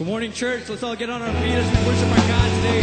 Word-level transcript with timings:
Good 0.00 0.06
morning, 0.06 0.32
church. 0.32 0.66
Let's 0.66 0.82
all 0.82 0.96
get 0.96 1.10
on 1.10 1.20
our 1.20 1.32
feet 1.42 1.52
as 1.52 1.66
we 1.68 1.86
worship 1.86 2.08
our 2.08 2.26
God 2.26 2.48
today. 2.56 2.80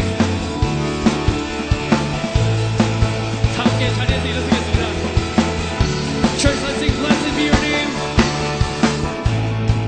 Church, 6.37 6.61
let's 6.61 6.77
sing, 6.77 6.93
Blessed 7.01 7.35
be 7.35 7.43
your 7.45 7.61
name. 7.65 7.89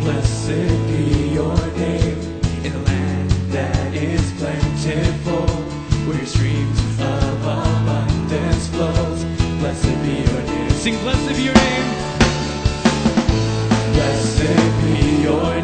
Blessed 0.02 0.88
be 0.88 1.30
your 1.36 1.55
name 1.78 2.18
in 2.66 2.73
the 2.73 2.80
land 2.80 3.30
that 3.52 3.93
is 3.93 4.32
plentiful, 4.39 5.46
where 6.07 6.18
Your 6.18 6.25
streams 6.25 6.80
of 7.00 7.43
abundance 7.43 8.70
flows. 8.70 9.23
Blessed 9.59 10.02
be 10.02 10.14
your 10.25 10.41
name. 10.50 10.70
Sing, 10.71 10.98
Blessed 11.04 11.38
be 11.38 11.43
your 11.43 11.54
name. 11.54 11.93
Blessed 13.93 14.82
be 14.82 15.21
your 15.21 15.43
name. 15.43 15.59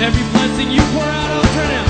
Every 0.00 0.22
blessing 0.30 0.70
you 0.70 0.80
pour 0.92 1.02
out, 1.02 1.28
I'll 1.28 1.42
turn 1.54 1.70
out. 1.72 1.87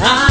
I 0.00 0.27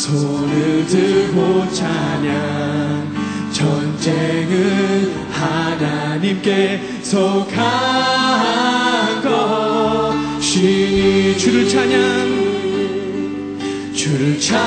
손을 0.00 0.86
들고 0.86 1.70
찬양. 1.70 3.12
전쟁은 3.52 5.12
하나님께 5.30 6.80
속한 7.02 7.52
것. 9.22 10.14
신이 10.40 11.36
주를 11.36 11.68
찬양. 11.68 12.00
주를 13.94 14.40
찬양. 14.40 14.60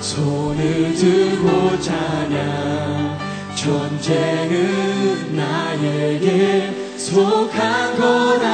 손을 0.00 0.94
들고 0.96 1.80
찬양. 1.80 3.18
전쟁은 3.54 5.36
나에게 5.36 6.74
속한 6.96 7.96
거라 7.96 8.47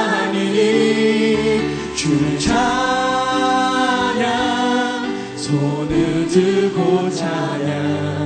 손을 5.45 6.27
들고 6.27 7.07
찬양 7.11 8.24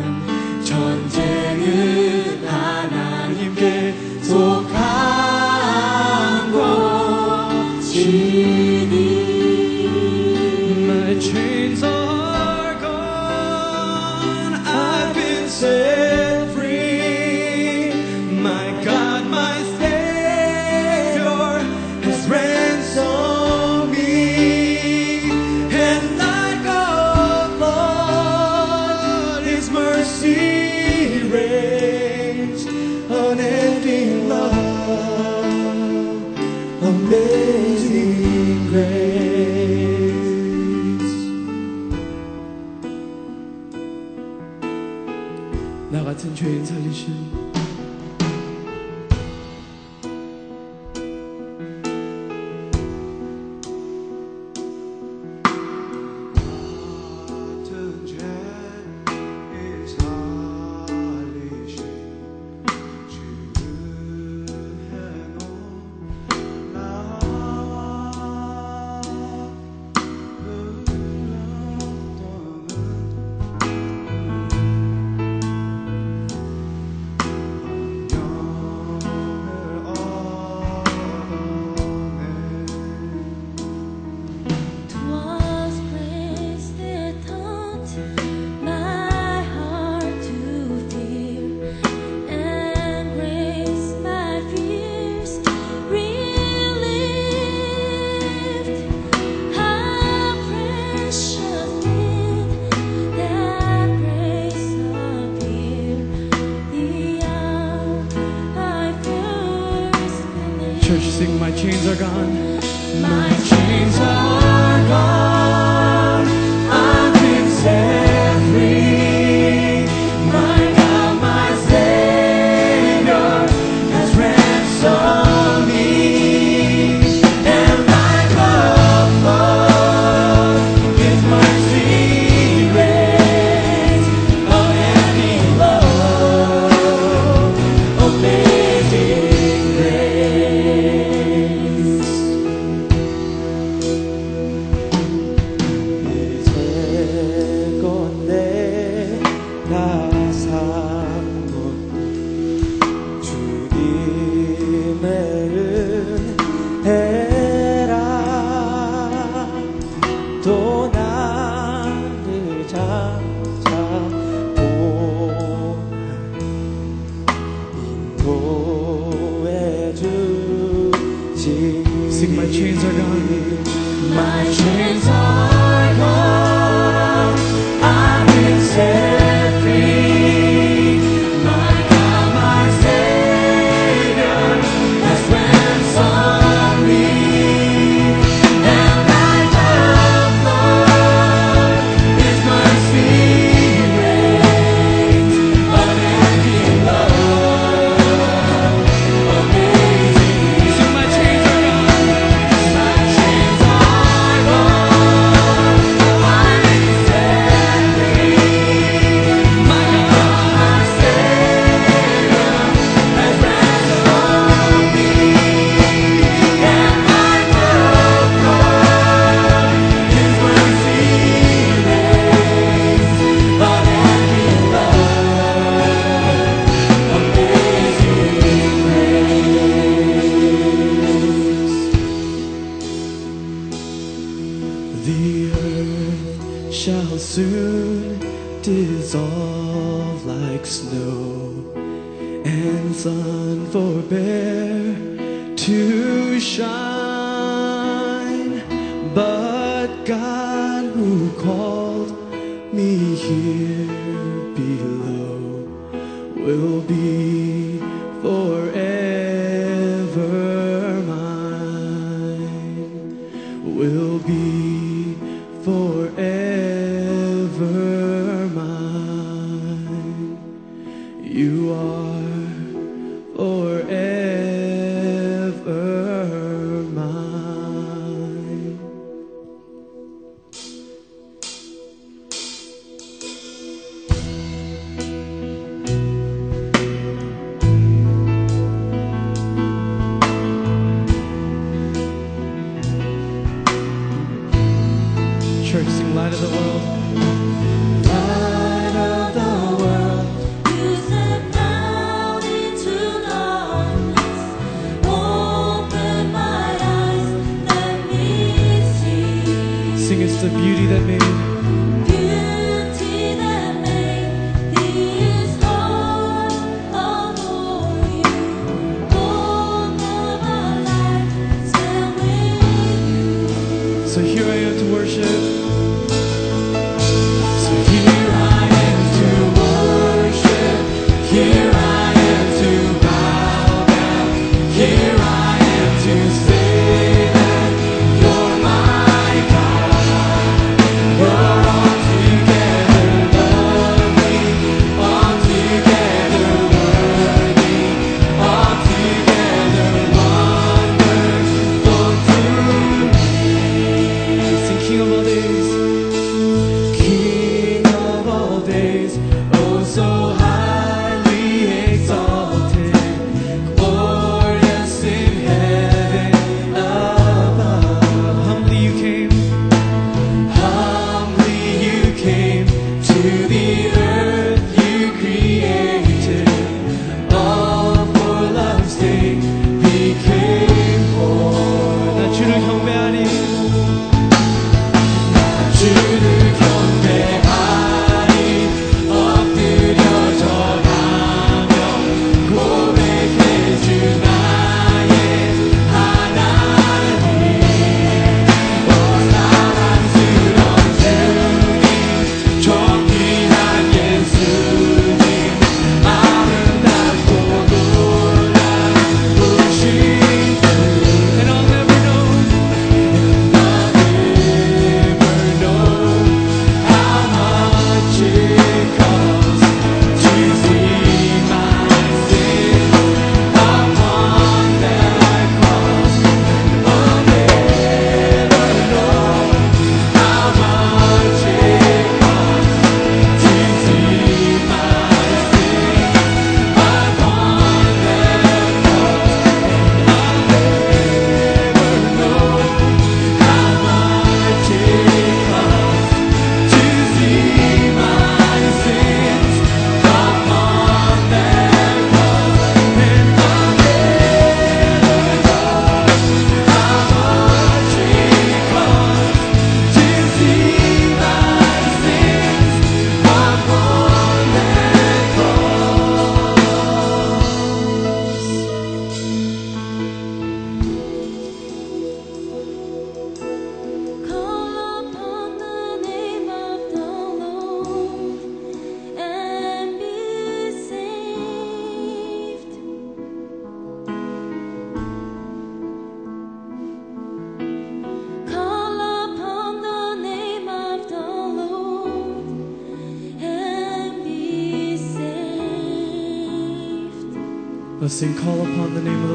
Sing 498.10 498.36
call 498.36 498.62
upon 498.62 498.96
the 498.96 499.02
name 499.02 499.24
of 499.24 499.29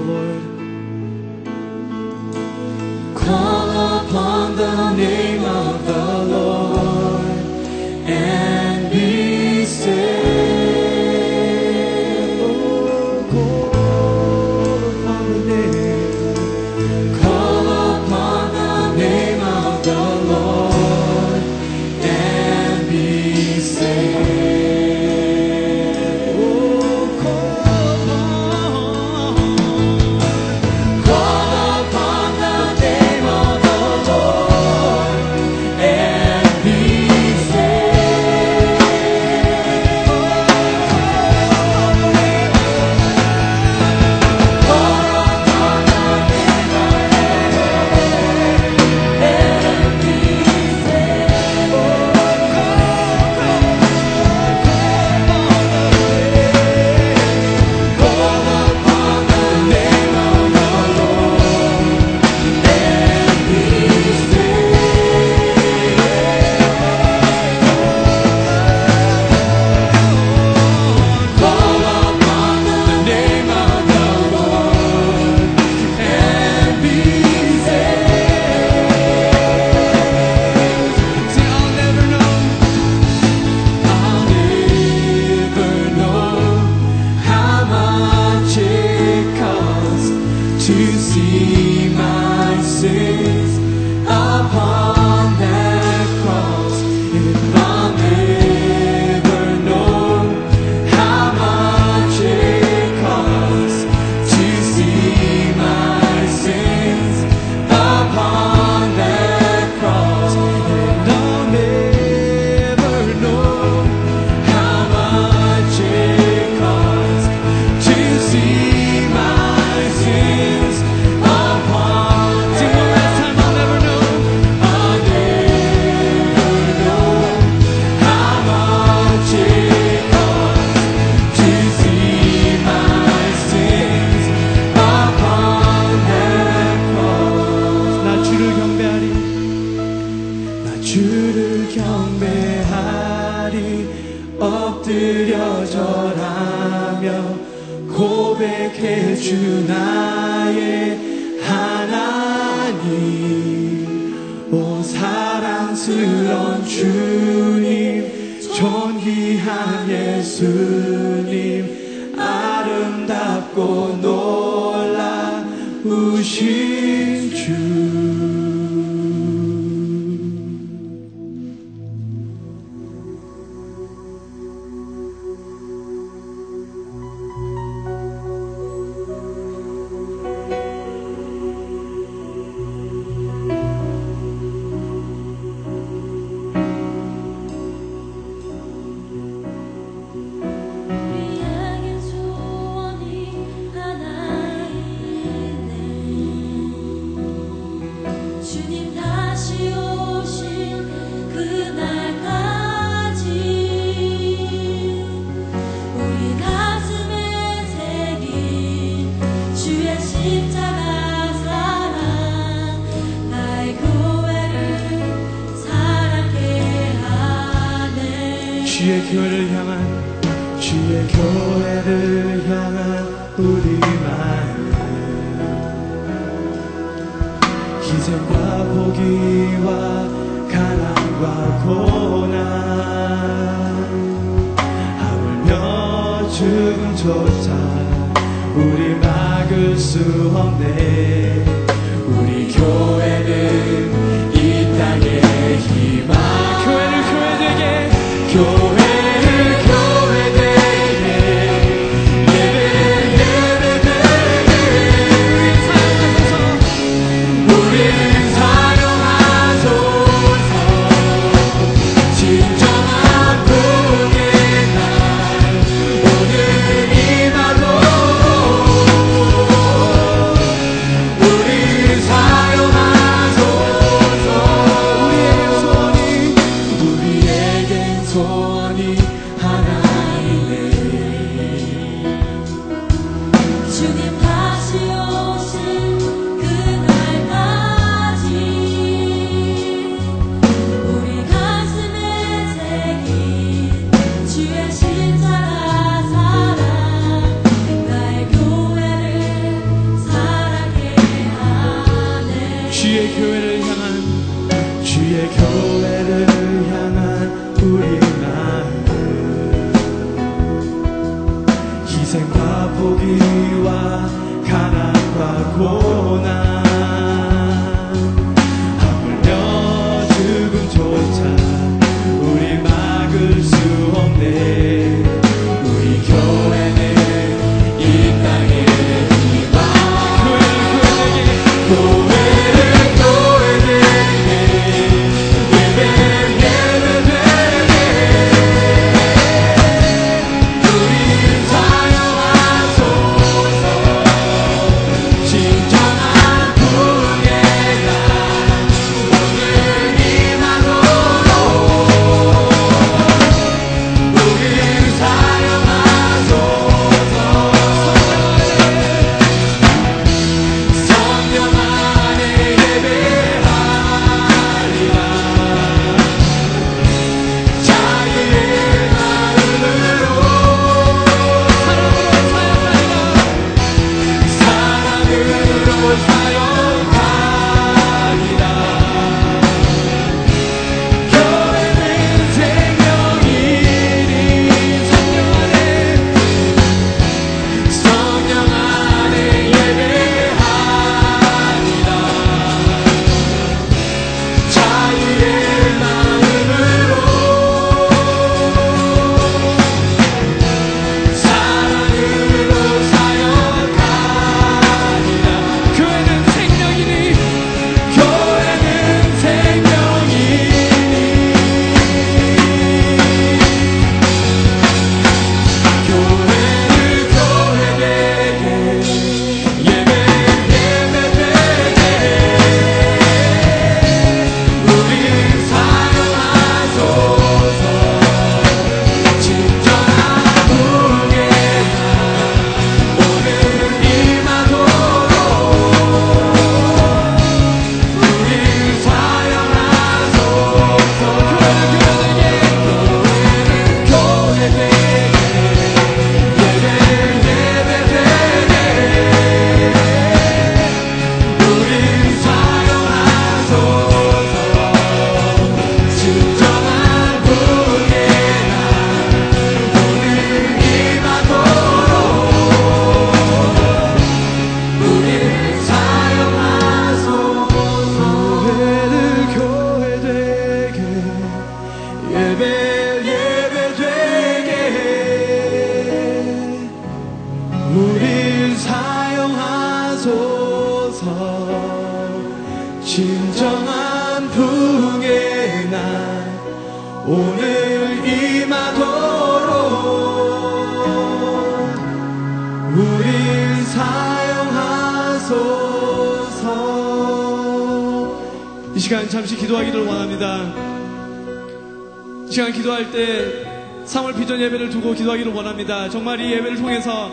두고 504.75 504.93
기도하기를 504.93 505.33
원합니다. 505.33 505.89
정말 505.89 506.21
이 506.21 506.33
예배를 506.33 506.57
통해서 506.57 507.13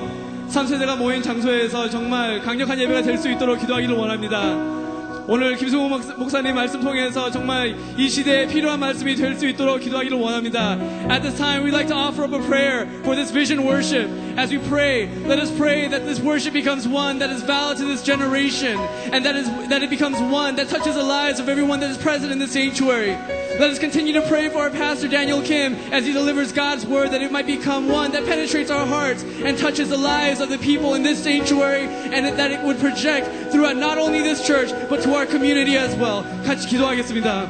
3세대가 0.49 0.97
모인 0.97 1.21
장소에서 1.21 1.87
정말 1.91 2.41
강력한 2.41 2.79
예배가 2.79 3.01
있도록 3.01 3.59
기도하기를 3.59 3.95
원합니다. 3.95 4.81
오늘 5.27 5.55
김승욱 5.55 6.17
목사님 6.17 6.55
말씀 6.55 6.81
통해서 6.81 7.29
정말 7.29 7.75
이 7.95 8.09
시대에 8.09 8.47
필요한 8.47 8.79
말씀이 8.79 9.13
있도록 9.13 9.79
기도하기를 9.79 10.17
원합니다. 10.17 10.75
At 11.11 11.21
this 11.21 11.37
time, 11.37 11.63
we'd 11.63 11.71
like 11.71 11.87
to 11.89 11.95
offer 11.95 12.23
up 12.23 12.33
a 12.33 12.41
prayer 12.41 12.87
for 13.03 13.15
this 13.15 13.31
vision 13.31 13.63
worship. 13.63 14.09
As 14.37 14.51
we 14.51 14.57
pray, 14.67 15.07
let 15.27 15.37
us 15.37 15.51
pray 15.51 15.87
that 15.87 16.03
this 16.03 16.19
worship 16.19 16.53
becomes 16.53 16.87
one 16.87 17.19
that 17.19 17.29
is 17.29 17.43
valid 17.43 17.77
to 17.77 17.85
this 17.85 18.01
generation, 18.01 18.75
and 19.13 19.23
that 19.23 19.35
is 19.35 19.47
that 19.69 19.83
it 19.83 19.91
becomes 19.91 20.17
one 20.19 20.55
that 20.55 20.67
touches 20.67 20.95
the 20.95 21.03
lives 21.03 21.39
of 21.39 21.47
everyone 21.47 21.79
that 21.81 21.91
is 21.91 21.97
present 21.97 22.31
in 22.31 22.39
this 22.39 22.53
sanctuary. 22.53 23.15
Let 23.58 23.70
us 23.70 23.78
continue 23.78 24.12
to 24.12 24.22
pray 24.22 24.48
for 24.48 24.58
our 24.58 24.70
pastor 24.70 25.08
Daniel 25.08 25.40
Kim 25.40 25.74
as 25.90 26.04
he 26.04 26.12
delivers 26.12 26.52
God's 26.52 26.86
word 26.86 27.10
that 27.12 27.22
it 27.22 27.32
might 27.32 27.46
become 27.46 27.88
one 27.88 28.12
that 28.12 28.26
penetrates 28.26 28.70
our 28.70 28.86
hearts 28.86 29.22
and 29.22 29.56
touches 29.56 29.88
the 29.88 29.96
lives 29.96 30.40
of 30.40 30.50
the 30.50 30.58
people 30.58 30.94
in 30.94 31.02
this 31.02 31.24
sanctuary 31.24 31.86
and 31.86 32.26
that 32.38 32.50
it 32.50 32.62
would 32.62 32.78
project 32.78 33.50
throughout 33.50 33.76
not 33.76 33.98
only 33.98 34.22
this 34.22 34.46
church 34.46 34.70
but 34.90 35.02
to 35.02 35.14
our 35.14 35.26
community 35.26 35.76
as 35.76 35.94
well. 35.96 36.24
같이 36.44 36.68
기도하겠습니다. 36.68 37.48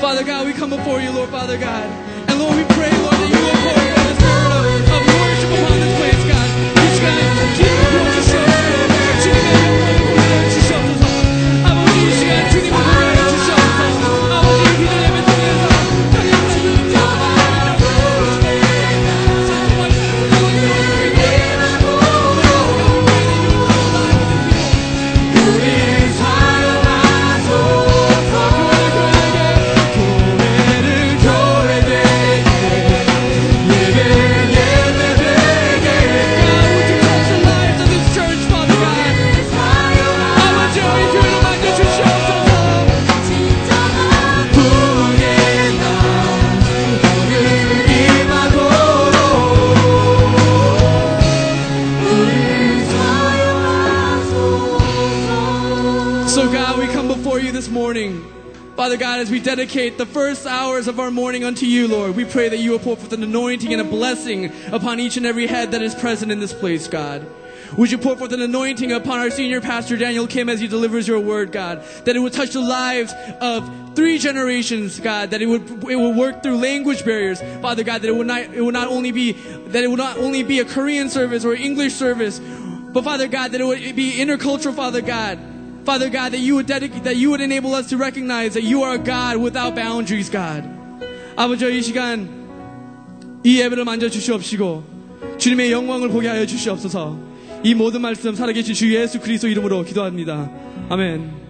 Father 0.00 0.24
God, 0.24 0.46
we 0.46 0.52
come 0.52 0.70
before 0.70 1.00
you, 1.00 1.10
Lord 1.10 1.30
Father 1.30 1.58
God. 1.58 1.84
And 2.28 2.38
Lord, 2.38 2.56
we 2.56 2.64
pray, 2.74 2.90
Lord, 2.90 3.14
that 3.14 3.30
you 3.30 3.40
will 3.40 3.60
pour 3.64 3.76
out 3.76 4.00
the 4.00 4.14
spirit 4.16 4.52
of, 4.52 4.64
of 4.96 5.02
worship 5.20 5.50
upon 5.60 5.76
this 5.80 5.94
place, 6.00 6.24
God. 6.24 6.48
이 6.76 6.94
시간 6.96 7.16
God, 59.01 59.19
as 59.19 59.31
we 59.31 59.39
dedicate 59.39 59.97
the 59.97 60.05
first 60.05 60.45
hours 60.45 60.87
of 60.87 60.99
our 60.99 61.09
morning 61.09 61.43
unto 61.43 61.65
you, 61.65 61.87
Lord, 61.87 62.15
we 62.15 62.23
pray 62.23 62.49
that 62.49 62.59
you 62.59 62.69
will 62.69 62.77
pour 62.77 62.95
forth 62.95 63.11
an 63.13 63.23
anointing 63.23 63.73
and 63.73 63.81
a 63.81 63.83
blessing 63.83 64.51
upon 64.71 64.99
each 64.99 65.17
and 65.17 65.25
every 65.25 65.47
head 65.47 65.71
that 65.71 65.81
is 65.81 65.95
present 65.95 66.31
in 66.31 66.39
this 66.39 66.53
place, 66.53 66.87
God. 66.87 67.25
Would 67.79 67.89
you 67.89 67.97
pour 67.97 68.15
forth 68.15 68.31
an 68.31 68.43
anointing 68.43 68.91
upon 68.91 69.17
our 69.17 69.31
senior 69.31 69.59
pastor, 69.59 69.97
Daniel 69.97 70.27
Kim, 70.27 70.49
as 70.49 70.59
he 70.59 70.67
delivers 70.67 71.07
your 71.07 71.19
word, 71.19 71.51
God? 71.51 71.83
That 72.05 72.15
it 72.15 72.19
would 72.19 72.33
touch 72.33 72.51
the 72.51 72.61
lives 72.61 73.11
of 73.41 73.95
three 73.95 74.19
generations, 74.19 74.99
God. 74.99 75.31
That 75.31 75.41
it 75.41 75.47
would, 75.47 75.67
it 75.89 75.95
would 75.95 76.15
work 76.15 76.43
through 76.43 76.57
language 76.57 77.03
barriers, 77.03 77.41
Father 77.59 77.83
God. 77.83 78.03
That 78.03 78.09
it 78.09 78.15
would 78.15 78.27
not, 78.27 78.53
it 78.53 78.61
would 78.61 78.75
not 78.75 78.87
only 78.87 79.11
be, 79.11 79.31
that 79.31 79.83
it 79.83 79.87
would 79.87 79.97
not 79.97 80.19
only 80.19 80.43
be 80.43 80.59
a 80.59 80.65
Korean 80.65 81.09
service 81.09 81.43
or 81.43 81.55
English 81.55 81.95
service, 81.95 82.39
but 82.39 83.03
Father 83.03 83.27
God, 83.27 83.53
that 83.53 83.61
it 83.61 83.65
would 83.65 83.95
be 83.95 84.19
intercultural, 84.19 84.75
Father 84.75 85.01
God. 85.01 85.39
Father 85.85 86.09
God, 86.09 86.31
that 86.33 86.39
you 86.39 86.55
would 86.55 86.67
dedicate, 86.67 87.03
that 87.03 87.15
you 87.15 87.31
would 87.31 87.41
enable 87.41 87.73
us 87.73 87.89
to 87.89 87.97
recognize 87.97 88.53
that 88.53 88.63
you 88.63 88.83
are 88.83 88.95
a 88.95 88.99
God 88.99 89.37
without 89.37 89.75
boundaries, 89.75 90.29
God. 90.29 90.63
아버지 91.35 91.65
이 91.65 91.81
시간 91.81 92.29
이 93.43 93.59
예배를 93.59 93.85
만져 93.85 94.09
주시옵시고 94.09 94.83
주님의 95.39 95.71
영광을 95.71 96.09
보게 96.09 96.27
하여 96.27 96.45
주시옵소서. 96.45 97.17
이 97.63 97.73
모든 97.73 98.01
말씀 98.01 98.35
살아계신 98.35 98.73
주 98.73 98.93
예수 98.95 99.19
그리스도 99.19 99.47
이름으로 99.47 99.83
기도합니다. 99.83 100.51
아멘. 100.89 101.40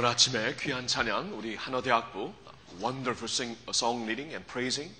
오늘 0.00 0.08
아침에 0.08 0.56
귀한 0.58 0.86
찬양 0.86 1.36
우리 1.36 1.56
한어대학부 1.56 2.32
Wonderful 2.82 3.54
Song 3.68 4.04
Leading 4.04 4.30
and 4.32 4.46
Praising 4.50 4.90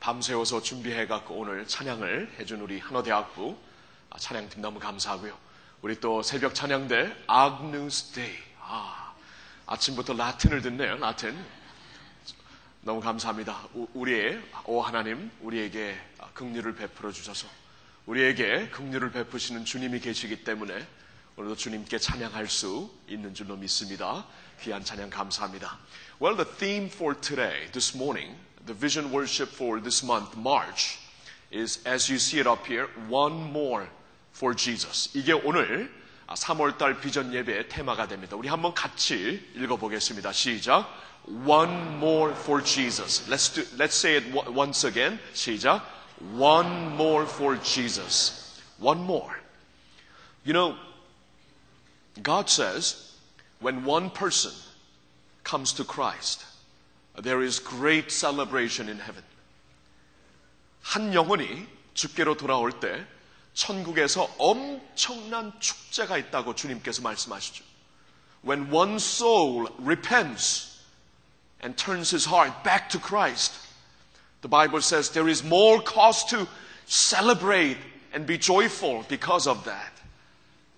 밤새워서 0.00 0.60
준비해 0.60 1.06
갖고 1.06 1.36
오늘 1.36 1.68
찬양을 1.68 2.34
해준 2.40 2.60
우리 2.60 2.80
한어대학부 2.80 3.56
찬양팀 4.18 4.60
너무 4.60 4.80
감사하고요. 4.80 5.38
우리 5.82 6.00
또 6.00 6.20
새벽 6.24 6.52
찬양대 6.52 7.14
Agnus 7.30 8.12
Dei 8.12 8.36
아, 8.60 9.14
아침부터 9.66 10.14
라틴을 10.14 10.62
듣네요. 10.62 10.96
라틴 10.96 11.38
너무 12.80 13.00
감사합니다. 13.00 13.68
우- 13.74 13.86
우리의 13.94 14.42
오 14.64 14.80
하나님 14.80 15.30
우리에게 15.42 15.96
긍휼을 16.34 16.74
베풀어 16.74 17.12
주셔서 17.12 17.46
우리에게 18.06 18.68
긍휼을 18.70 19.12
베푸시는 19.12 19.64
주님이 19.64 20.00
계시기 20.00 20.42
때문에 20.42 20.84
오늘도 21.36 21.56
주님께 21.56 21.98
찬양할 21.98 22.48
수 22.48 22.88
있는 23.08 23.34
줄로 23.34 23.56
믿습니다. 23.56 24.24
귀한 24.60 24.84
찬양 24.84 25.10
감사합니다. 25.10 25.78
Well, 26.22 26.36
the 26.36 26.48
theme 26.58 26.86
for 26.86 27.20
today, 27.20 27.68
this 27.72 27.96
morning, 27.96 28.36
the 28.66 28.78
vision 28.78 29.12
worship 29.12 29.52
for 29.52 29.82
this 29.82 30.04
month, 30.04 30.38
March, 30.38 31.00
is 31.52 31.80
as 31.88 32.08
you 32.08 32.18
see 32.18 32.38
it 32.38 32.48
up 32.48 32.64
here, 32.64 32.86
one 33.10 33.50
more 33.50 33.88
for 34.30 34.54
Jesus. 34.54 35.10
이게 35.14 35.32
오늘 35.32 35.92
3월달 36.28 37.00
비전 37.00 37.34
예배의 37.34 37.68
테마가 37.68 38.06
됩니다. 38.06 38.36
우리 38.36 38.46
한번 38.46 38.72
같이 38.72 39.44
읽어보겠습니다. 39.56 40.30
시작. 40.30 40.86
One 41.26 41.96
more 41.96 42.32
for 42.32 42.62
Jesus. 42.62 43.28
Let's 43.28 43.52
do, 43.52 43.62
let's 43.76 43.96
say 43.98 44.16
it 44.18 44.32
once 44.56 44.86
again. 44.86 45.18
시작. 45.32 45.82
One 46.38 46.94
more 46.94 47.26
for 47.26 47.60
Jesus. 47.60 48.60
One 48.78 49.02
more. 49.02 49.34
You 50.46 50.52
know, 50.52 50.76
God 52.21 52.49
says 52.49 53.15
when 53.59 53.83
one 53.85 54.09
person 54.09 54.51
comes 55.43 55.73
to 55.73 55.83
Christ, 55.83 56.45
there 57.17 57.41
is 57.41 57.59
great 57.59 58.11
celebration 58.11 58.89
in 58.89 58.99
heaven. 58.99 59.23
한 60.81 61.13
영혼이 61.13 61.67
주께로 61.93 62.37
돌아올 62.37 62.79
때 62.79 63.05
천국에서 63.53 64.29
엄청난 64.37 65.51
축제가 65.59 66.17
있다고 66.17 66.55
주님께서 66.55 67.01
말씀하시죠. 67.01 67.63
When 68.41 68.71
one 68.71 68.95
soul 68.95 69.67
repents 69.79 70.79
and 71.61 71.75
turns 71.75 72.11
his 72.11 72.25
heart 72.25 72.63
back 72.63 72.89
to 72.91 72.99
Christ, 72.99 73.51
the 74.41 74.47
Bible 74.47 74.81
says 74.81 75.11
there 75.11 75.27
is 75.27 75.43
more 75.43 75.81
cause 75.83 76.23
to 76.29 76.47
celebrate 76.85 77.77
and 78.13 78.25
be 78.25 78.37
joyful 78.37 79.03
because 79.09 79.45
of 79.45 79.65
that 79.65 79.92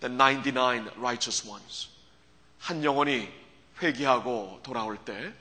Than 0.07 0.17
99 0.17 0.89
righteous 0.99 1.45
ones. 1.49 1.89
한 2.61 2.85
영혼이 2.85 3.29
회개하고 3.83 4.61
돌아올 4.63 4.97
때 5.05 5.33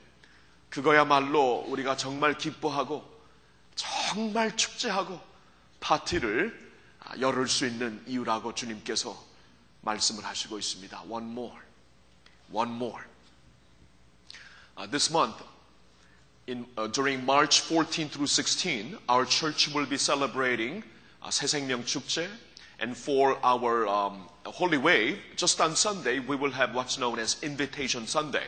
그거야말로 0.70 1.64
우리가 1.68 1.96
정말 1.96 2.36
기뻐하고 2.36 3.04
정말 3.76 4.56
축제하고 4.56 5.20
파티를 5.78 6.66
아, 7.00 7.16
열을 7.20 7.46
수 7.46 7.66
있는 7.66 8.02
이유라고 8.06 8.54
주님께서 8.54 9.16
말씀을 9.82 10.24
하시고 10.24 10.58
있습니다. 10.58 11.02
One 11.08 11.30
more. 11.30 11.60
One 12.52 12.72
more. 12.72 13.04
Uh, 14.76 14.90
this 14.90 15.10
month, 15.12 15.42
in, 16.48 16.66
uh, 16.76 16.88
during 16.88 17.24
March 17.24 17.60
14 17.62 18.08
through 18.08 18.26
16, 18.26 18.98
our 19.08 19.24
church 19.24 19.72
will 19.72 19.86
be 19.86 19.96
celebrating 19.96 20.82
uh, 21.22 21.30
새생명 21.30 21.84
축제. 21.84 22.28
And 22.78 22.96
for 22.96 23.38
our 23.42 23.86
um, 23.88 24.28
Holy 24.50 24.78
Wave, 24.78 25.18
just 25.34 25.60
on 25.60 25.76
Sunday, 25.76 26.18
we 26.18 26.36
will 26.36 26.50
have 26.50 26.74
what's 26.74 26.98
known 26.98 27.18
as 27.18 27.42
Invitation 27.42 28.06
Sunday. 28.06 28.44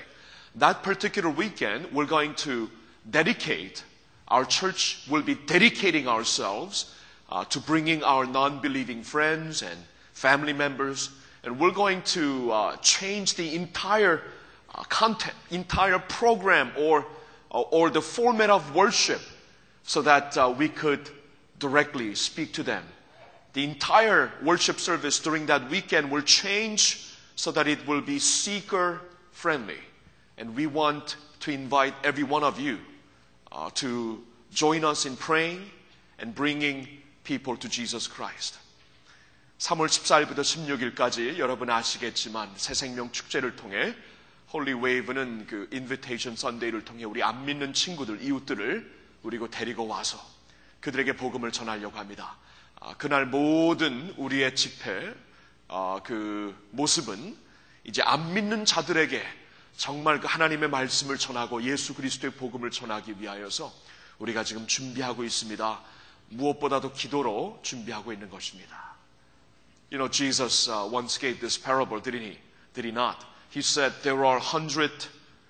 That 0.55 0.82
particular 0.82 1.28
weekend, 1.28 1.92
we're 1.92 2.07
going 2.07 2.34
to 2.36 2.70
dedicate, 3.11 3.84
our 4.28 4.44
church 4.44 5.07
will 5.11 5.22
be 5.22 5.34
dedicating 5.34 6.09
ourselves 6.09 6.94
uh, 7.30 7.44
to 7.46 7.61
bringing 7.61 8.03
our 8.03 8.26
non 8.26 8.61
believing 8.61 9.03
friends 9.03 9.62
and 9.62 9.78
family 10.12 10.53
members. 10.53 11.11
And 11.44 11.59
we're 11.61 11.72
going 11.72 12.03
to 12.03 12.51
uh, 12.51 12.76
change 12.76 13.34
the 13.34 13.55
entire 13.55 14.22
uh, 14.74 14.82
content, 14.84 15.34
entire 15.51 15.99
program, 15.99 16.72
or, 16.76 17.07
or 17.51 17.90
the 17.90 18.03
format 18.03 18.51
of 18.51 18.74
worship 18.74 19.20
so 19.82 20.03
that 20.03 20.36
uh, 20.36 20.55
we 20.57 20.68
could 20.68 21.09
directly 21.59 22.14
speak 22.14 22.53
to 22.55 22.62
them 22.62 22.84
The 23.57 23.63
entire 23.63 24.31
worship 24.43 24.79
service 24.79 25.19
during 25.19 25.45
that 25.47 25.69
weekend 25.69 26.11
will 26.11 26.23
change 26.23 27.13
so 27.36 27.51
that 27.51 27.67
it 27.67 27.88
will 27.88 28.01
be 28.01 28.19
seeker 28.19 29.01
friendly. 29.31 29.79
And 30.38 30.55
we 30.55 30.65
want 30.65 31.17
to 31.41 31.51
invite 31.51 31.93
every 32.03 32.23
one 32.23 32.43
of 32.43 32.59
you 32.59 32.79
uh, 33.51 33.69
to 33.75 34.23
join 34.51 34.84
us 34.84 35.05
in 35.05 35.15
praying 35.15 35.61
and 36.19 36.34
bringing 36.34 36.88
people 37.23 37.55
to 37.57 37.69
Jesus 37.69 38.07
Christ. 38.07 38.57
3월 39.59 39.88
14일부터 39.88 40.41
16일까지 40.41 41.38
여러분 41.38 41.69
아시겠지만 41.69 42.51
새생명 42.57 43.11
축제를 43.11 43.55
통해 43.55 43.95
홀리 44.51 44.73
웨이브는 44.73 45.47
그 45.47 45.69
인비테이션 45.71 46.36
선데이를 46.36 46.84
통해 46.86 47.05
우리 47.05 47.23
안 47.23 47.45
믿는 47.45 47.73
친구들, 47.73 48.21
이웃들을 48.21 48.91
우리고 49.23 49.49
데리고 49.49 49.88
와서 49.88 50.19
그들에게 50.81 51.13
복음을 51.13 51.51
전하려고 51.51 51.97
합니다. 51.97 52.36
아, 52.80 52.94
그날 52.96 53.26
모든 53.26 54.14
우리의 54.16 54.54
집회 54.54 55.14
아, 55.68 56.00
그 56.04 56.54
모습은 56.70 57.36
이제 57.84 58.02
안 58.02 58.34
믿는 58.34 58.64
자들에게 58.64 59.22
정말 59.76 60.20
그 60.20 60.26
하나님의 60.26 60.68
말씀을 60.68 61.18
전하고 61.18 61.62
예수 61.62 61.94
그리스도의 61.94 62.32
복음을 62.34 62.70
전하기 62.70 63.20
위하여서 63.20 63.72
우리가 64.18 64.44
지금 64.44 64.66
준비하고 64.66 65.24
있습니다. 65.24 65.80
무엇보다도 66.30 66.92
기도로 66.92 67.60
준비하고 67.62 68.12
있는 68.12 68.28
것입니다. 68.28 68.96
You 69.90 69.98
know, 69.98 70.10
Jesus 70.10 70.68
uh, 70.68 70.84
once 70.84 71.18
gave 71.18 71.40
this 71.40 71.56
parable, 71.56 72.02
didn't 72.02 72.22
he? 72.22 72.38
Did 72.74 72.84
he 72.84 72.92
not? 72.92 73.24
He 73.50 73.60
said 73.60 73.92
there 74.02 74.24
are 74.26 74.38
hundred 74.38 74.92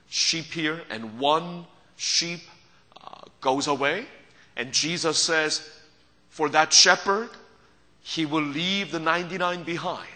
sheep 0.09 0.53
here, 0.53 0.85
and 0.91 1.19
one 1.19 1.67
sheep 1.97 2.41
uh, 3.03 3.27
goes 3.41 3.67
away. 3.67 4.07
And 4.57 4.73
Jesus 4.73 5.19
says, 5.19 5.78
for 6.29 6.49
that 6.51 6.73
shepherd, 6.73 7.31
he 8.03 8.27
will 8.27 8.43
leave 8.43 8.91
the 8.91 9.01
99 9.01 9.65
behind 9.65 10.09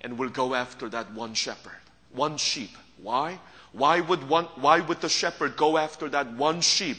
and 0.00 0.18
will 0.18 0.28
go 0.28 0.54
after 0.54 0.88
that 0.88 1.12
one 1.12 1.34
shepherd, 1.34 1.80
one 2.12 2.36
sheep. 2.36 2.70
Why? 3.00 3.38
Why 3.72 4.00
would, 4.00 4.28
one, 4.28 4.44
why 4.56 4.80
would 4.80 5.00
the 5.00 5.08
shepherd 5.08 5.56
go 5.56 5.78
after 5.78 6.08
that 6.10 6.32
one 6.32 6.60
sheep 6.60 6.98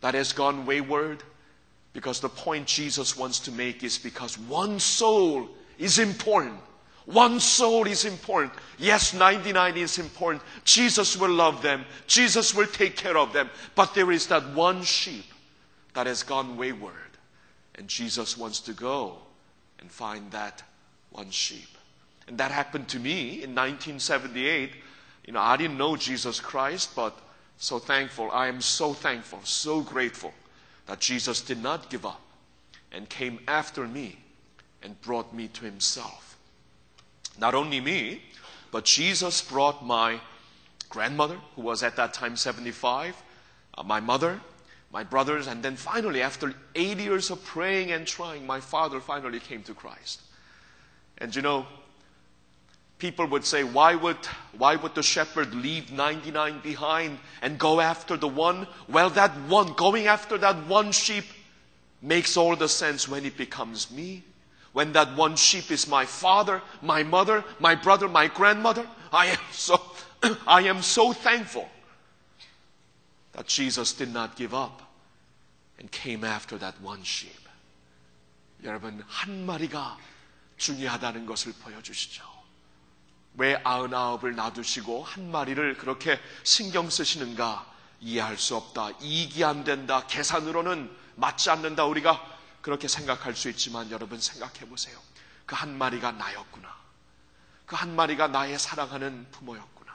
that 0.00 0.14
has 0.14 0.32
gone 0.32 0.66
wayward? 0.66 1.22
Because 1.92 2.20
the 2.20 2.28
point 2.28 2.66
Jesus 2.66 3.16
wants 3.16 3.38
to 3.40 3.52
make 3.52 3.82
is 3.84 3.98
because 3.98 4.38
one 4.38 4.78
soul 4.78 5.48
is 5.78 5.98
important. 5.98 6.58
One 7.06 7.40
soul 7.40 7.86
is 7.86 8.04
important. 8.04 8.52
Yes, 8.78 9.12
99 9.12 9.76
is 9.76 9.98
important. 9.98 10.42
Jesus 10.64 11.16
will 11.16 11.30
love 11.30 11.60
them. 11.62 11.84
Jesus 12.06 12.54
will 12.54 12.66
take 12.66 12.96
care 12.96 13.16
of 13.16 13.32
them. 13.32 13.50
But 13.74 13.94
there 13.94 14.12
is 14.12 14.26
that 14.28 14.48
one 14.54 14.82
sheep 14.82 15.24
that 15.94 16.06
has 16.06 16.22
gone 16.22 16.56
wayward. 16.56 16.94
And 17.82 17.88
Jesus 17.88 18.38
wants 18.38 18.60
to 18.60 18.72
go 18.72 19.16
and 19.80 19.90
find 19.90 20.30
that 20.30 20.62
one 21.10 21.32
sheep. 21.32 21.66
And 22.28 22.38
that 22.38 22.52
happened 22.52 22.86
to 22.90 23.00
me 23.00 23.42
in 23.42 23.56
1978. 23.56 24.70
You 25.26 25.32
know, 25.32 25.40
I 25.40 25.56
didn't 25.56 25.78
know 25.78 25.96
Jesus 25.96 26.38
Christ, 26.38 26.94
but 26.94 27.18
so 27.58 27.80
thankful. 27.80 28.30
I 28.30 28.46
am 28.46 28.60
so 28.60 28.92
thankful, 28.92 29.40
so 29.42 29.80
grateful 29.80 30.32
that 30.86 31.00
Jesus 31.00 31.40
did 31.40 31.60
not 31.60 31.90
give 31.90 32.06
up 32.06 32.20
and 32.92 33.08
came 33.08 33.40
after 33.48 33.88
me 33.88 34.16
and 34.80 35.00
brought 35.00 35.34
me 35.34 35.48
to 35.48 35.64
himself. 35.64 36.38
Not 37.36 37.56
only 37.56 37.80
me, 37.80 38.22
but 38.70 38.84
Jesus 38.84 39.42
brought 39.42 39.84
my 39.84 40.20
grandmother, 40.88 41.38
who 41.56 41.62
was 41.62 41.82
at 41.82 41.96
that 41.96 42.14
time 42.14 42.36
75, 42.36 43.20
uh, 43.76 43.82
my 43.82 43.98
mother, 43.98 44.40
my 44.92 45.02
brothers, 45.02 45.46
and 45.46 45.62
then 45.62 45.74
finally, 45.74 46.20
after 46.20 46.54
eight 46.74 46.98
years 46.98 47.30
of 47.30 47.42
praying 47.44 47.90
and 47.92 48.06
trying, 48.06 48.46
my 48.46 48.60
father 48.60 49.00
finally 49.00 49.40
came 49.40 49.62
to 49.62 49.72
Christ. 49.72 50.20
And 51.16 51.34
you 51.34 51.40
know, 51.40 51.66
people 52.98 53.26
would 53.26 53.44
say, 53.44 53.64
why 53.64 53.94
would, 53.94 54.18
why 54.58 54.76
would 54.76 54.94
the 54.94 55.02
shepherd 55.02 55.54
leave 55.54 55.90
99 55.90 56.60
behind 56.60 57.18
and 57.40 57.58
go 57.58 57.80
after 57.80 58.18
the 58.18 58.28
one? 58.28 58.66
Well, 58.86 59.08
that 59.10 59.30
one, 59.48 59.72
going 59.72 60.08
after 60.08 60.36
that 60.38 60.66
one 60.66 60.92
sheep 60.92 61.24
makes 62.02 62.36
all 62.36 62.54
the 62.54 62.68
sense 62.68 63.08
when 63.08 63.24
it 63.24 63.38
becomes 63.38 63.90
me. 63.90 64.22
When 64.74 64.92
that 64.92 65.16
one 65.16 65.36
sheep 65.36 65.70
is 65.70 65.88
my 65.88 66.04
father, 66.04 66.60
my 66.82 67.02
mother, 67.02 67.44
my 67.60 67.74
brother, 67.74 68.08
my 68.08 68.26
grandmother. 68.26 68.86
I 69.10 69.26
am 69.26 69.38
so, 69.52 69.80
I 70.46 70.62
am 70.62 70.82
so 70.82 71.12
thankful 71.12 71.68
that 73.32 73.46
Jesus 73.46 73.94
did 73.94 74.12
not 74.12 74.36
give 74.36 74.52
up 74.52 74.81
and 75.82 75.90
came 75.90 76.24
after 76.24 76.58
that 76.58 76.78
one 76.82 77.02
sheep. 77.02 77.36
여러분, 78.62 79.04
한 79.08 79.44
마리가 79.44 79.98
중요하다는 80.56 81.26
것을 81.26 81.52
보여주시죠. 81.54 82.22
왜 83.34 83.60
아흔아홉을 83.64 84.36
놔두시고 84.36 85.02
한 85.02 85.30
마리를 85.30 85.76
그렇게 85.78 86.20
신경 86.44 86.88
쓰시는가 86.88 87.66
이해할 88.00 88.38
수 88.38 88.54
없다. 88.56 88.90
이익이 89.00 89.42
안 89.44 89.64
된다. 89.64 90.06
계산으로는 90.06 90.94
맞지 91.16 91.50
않는다. 91.50 91.84
우리가 91.84 92.24
그렇게 92.60 92.86
생각할 92.86 93.34
수 93.34 93.48
있지만 93.50 93.90
여러분 93.90 94.20
생각해 94.20 94.68
보세요. 94.68 94.98
그 95.46 95.54
한 95.56 95.76
마리가 95.76 96.12
나였구나. 96.12 96.72
그 97.66 97.74
한 97.74 97.96
마리가 97.96 98.28
나의 98.28 98.58
사랑하는 98.58 99.26
부모였구나. 99.32 99.92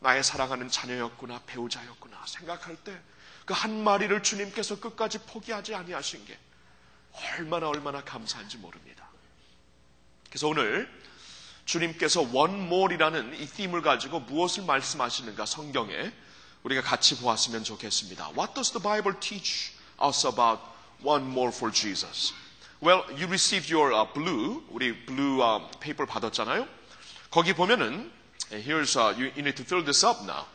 나의 0.00 0.24
사랑하는 0.24 0.68
자녀였구나. 0.68 1.42
배우자였구나. 1.46 2.24
생각할 2.26 2.76
때 2.76 3.00
그 3.44 3.54
한 3.54 3.82
마리를 3.82 4.22
주님께서 4.22 4.80
끝까지 4.80 5.18
포기하지 5.18 5.74
아니하신 5.74 6.24
게 6.26 6.38
얼마나 7.12 7.68
얼마나 7.68 8.02
감사한지 8.02 8.56
모릅니다. 8.58 9.08
그래서 10.28 10.48
오늘 10.48 10.88
주님께서 11.64 12.22
more이라는 12.22 13.38
이 13.40 13.46
팀을 13.46 13.82
가지고 13.82 14.20
무엇을 14.20 14.64
말씀하시는가 14.64 15.46
성경에 15.46 16.12
우리가 16.62 16.82
같이 16.82 17.18
보았으면 17.18 17.64
좋겠습니다. 17.64 18.30
What 18.30 18.54
does 18.54 18.72
the 18.72 18.82
Bible 18.82 19.18
teach 19.20 19.72
us 20.02 20.26
about 20.26 20.62
one 21.02 21.24
more 21.26 21.52
for 21.54 21.72
Jesus? 21.72 22.32
Well, 22.80 23.04
you 23.10 23.26
received 23.26 23.72
your 23.72 23.92
uh, 23.94 24.12
blue, 24.12 24.64
우리 24.70 24.92
blue 25.06 25.42
uh, 25.42 25.62
paper 25.80 26.06
받았잖아요. 26.06 26.66
거기 27.30 27.52
보면은 27.52 28.10
here's 28.50 28.96
uh, 28.98 29.14
you 29.16 29.30
need 29.38 29.54
to 29.56 29.64
fill 29.64 29.84
this 29.84 30.04
up 30.04 30.22
now. 30.24 30.46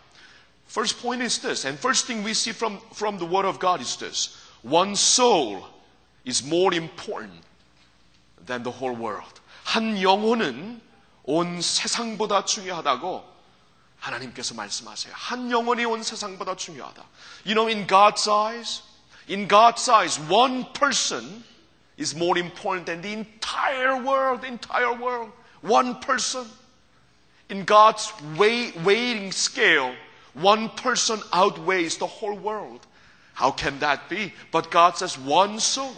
First 0.67 1.03
point 1.03 1.21
is 1.23 1.39
this, 1.39 1.65
and 1.65 1.79
first 1.79 2.07
thing 2.07 2.23
we 2.23 2.33
see 2.35 2.53
from 2.53 2.81
from 2.93 3.19
the 3.19 3.27
Word 3.27 3.45
of 3.45 3.59
God 3.59 3.81
is 3.81 3.97
this: 3.97 4.37
one 4.63 4.97
soul 4.97 5.65
is 6.25 6.43
more 6.43 6.73
important 6.73 7.43
than 8.47 8.63
the 8.63 8.71
whole 8.71 8.95
world. 8.95 9.41
한 9.65 10.01
영혼은 10.01 10.81
온 11.25 11.61
세상보다 11.61 12.45
중요하다고 12.45 13.23
하나님께서 14.01 14.55
말씀하세요. 14.55 15.15
한 15.15 15.51
영혼이 15.51 15.85
온 15.85 16.03
세상보다 16.03 16.57
중요하다. 16.57 17.05
You 17.45 17.55
know, 17.55 17.69
in 17.69 17.87
God's 17.87 18.27
eyes, 18.29 18.83
in 19.29 19.47
God's 19.47 19.89
eyes, 19.89 20.19
one 20.29 20.67
person 20.73 21.45
is 21.99 22.17
more 22.17 22.39
important 22.39 22.87
than 22.87 23.03
the 23.03 23.13
entire 23.13 24.03
world, 24.03 24.45
entire 24.45 24.93
world. 24.93 25.31
One 25.63 26.01
person. 26.01 26.47
In 27.49 27.65
God's 27.65 28.13
weigh, 28.37 28.73
weighing 28.83 29.31
scale, 29.31 29.95
one 30.37 30.71
person 30.71 31.21
outweighs 31.33 31.99
the 31.99 32.07
whole 32.07 32.37
world. 32.39 32.87
How 33.35 33.51
can 33.51 33.79
that 33.81 34.09
be? 34.09 34.33
But 34.51 34.71
God 34.71 34.97
says 34.97 35.19
one 35.19 35.59
soul 35.59 35.95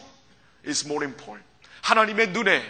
is 0.65 0.87
more 0.87 1.05
important. 1.05 1.45
하나님의 1.83 2.29
눈에, 2.29 2.63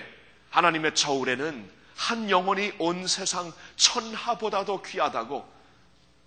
하나님의 0.50 0.94
저울에는 0.94 1.70
한 1.96 2.30
영혼이 2.30 2.72
온 2.78 3.06
세상 3.06 3.52
천하보다도 3.76 4.82
귀하다고 4.82 5.46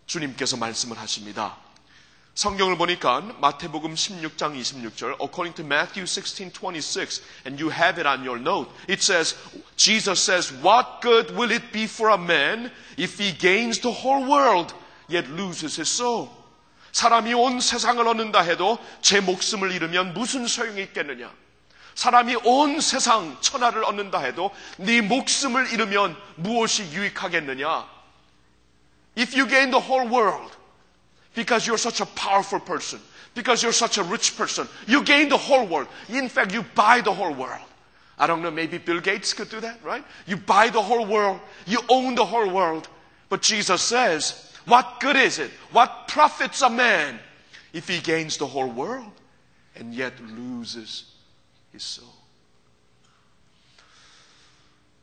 주님께서 0.06 0.58
말씀을 0.58 0.98
하십니다. 0.98 1.58
성경을 2.38 2.78
보니까 2.78 3.22
마태복음 3.42 3.96
16장 3.96 4.56
26절 4.56 5.20
according 5.20 5.56
to 5.56 5.66
Matthew 5.66 6.06
16:26 6.06 7.24
and 7.48 7.60
you 7.60 7.72
have 7.72 8.00
it 8.00 8.08
on 8.08 8.24
your 8.24 8.40
note 8.40 8.70
it 8.88 9.02
says 9.02 9.36
Jesus 9.76 10.22
says 10.22 10.54
what 10.62 11.02
good 11.02 11.34
will 11.34 11.50
it 11.52 11.72
be 11.72 11.86
for 11.86 12.14
a 12.14 12.18
man 12.18 12.72
if 12.96 13.18
he 13.18 13.36
gains 13.36 13.82
the 13.82 13.90
whole 13.90 14.22
world 14.22 14.76
yet 15.12 15.30
loses 15.32 15.80
his 15.80 15.90
soul 15.90 16.30
사람이 16.92 17.34
온 17.34 17.60
세상을 17.60 18.06
얻는다 18.08 18.42
해도 18.42 18.78
제 19.02 19.20
목숨을 19.20 19.72
잃으면 19.72 20.14
무슨 20.14 20.48
소용이 20.48 20.82
있겠느냐 20.84 21.32
사람이 21.96 22.36
온 22.44 22.80
세상 22.80 23.38
천하를 23.42 23.84
얻는다 23.84 24.20
해도 24.20 24.52
네 24.78 25.02
목숨을 25.02 25.72
잃으면 25.72 26.16
무엇이 26.36 26.84
유익하겠느냐 26.92 27.98
If 29.18 29.36
you 29.36 29.48
gain 29.48 29.72
the 29.72 29.84
whole 29.84 30.08
world 30.08 30.58
because 31.38 31.68
you're 31.68 31.78
such 31.78 32.02
a 32.02 32.06
powerful 32.06 32.60
person, 32.60 33.00
because 33.36 33.62
you're 33.62 33.72
such 33.72 34.00
a 34.00 34.04
rich 34.04 34.36
person. 34.36 34.68
You 34.88 35.04
gain 35.04 35.30
the 35.30 35.38
whole 35.38 35.66
world. 35.68 35.88
In 36.10 36.28
fact, 36.28 36.52
you 36.52 36.64
buy 36.74 37.02
the 37.02 37.14
whole 37.14 37.34
world. 37.34 37.62
I 38.18 38.26
don't 38.26 38.42
know, 38.42 38.50
maybe 38.50 38.80
Bill 38.80 39.00
Gates 39.00 39.34
could 39.34 39.50
do 39.50 39.60
that, 39.60 39.80
right? 39.84 40.04
You 40.26 40.38
buy 40.38 40.70
the 40.70 40.82
whole 40.82 41.06
world, 41.06 41.40
you 41.68 41.80
own 41.88 42.16
the 42.16 42.26
whole 42.26 42.50
world. 42.50 42.90
But 43.30 43.44
Jesus 43.44 43.84
says, 43.84 44.51
what 44.67 45.01
good 45.01 45.17
is 45.17 45.39
it? 45.39 45.51
What 45.73 46.09
profits 46.09 46.63
a 46.63 46.71
man 46.71 47.19
if 47.73 47.89
he 47.89 48.01
gains 48.01 48.39
the 48.39 48.47
whole 48.47 48.71
world 48.71 49.13
and 49.77 49.95
yet 49.95 50.15
loses 50.21 51.05
his 51.73 51.83
soul? 51.83 52.13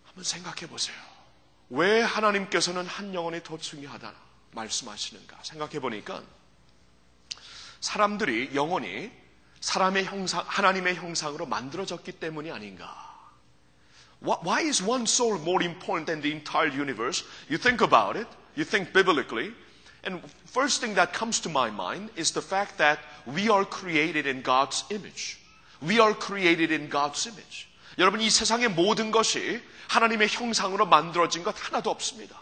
한번 0.06 0.24
생각해 0.24 0.68
보세요. 0.68 0.96
왜 1.70 2.02
하나님께서는 2.02 2.86
한 2.86 3.14
영혼이 3.14 3.44
더 3.44 3.58
중요하다 3.58 4.14
말씀하시는가 4.52 5.38
생각해 5.44 5.80
보니까 5.80 6.24
사람들이 7.80 8.52
영혼이 8.56 9.12
사람의 9.62 10.06
형상, 10.06 10.44
하나님의 10.48 10.96
형상으로 10.96 11.46
만들어졌기 11.46 12.14
때문이 12.14 12.52
아닌가. 12.52 13.10
Why 14.22 14.64
is 14.68 14.84
one 14.84 15.04
soul 15.04 15.40
more 15.40 15.64
important 15.64 16.06
than 16.06 16.22
the 16.22 16.36
entire 16.36 16.68
universe? 16.74 17.24
You 17.50 17.58
think 17.58 17.82
about 17.82 18.18
it, 18.18 18.28
you 18.60 18.66
think 18.66 18.92
biblically, 18.92 19.54
and 20.04 20.22
first 20.46 20.82
thing 20.82 20.96
that 20.96 21.14
comes 21.14 21.40
to 21.40 21.50
my 21.50 21.72
mind 21.72 22.10
is 22.18 22.32
the 22.32 22.42
fact 22.42 22.78
that 22.78 23.00
we 23.26 23.50
are 23.50 23.64
created 23.64 24.28
in 24.28 24.42
God's 24.42 24.84
image. 24.90 25.40
We 25.82 26.00
are 26.00 26.14
created 26.14 26.72
in 26.72 26.90
God's 26.90 27.26
image. 27.26 27.68
여러분, 27.98 28.20
이 28.20 28.30
세상의 28.30 28.70
모든 28.70 29.12
것이 29.12 29.62
하나님의 29.88 30.28
형상으로 30.28 30.86
만들어진 30.86 31.44
것 31.44 31.56
하나도 31.58 31.90
없습니다. 31.90 32.38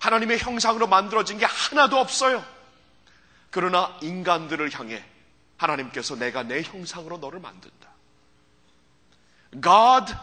하나님의 0.00 0.38
형상으로 0.38 0.86
만들어진 0.86 1.38
게 1.38 1.44
하나도 1.44 1.98
없어요. 1.98 2.44
그러나 3.50 3.98
인간들을 4.00 4.78
향해 4.78 5.04
하나님께서 5.58 6.16
내가 6.16 6.42
내 6.42 6.62
형상으로 6.62 7.18
너를 7.18 7.40
만든다. 7.40 7.88
God 9.60 10.14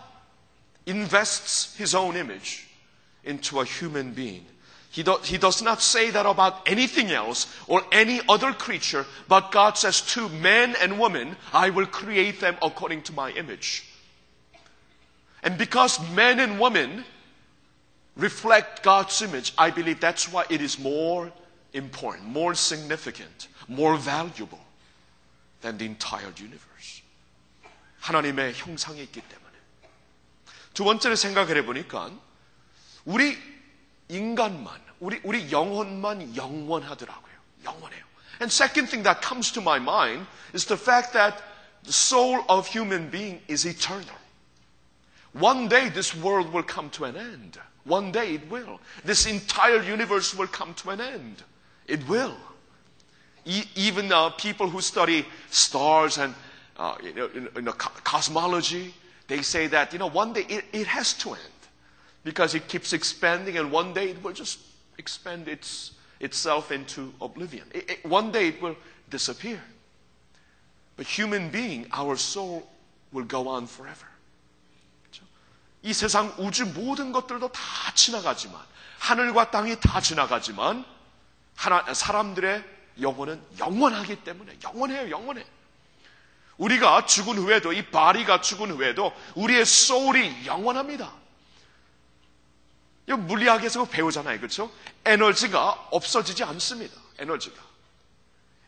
invests 0.88 1.76
his 1.78 1.96
own 1.96 2.16
image 2.16 2.68
into 3.26 3.60
a 3.60 3.66
human 3.66 4.16
being. 4.16 4.55
He, 4.95 5.05
do, 5.05 5.19
he 5.23 5.39
does 5.39 5.63
not 5.63 5.81
say 5.81 6.11
that 6.11 6.27
about 6.27 6.69
anything 6.69 7.13
else 7.13 7.47
or 7.69 7.83
any 7.93 8.21
other 8.29 8.53
creature, 8.53 9.07
but 9.29 9.53
God 9.53 9.79
says 9.79 10.01
to 10.15 10.29
men 10.29 10.75
and 10.81 10.99
women, 10.99 11.37
I 11.53 11.71
will 11.71 11.87
create 11.87 12.41
them 12.41 12.57
according 12.61 13.03
to 13.03 13.13
my 13.13 13.31
image. 13.31 13.85
And 15.43 15.57
because 15.57 16.01
men 16.13 16.41
and 16.41 16.59
women 16.59 17.05
reflect 18.17 18.83
God's 18.83 19.23
image, 19.23 19.55
I 19.57 19.71
believe 19.71 20.01
that's 20.01 20.31
why 20.31 20.45
it 20.51 20.61
is 20.61 20.79
more 20.79 21.33
important, 21.73 22.27
more 22.27 22.55
significant, 22.55 23.49
more 23.69 23.97
valuable 23.97 24.61
than 25.61 25.79
the 25.79 25.85
entire 25.85 26.33
universe. 26.37 27.03
하나님의 28.01 28.55
형상이 28.55 29.03
있기 29.05 29.21
때문에. 29.21 29.51
두 30.75 30.85
번째로 30.85 31.15
생각을 31.17 31.57
해보니까 31.59 32.11
우리 33.05 33.39
인간만, 34.09 34.84
우리, 35.01 35.21
우리 35.25 35.51
영혼만 35.51 36.37
영원하더라고요. 36.37 37.35
영원해요. 37.65 38.05
And 38.41 38.53
second 38.53 38.89
thing 38.89 39.03
that 39.05 39.21
comes 39.21 39.53
to 39.53 39.61
my 39.61 39.79
mind 39.79 40.27
is 40.55 40.67
the 40.67 40.77
fact 40.77 41.13
that 41.13 41.43
the 41.85 41.93
soul 41.93 42.45
of 42.49 42.67
human 42.67 43.11
being 43.11 43.41
is 43.49 43.67
eternal. 43.67 44.17
One 45.33 45.69
day 45.69 45.89
this 45.91 46.15
world 46.15 46.53
will 46.53 46.63
come 46.65 46.91
to 46.91 47.05
an 47.05 47.17
end. 47.17 47.59
One 47.85 48.13
day 48.13 48.35
it 48.35 48.51
will. 48.51 48.81
This 49.05 49.27
entire 49.27 49.83
universe 49.83 50.35
will 50.35 50.49
come 50.49 50.75
to 50.75 50.91
an 50.91 51.01
end. 51.01 51.43
It 51.87 52.07
will. 52.09 52.37
E- 53.45 53.65
even 53.75 54.13
uh, 54.13 54.31
people 54.31 54.69
who 54.69 54.81
study 54.81 55.27
stars 55.51 56.19
and 56.19 56.35
uh, 56.77 56.97
you 57.03 57.15
know, 57.15 57.29
in, 57.35 57.49
in 57.57 57.65
co- 57.67 57.91
cosmology, 58.05 58.95
they 59.29 59.43
say 59.43 59.67
that 59.69 59.93
you 59.93 59.99
know 59.99 60.09
one 60.09 60.33
day 60.33 60.47
it, 60.49 60.65
it 60.73 60.87
has 60.87 61.15
to 61.15 61.31
end 61.31 61.61
because 62.25 62.55
it 62.55 62.69
keeps 62.69 62.93
expanding, 62.93 63.57
and 63.57 63.71
one 63.71 63.93
day 63.93 64.11
it 64.11 64.23
will 64.23 64.33
just 64.33 64.59
expand 64.98 65.48
its, 65.50 65.94
itself 66.20 66.72
into 66.72 67.14
oblivion. 67.20 67.68
It- 67.74 67.90
it- 67.90 68.06
one 68.06 68.32
day 68.32 68.48
it 68.48 68.62
will 68.62 68.76
disappear. 69.10 69.62
But 70.98 71.08
human 71.08 71.52
being, 71.52 71.88
our 71.92 72.16
soul 72.16 72.64
will 73.12 73.28
go 73.28 73.48
on 73.50 73.68
forever. 73.68 74.08
이 75.84 75.94
세상 75.94 76.34
우주 76.40 76.66
모든 76.66 77.12
것들도 77.12 77.52
다 77.52 77.62
지나가지만 77.94 78.60
하늘과 78.98 79.52
땅이 79.52 79.80
다 79.80 80.02
지나가지만 80.02 80.84
하나, 81.56 81.94
사람들의 81.94 82.64
영혼은 83.02 83.40
영원하기 83.60 84.24
때문에 84.24 84.58
영원해요, 84.64 85.12
영원해. 85.12 85.46
우리가 86.58 87.06
죽은 87.06 87.38
후에도 87.38 87.72
이 87.72 87.86
바리가 87.92 88.42
죽은 88.42 88.72
후에도 88.72 89.14
우리의 89.36 89.66
소울이 89.66 90.48
영원합니다. 90.48 91.14
물리학에서 93.14 93.86
배우잖아요, 93.86 94.40
그렇죠? 94.40 94.72
에너지가 95.06 95.90
없어지지 95.92 96.44
않습니다. 96.44 96.96
에너지가. 97.20 97.64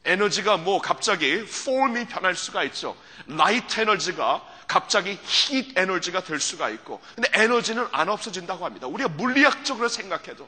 에너지가 0.05 0.57
뭐 0.57 0.79
갑자기 0.81 1.43
폼이 1.45 2.07
변할 2.07 2.35
수가 2.35 2.63
있죠. 2.65 2.95
라이트 3.25 3.81
에너지가 3.81 4.41
갑자기 4.67 5.19
히 5.23 5.73
에너지가 5.75 6.23
될 6.23 6.39
수가 6.39 6.69
있고, 6.69 7.01
근데 7.15 7.29
에너지는 7.33 7.87
안 7.91 8.07
없어진다고 8.09 8.63
합니다. 8.65 8.87
우리가 8.87 9.09
물리학적으로 9.09 9.89
생각해도 9.89 10.47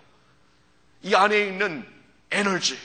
이 1.01 1.15
안에 1.15 1.39
있는 1.39 1.85
에너지, 2.31 2.77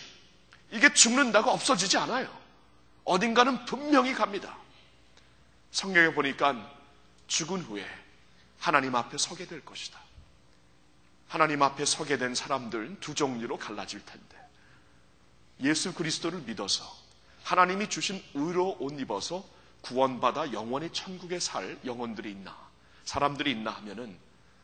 이게 0.70 0.92
죽는다고 0.92 1.50
없어지지 1.50 1.98
않아요. 1.98 2.28
어딘가는 3.04 3.64
분명히 3.66 4.14
갑니다. 4.14 4.56
성경에 5.70 6.12
보니까 6.14 6.70
죽은 7.26 7.62
후에 7.62 7.86
하나님 8.58 8.94
앞에 8.94 9.18
서게 9.18 9.46
될 9.46 9.64
것이다. 9.64 10.03
하나님 11.28 11.62
앞에 11.62 11.84
서게 11.84 12.16
된 12.18 12.34
사람들은 12.34 13.00
두 13.00 13.14
종류로 13.14 13.56
갈라질 13.58 14.04
텐데 14.04 14.36
예수 15.60 15.94
그리스도를 15.94 16.40
믿어서 16.40 16.84
하나님이 17.42 17.88
주신 17.88 18.22
의로 18.34 18.76
옷 18.80 18.98
입어서 19.00 19.44
구원받아 19.82 20.52
영원히 20.52 20.90
천국에 20.92 21.38
살 21.40 21.78
영혼들이 21.84 22.30
있나 22.30 22.56
사람들이 23.04 23.50
있나 23.52 23.70
하면은 23.72 24.16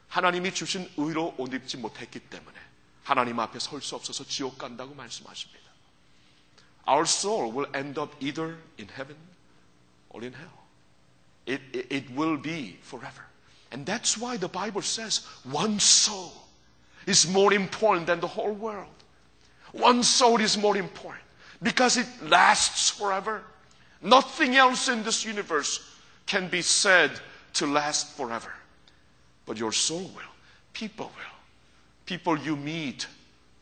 하나님이 0.08 0.54
주신 0.54 0.90
의로 0.96 1.34
옷 1.38 1.52
입지 1.52 1.76
못했기 1.76 2.20
때문에 2.20 2.58
하나님 3.04 3.38
앞에 3.40 3.58
설 3.58 3.80
수 3.80 3.96
없어서 3.96 4.24
지옥 4.24 4.58
간다고 4.58 4.94
말씀하십니다. 4.94 5.70
Our 6.88 7.02
soul 7.02 7.52
will 7.54 7.70
end 7.76 8.00
up 8.00 8.14
either 8.20 8.58
in 8.78 8.88
heaven 8.88 9.16
or 10.08 10.24
in 10.24 10.34
hell. 10.34 10.60
It, 11.46 11.62
it, 11.72 11.94
it 11.94 12.14
will 12.14 12.40
be 12.40 12.78
forever. 12.82 13.24
And 13.72 13.86
that's 13.86 14.18
why 14.18 14.38
the 14.38 14.48
Bible 14.48 14.82
says 14.82 15.26
one 15.44 15.76
soul 15.76 16.32
is 17.06 17.28
more 17.28 17.52
important 17.52 18.06
than 18.06 18.20
the 18.20 18.26
whole 18.26 18.52
world. 18.52 18.88
One 19.72 20.02
soul 20.02 20.40
is 20.40 20.58
more 20.58 20.76
important 20.76 21.24
because 21.62 21.96
it 21.96 22.06
lasts 22.22 22.90
forever. 22.90 23.42
Nothing 24.02 24.56
else 24.56 24.88
in 24.88 25.02
this 25.02 25.24
universe 25.24 25.96
can 26.26 26.48
be 26.48 26.62
said 26.62 27.10
to 27.54 27.66
last 27.66 28.16
forever. 28.16 28.52
But 29.46 29.58
your 29.58 29.72
soul 29.72 30.10
will. 30.14 30.32
People 30.72 31.06
will. 31.06 31.36
People 32.06 32.38
you 32.38 32.56
meet 32.56 33.06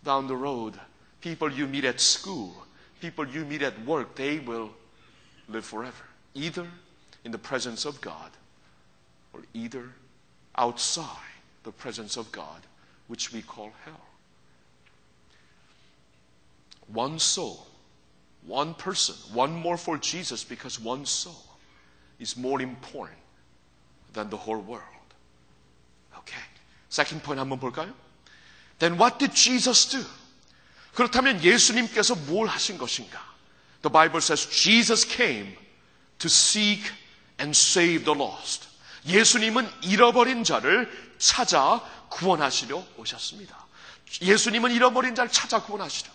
down 0.05 0.27
the 0.27 0.37
road, 0.37 0.75
people 1.21 1.51
you 1.51 1.67
meet 1.67 1.85
at 1.85 2.01
school, 2.01 2.55
people 3.01 3.27
you 3.27 3.45
meet 3.45 3.63
at 3.63 3.79
work, 3.85 4.15
they 4.15 4.39
will 4.39 4.71
live 5.49 5.65
forever. 5.65 6.05
Either 6.35 6.67
in 7.25 7.33
the 7.33 7.39
presence 7.39 7.85
of 7.85 8.01
God 8.01 8.31
or 9.33 9.41
either 9.55 9.91
outside 10.57 11.05
the 11.65 11.73
presence 11.73 12.17
of 12.17 12.31
God, 12.33 12.63
which 13.08 13.32
we 13.32 13.42
call 13.42 13.72
hell. 13.86 14.02
One 16.88 17.20
soul, 17.20 17.66
one 18.46 18.74
person, 18.74 19.16
one 19.34 19.54
more 19.54 19.78
for 19.78 19.98
Jesus 19.98 20.44
because 20.44 20.80
one 20.80 21.06
soul 21.06 21.44
is 22.20 22.36
more 22.38 22.62
important 22.62 23.20
than 24.14 24.30
the 24.30 24.38
whole 24.38 24.60
world. 24.60 24.84
Okay. 26.18 26.44
Second 26.90 27.24
point 27.24 27.40
한번 27.40 27.60
볼까요? 27.60 27.94
Then 28.80 28.98
what 28.98 29.18
did 29.18 29.34
Jesus 29.34 29.90
do? 29.90 30.04
그렇다면 30.94 31.42
예수님께서 31.44 32.16
뭘 32.28 32.48
하신 32.48 32.78
것인가? 32.78 33.20
The 33.82 33.92
Bible 33.92 34.22
says 34.22 34.46
Jesus 34.50 35.06
came 35.06 35.56
to 36.20 36.30
seek 36.30 36.82
and 37.40 37.52
save 37.56 38.06
the 38.06 38.18
lost. 38.18 38.68
예수님은 39.06 39.70
잃어버린 39.84 40.44
자를 40.44 40.90
찾아 41.18 41.82
구원하시려 42.10 42.84
오셨습니다. 42.98 43.58
예수님은 44.22 44.72
잃어버린 44.72 45.16
자를 45.16 45.32
찾아 45.32 45.62
구원하시려. 45.62 46.12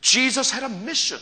Jesus 0.00 0.52
had 0.54 0.64
a 0.64 0.80
mission. 0.82 1.20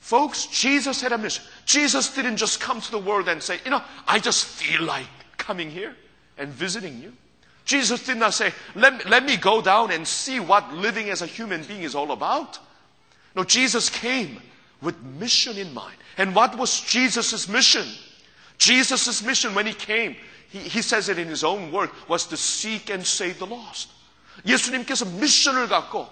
Folks, 0.00 0.48
Jesus 0.50 1.00
had 1.04 1.12
a 1.12 1.18
mission. 1.18 1.44
Jesus 1.66 2.12
didn't 2.14 2.36
just 2.36 2.60
come 2.60 2.80
to 2.80 2.90
the 2.90 2.98
world 2.98 3.28
and 3.28 3.42
say, 3.42 3.60
you 3.64 3.70
know, 3.70 3.82
I 4.06 4.18
just 4.18 4.46
feel 4.46 4.82
like 4.82 5.08
coming 5.36 5.70
here 5.70 5.94
and 6.38 6.52
visiting 6.52 7.00
you. 7.00 7.12
Jesus 7.64 8.04
did 8.04 8.16
not 8.16 8.34
say, 8.34 8.52
let, 8.74 9.08
let 9.08 9.24
me 9.24 9.36
go 9.36 9.62
down 9.62 9.92
and 9.92 10.06
see 10.06 10.40
what 10.40 10.72
living 10.72 11.10
as 11.10 11.22
a 11.22 11.26
human 11.26 11.62
being 11.62 11.82
is 11.82 11.94
all 11.94 12.10
about. 12.10 12.58
No, 13.36 13.44
Jesus 13.44 13.88
came 13.88 14.40
with 14.82 15.00
mission 15.02 15.56
in 15.56 15.72
mind. 15.72 15.96
And 16.18 16.34
what 16.34 16.58
was 16.58 16.80
Jesus' 16.80 17.48
mission? 17.48 17.86
Jesus' 18.58 19.22
mission 19.22 19.54
when 19.54 19.66
he 19.66 19.72
came, 19.72 20.16
he, 20.54 20.60
he 20.60 20.82
says 20.82 21.08
it 21.08 21.18
in 21.18 21.28
his 21.28 21.44
own 21.44 21.70
word, 21.72 21.90
was 22.08 22.26
to 22.28 22.36
seek 22.36 22.90
and 22.90 23.06
save 23.06 23.38
the 23.38 23.46
lost. 23.46 23.90
예수님께서 24.44 25.04
미션을 25.04 25.68
갖고 25.68 26.08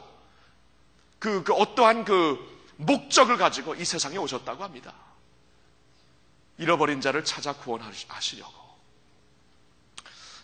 그, 1.18 1.42
그 1.42 1.52
어떠한 1.52 2.04
그 2.04 2.38
목적을 2.76 3.36
가지고 3.36 3.74
이 3.74 3.84
세상에 3.84 4.16
오셨다고 4.16 4.62
합니다. 4.62 4.94
잃어버린 6.58 7.00
자를 7.00 7.24
찾아 7.24 7.52
구원하시려고. 7.52 8.58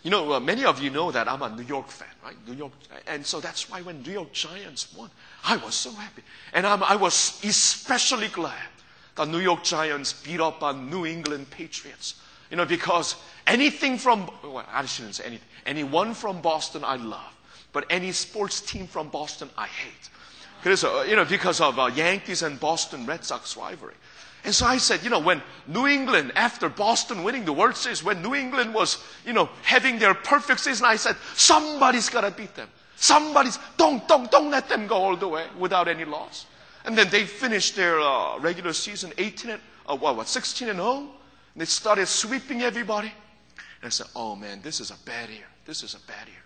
You 0.03 0.11
know, 0.11 0.33
uh, 0.33 0.39
many 0.39 0.65
of 0.65 0.79
you 0.79 0.91
know 0.91 1.11
that 1.11 1.27
I'm 1.27 1.41
a 1.41 1.49
New 1.49 1.65
York 1.65 1.89
fan, 1.89 2.13
right? 2.23 2.37
New 2.45 2.53
York, 2.53 2.73
and 3.07 3.25
so 3.25 3.41
that's 3.41 3.67
why 3.71 3.81
when 3.81 4.03
New 4.03 4.11
York 4.11 4.31
Giants 4.33 4.93
won, 4.95 5.09
I 5.43 5.57
was 5.57 5.73
so 5.73 5.89
happy, 5.89 6.21
and 6.53 6.67
I'm, 6.67 6.83
I 6.83 6.95
was 6.95 7.41
especially 7.43 8.27
glad 8.27 8.69
that 9.15 9.27
New 9.29 9.39
York 9.39 9.63
Giants 9.63 10.13
beat 10.13 10.39
up 10.39 10.61
on 10.61 10.91
New 10.91 11.07
England 11.07 11.49
Patriots. 11.49 12.21
You 12.51 12.57
know, 12.57 12.65
because 12.65 13.15
anything 13.49 13.97
from, 13.97 14.29
well, 14.43 14.65
I 14.71 14.85
shouldn't 14.85 15.15
say 15.15 15.25
anything, 15.25 15.47
anyone 15.65 16.13
from 16.13 16.41
Boston 16.41 16.83
I 16.83 16.95
love, 16.95 17.35
but 17.73 17.85
any 17.89 18.11
sports 18.11 18.61
team 18.61 18.87
from 18.87 19.09
Boston 19.09 19.49
I 19.57 19.67
hate. 19.67 20.09
그래서, 20.63 21.07
you 21.07 21.15
know, 21.15 21.25
because 21.25 21.61
of 21.61 21.77
uh, 21.77 21.91
Yankees 21.93 22.41
and 22.41 22.59
Boston 22.59 23.05
Red 23.05 23.23
Sox 23.23 23.55
rivalry. 23.55 23.93
And 24.45 24.53
so 24.53 24.67
I 24.67 24.77
said, 24.77 25.03
you 25.03 25.09
know, 25.09 25.19
when 25.19 25.41
New 25.67 25.87
England, 25.87 26.31
after 26.35 26.69
Boston 26.69 27.23
winning 27.23 27.45
the 27.45 27.53
World 27.53 27.75
Series, 27.75 28.03
when 28.03 28.21
New 28.21 28.35
England 28.35 28.73
was, 28.73 29.03
you 29.25 29.33
know, 29.33 29.49
having 29.63 29.97
their 29.97 30.13
perfect 30.13 30.59
season, 30.59 30.85
I 30.85 30.97
said, 30.97 31.15
somebody's 31.35 32.09
got 32.09 32.21
to 32.21 32.31
beat 32.31 32.55
them. 32.55 32.69
Somebody's, 32.95 33.59
don't, 33.77 34.07
don't, 34.07 34.29
don't 34.29 34.51
let 34.51 34.69
them 34.69 34.87
go 34.87 34.95
all 34.95 35.15
the 35.15 35.27
way 35.27 35.45
without 35.57 35.87
any 35.87 36.05
loss. 36.05 36.45
And 36.85 36.95
then 36.95 37.09
they 37.09 37.25
finished 37.25 37.75
their 37.75 37.99
uh, 37.99 38.37
regular 38.39 38.73
season 38.73 39.13
18 39.17 39.51
and, 39.51 39.61
uh, 39.87 39.97
what, 39.97 40.15
what, 40.15 40.27
16 40.27 40.69
and 40.69 40.77
0. 40.77 40.97
And 40.99 41.09
they 41.57 41.65
started 41.65 42.07
sweeping 42.07 42.61
everybody. 42.61 43.11
And 43.80 43.86
I 43.86 43.90
said, 43.90 44.06
oh 44.14 44.36
man, 44.36 44.60
this 44.62 44.80
is 44.80 44.90
a 44.90 44.96
bad 45.04 45.30
year. 45.30 45.46
This 45.64 45.82
is 45.82 45.94
a 45.94 46.00
bad 46.06 46.26
year. 46.26 46.36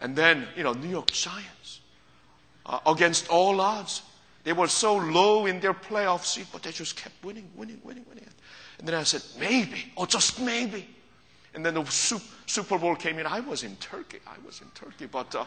And 0.00 0.14
then, 0.14 0.46
you 0.56 0.62
know, 0.62 0.72
New 0.72 0.88
York 0.88 1.10
Giants, 1.10 1.80
uh, 2.66 2.80
against 2.86 3.28
all 3.28 3.60
odds, 3.60 4.02
they 4.44 4.52
were 4.52 4.68
so 4.68 4.96
low 4.96 5.46
in 5.46 5.60
their 5.60 5.74
playoff 5.74 6.24
seat, 6.24 6.46
but 6.52 6.62
they 6.62 6.70
just 6.70 6.96
kept 6.96 7.24
winning, 7.24 7.50
winning, 7.56 7.80
winning, 7.82 8.04
winning. 8.08 8.26
And 8.78 8.86
then 8.86 8.94
I 8.94 9.02
said, 9.02 9.22
maybe, 9.40 9.92
or 9.96 10.06
just 10.06 10.40
maybe. 10.40 10.88
And 11.54 11.64
then 11.64 11.74
the 11.74 11.84
Super 12.46 12.78
Bowl 12.78 12.94
came 12.94 13.18
in. 13.18 13.26
I 13.26 13.40
was 13.40 13.62
in 13.62 13.74
Turkey. 13.76 14.18
I 14.26 14.36
was 14.44 14.60
in 14.60 14.68
Turkey. 14.74 15.06
But, 15.06 15.34
uh, 15.34 15.46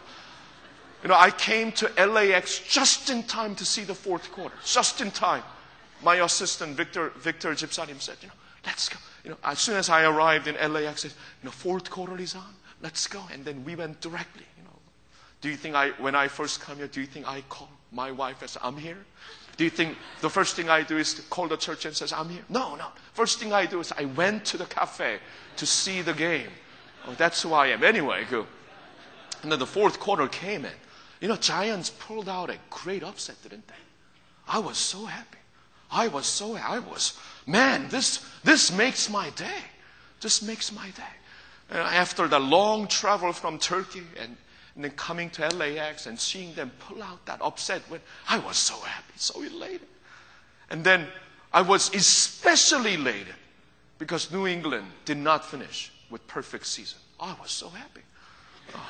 you 1.03 1.09
know, 1.09 1.15
I 1.15 1.29
came 1.29 1.71
to 1.73 1.87
LAX 2.03 2.59
just 2.59 3.09
in 3.09 3.23
time 3.23 3.55
to 3.55 3.65
see 3.65 3.83
the 3.83 3.93
fourth 3.93 4.31
quarter. 4.31 4.55
Just 4.65 5.01
in 5.01 5.11
time. 5.11 5.43
My 6.03 6.15
assistant, 6.15 6.75
Victor, 6.75 7.11
Victor 7.17 7.51
Gypsanim 7.51 8.01
said, 8.01 8.17
you 8.21 8.29
know, 8.29 8.33
let's 8.69 8.87
go. 8.87 8.99
You 9.23 9.31
know, 9.31 9.37
as 9.43 9.59
soon 9.59 9.77
as 9.77 9.89
I 9.89 10.03
arrived 10.03 10.47
in 10.47 10.55
LAX, 10.73 11.01
said, 11.01 11.11
you 11.41 11.45
know, 11.45 11.51
fourth 11.51 11.89
quarter 11.89 12.17
is 12.17 12.35
on. 12.35 12.53
Let's 12.81 13.07
go. 13.07 13.21
And 13.33 13.43
then 13.43 13.65
we 13.65 13.75
went 13.75 13.99
directly, 13.99 14.45
you 14.57 14.63
know. 14.63 14.77
Do 15.41 15.49
you 15.49 15.57
think 15.57 15.75
I, 15.75 15.89
when 15.97 16.13
I 16.15 16.27
first 16.27 16.61
come 16.61 16.77
here, 16.77 16.87
do 16.87 17.01
you 17.01 17.07
think 17.07 17.27
I 17.27 17.41
call 17.49 17.69
my 17.91 18.11
wife 18.11 18.41
and 18.41 18.49
say, 18.49 18.59
I'm 18.63 18.77
here? 18.77 19.03
Do 19.57 19.63
you 19.63 19.71
think 19.71 19.97
the 20.21 20.29
first 20.29 20.55
thing 20.55 20.69
I 20.69 20.83
do 20.83 20.97
is 20.97 21.15
to 21.15 21.21
call 21.23 21.47
the 21.47 21.57
church 21.57 21.85
and 21.85 21.95
says, 21.95 22.13
I'm 22.13 22.29
here? 22.29 22.43
No, 22.47 22.75
no. 22.75 22.87
First 23.13 23.39
thing 23.39 23.51
I 23.51 23.65
do 23.65 23.79
is 23.79 23.91
I 23.97 24.05
went 24.05 24.45
to 24.45 24.57
the 24.57 24.65
cafe 24.65 25.17
to 25.57 25.65
see 25.65 26.01
the 26.01 26.13
game. 26.13 26.51
Oh, 27.07 27.15
that's 27.17 27.41
who 27.41 27.53
I 27.53 27.67
am. 27.67 27.83
Anyway, 27.83 28.25
go. 28.29 28.45
And 29.41 29.51
then 29.51 29.59
the 29.59 29.65
fourth 29.65 29.99
quarter 29.99 30.27
came 30.27 30.63
in. 30.63 30.77
You 31.21 31.27
know, 31.27 31.35
Giants 31.35 31.89
pulled 31.89 32.29
out 32.29 32.49
a 32.49 32.57
great 32.69 33.03
upset, 33.03 33.41
didn't 33.41 33.67
they? 33.67 33.83
I 34.47 34.59
was 34.59 34.77
so 34.77 35.05
happy. 35.05 35.38
I 35.91 36.07
was 36.07 36.25
so 36.25 36.55
I 36.55 36.79
was 36.79 37.17
man. 37.45 37.87
This 37.89 38.25
this 38.43 38.71
makes 38.71 39.09
my 39.09 39.29
day. 39.31 39.61
This 40.21 40.41
makes 40.41 40.71
my 40.71 40.89
day. 40.91 41.15
And 41.69 41.79
after 41.79 42.27
the 42.27 42.39
long 42.39 42.87
travel 42.87 43.31
from 43.31 43.59
Turkey 43.59 44.03
and, 44.19 44.35
and 44.75 44.83
then 44.83 44.91
coming 44.91 45.29
to 45.31 45.47
LAX 45.49 46.07
and 46.07 46.19
seeing 46.19 46.53
them 46.55 46.71
pull 46.79 47.03
out 47.03 47.25
that 47.25 47.41
upset 47.41 47.81
win, 47.89 48.01
I 48.27 48.39
was 48.39 48.57
so 48.57 48.75
happy, 48.79 49.13
so 49.15 49.41
elated. 49.41 49.87
And 50.69 50.83
then 50.83 51.07
I 51.53 51.61
was 51.61 51.93
especially 51.93 52.95
elated 52.95 53.35
because 53.97 54.31
New 54.31 54.47
England 54.47 54.87
did 55.05 55.17
not 55.17 55.45
finish 55.45 55.91
with 56.09 56.25
perfect 56.27 56.65
season. 56.65 56.99
I 57.19 57.35
was 57.41 57.51
so 57.51 57.69
happy. 57.69 58.01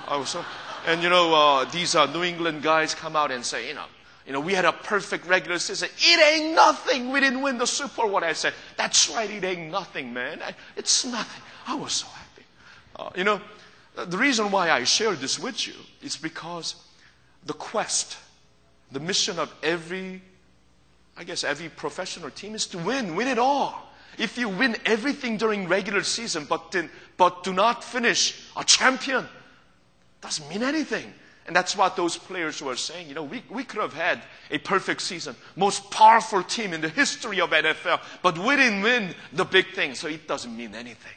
I 0.08 0.18
was 0.18 0.30
so, 0.30 0.44
and 0.88 1.02
you 1.02 1.10
know, 1.10 1.34
uh, 1.34 1.66
these 1.66 1.96
uh, 1.96 2.12
New 2.12 2.24
England 2.24 2.62
guys 2.62 2.94
come 2.94 3.16
out 3.16 3.32
and 3.32 3.46
say, 3.46 3.70
you 3.70 3.74
know, 3.74 3.86
you 4.26 4.34
know, 4.34 4.40
we 4.40 4.54
had 4.54 4.66
a 4.66 4.74
perfect 4.74 5.26
regular 5.26 5.58
season. 5.58 5.90
It 5.98 6.42
ain't 6.42 6.56
nothing. 6.56 7.10
We 7.12 7.20
didn't 7.20 7.42
win 7.42 7.58
the 7.58 7.66
Super 7.66 8.04
Bowl. 8.04 8.12
What 8.12 8.24
I 8.24 8.34
said, 8.34 8.54
that's 8.78 9.10
right. 9.10 9.30
It 9.30 9.44
ain't 9.44 9.72
nothing, 9.72 10.14
man. 10.14 10.42
It's 10.76 11.06
nothing. 11.06 11.42
I 11.66 11.76
was 11.76 11.94
so 11.94 12.08
happy. 12.08 12.46
Uh, 12.96 13.10
you 13.16 13.24
know, 13.24 13.42
the 13.96 14.18
reason 14.18 14.52
why 14.52 14.70
I 14.72 14.84
share 14.84 15.14
this 15.14 15.40
with 15.40 15.68
you 15.68 15.74
is 16.02 16.16
because 16.16 16.76
the 17.46 17.54
quest, 17.54 18.18
the 18.92 19.00
mission 19.00 19.40
of 19.40 19.54
every, 19.64 20.22
I 21.18 21.24
guess, 21.24 21.44
every 21.44 21.70
professional 21.70 22.30
team 22.30 22.56
is 22.56 22.68
to 22.68 22.78
win, 22.78 23.16
win 23.16 23.28
it 23.28 23.40
all. 23.40 23.90
if 24.20 24.38
you 24.38 24.50
win 24.50 24.76
everything 24.86 25.38
during 25.38 25.68
regular 25.68 26.04
season 26.04 26.46
but, 26.48 26.72
then, 26.72 26.90
but 27.18 27.44
do 27.44 27.54
not 27.54 27.84
finish 27.84 28.48
a 28.58 28.64
champion, 28.64 29.26
doesn't 30.22 30.48
mean 30.50 30.62
anything. 30.62 31.14
And 31.49 31.55
that's 31.55 31.77
what 31.77 31.95
those 31.95 32.17
players 32.17 32.63
were 32.63 32.77
saying. 32.77 33.09
You 33.09 33.15
know, 33.15 33.23
we, 33.23 33.43
we 33.51 33.65
could 33.65 33.81
have 33.81 33.93
had 33.93 34.23
a 34.51 34.59
perfect 34.59 35.03
season, 35.03 35.37
most 35.57 35.91
powerful 35.91 36.43
team 36.43 36.73
in 36.73 36.81
the 36.81 36.89
history 36.89 37.41
of 37.41 37.51
NFL, 37.51 38.01
but 38.23 38.39
we 38.39 38.57
didn't 38.57 38.81
win 38.81 39.15
the 39.33 39.45
big 39.45 39.75
thing, 39.75 39.95
so 39.95 40.09
it 40.09 40.27
doesn't 40.27 40.57
mean 40.57 40.75
anything. 40.75 41.13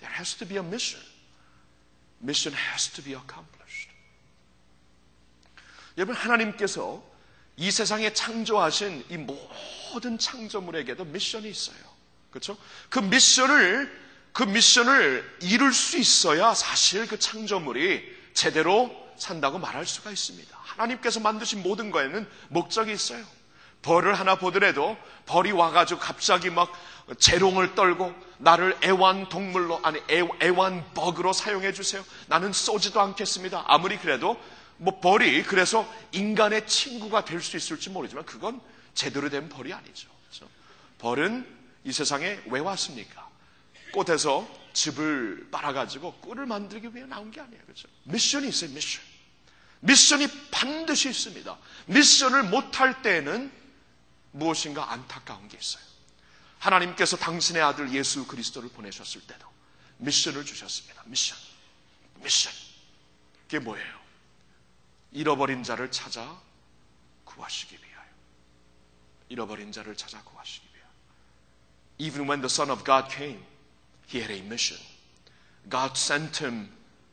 There 0.00 0.08
has 0.08 0.34
to 0.34 0.46
be 0.46 0.56
a 0.56 0.62
mission. 0.62 1.00
Mission 2.20 2.52
has 2.52 2.88
to 2.88 3.02
be 3.02 3.12
accomplished. 3.12 3.90
여러분, 5.96 6.16
하나님께서 6.16 7.02
이 7.56 7.70
세상에 7.70 8.12
창조하신 8.12 9.04
이 9.10 9.16
모든 9.18 10.18
창조물에게도 10.18 11.04
미션이 11.04 11.48
있어요. 11.48 11.76
그렇죠? 12.30 12.56
그 12.88 12.98
미션을 12.98 14.02
그 14.32 14.42
미션을 14.42 15.38
이룰 15.42 15.72
수 15.72 15.98
있어야 15.98 16.54
사실 16.54 17.06
그 17.06 17.18
창조물이 17.18 18.15
제대로 18.37 18.95
산다고 19.15 19.57
말할 19.57 19.87
수가 19.87 20.11
있습니다. 20.11 20.55
하나님께서 20.61 21.19
만드신 21.19 21.63
모든 21.63 21.89
거에는 21.89 22.29
목적이 22.49 22.93
있어요. 22.93 23.25
벌을 23.81 24.13
하나 24.13 24.35
보더라도 24.35 24.95
벌이 25.25 25.51
와가지고 25.51 25.99
갑자기 25.99 26.51
막 26.51 26.71
재롱을 27.17 27.73
떨고 27.73 28.13
나를 28.37 28.77
애완 28.83 29.29
동물로 29.29 29.79
아니 29.81 29.99
애, 30.11 30.21
애완 30.43 30.93
버그로 30.93 31.33
사용해 31.33 31.73
주세요. 31.73 32.05
나는 32.27 32.53
쏘지도 32.53 33.01
않겠습니다. 33.01 33.63
아무리 33.65 33.97
그래도 33.97 34.39
뭐 34.77 34.99
벌이 34.99 35.41
그래서 35.41 35.91
인간의 36.11 36.67
친구가 36.67 37.25
될 37.25 37.41
수 37.41 37.57
있을지 37.57 37.89
모르지만 37.89 38.23
그건 38.23 38.61
제대로 38.93 39.31
된 39.31 39.49
벌이 39.49 39.73
아니죠. 39.73 40.09
그렇죠? 40.27 40.47
벌은 40.99 41.47
이 41.85 41.91
세상에 41.91 42.39
왜 42.45 42.59
왔습니까? 42.59 43.26
꽃에서 43.97 44.47
즙을 44.73 45.49
빨아가지고 45.49 46.13
꿀을 46.21 46.45
만들기 46.45 46.93
위해 46.93 47.05
나온 47.07 47.31
게 47.31 47.41
아니에요. 47.41 47.63
그렇죠? 47.63 47.87
미션이 48.03 48.49
있어요, 48.49 48.69
미션. 48.71 49.03
미션이 49.79 50.27
반드시 50.51 51.09
있습니다. 51.09 51.57
미션을 51.87 52.43
못할 52.43 53.01
때에는 53.01 53.51
무엇인가 54.31 54.91
안타까운 54.91 55.47
게 55.47 55.57
있어요. 55.57 55.83
하나님께서 56.59 57.17
당신의 57.17 57.61
아들 57.61 57.91
예수 57.93 58.27
그리스도를 58.27 58.69
보내셨을 58.69 59.21
때도 59.21 59.47
미션을 59.97 60.45
주셨습니다. 60.45 61.03
미션. 61.05 61.37
미션. 62.21 62.53
그게 63.43 63.59
뭐예요? 63.59 63.97
잃어버린 65.11 65.63
자를 65.63 65.89
찾아 65.89 66.39
구하시기 67.23 67.75
위하여. 67.75 68.07
잃어버린 69.29 69.71
자를 69.71 69.95
찾아 69.95 70.21
구하시기 70.23 70.67
위하여. 70.73 70.91
Even 71.97 72.29
when 72.29 72.41
the 72.41 72.51
Son 72.51 72.69
of 72.69 72.83
God 72.83 73.13
came, 73.13 73.43
he 74.06 74.20
had 74.20 74.30
a 74.30 74.42
mission. 74.42 74.78
God 75.68 75.96
sent 75.96 76.36
him 76.36 76.68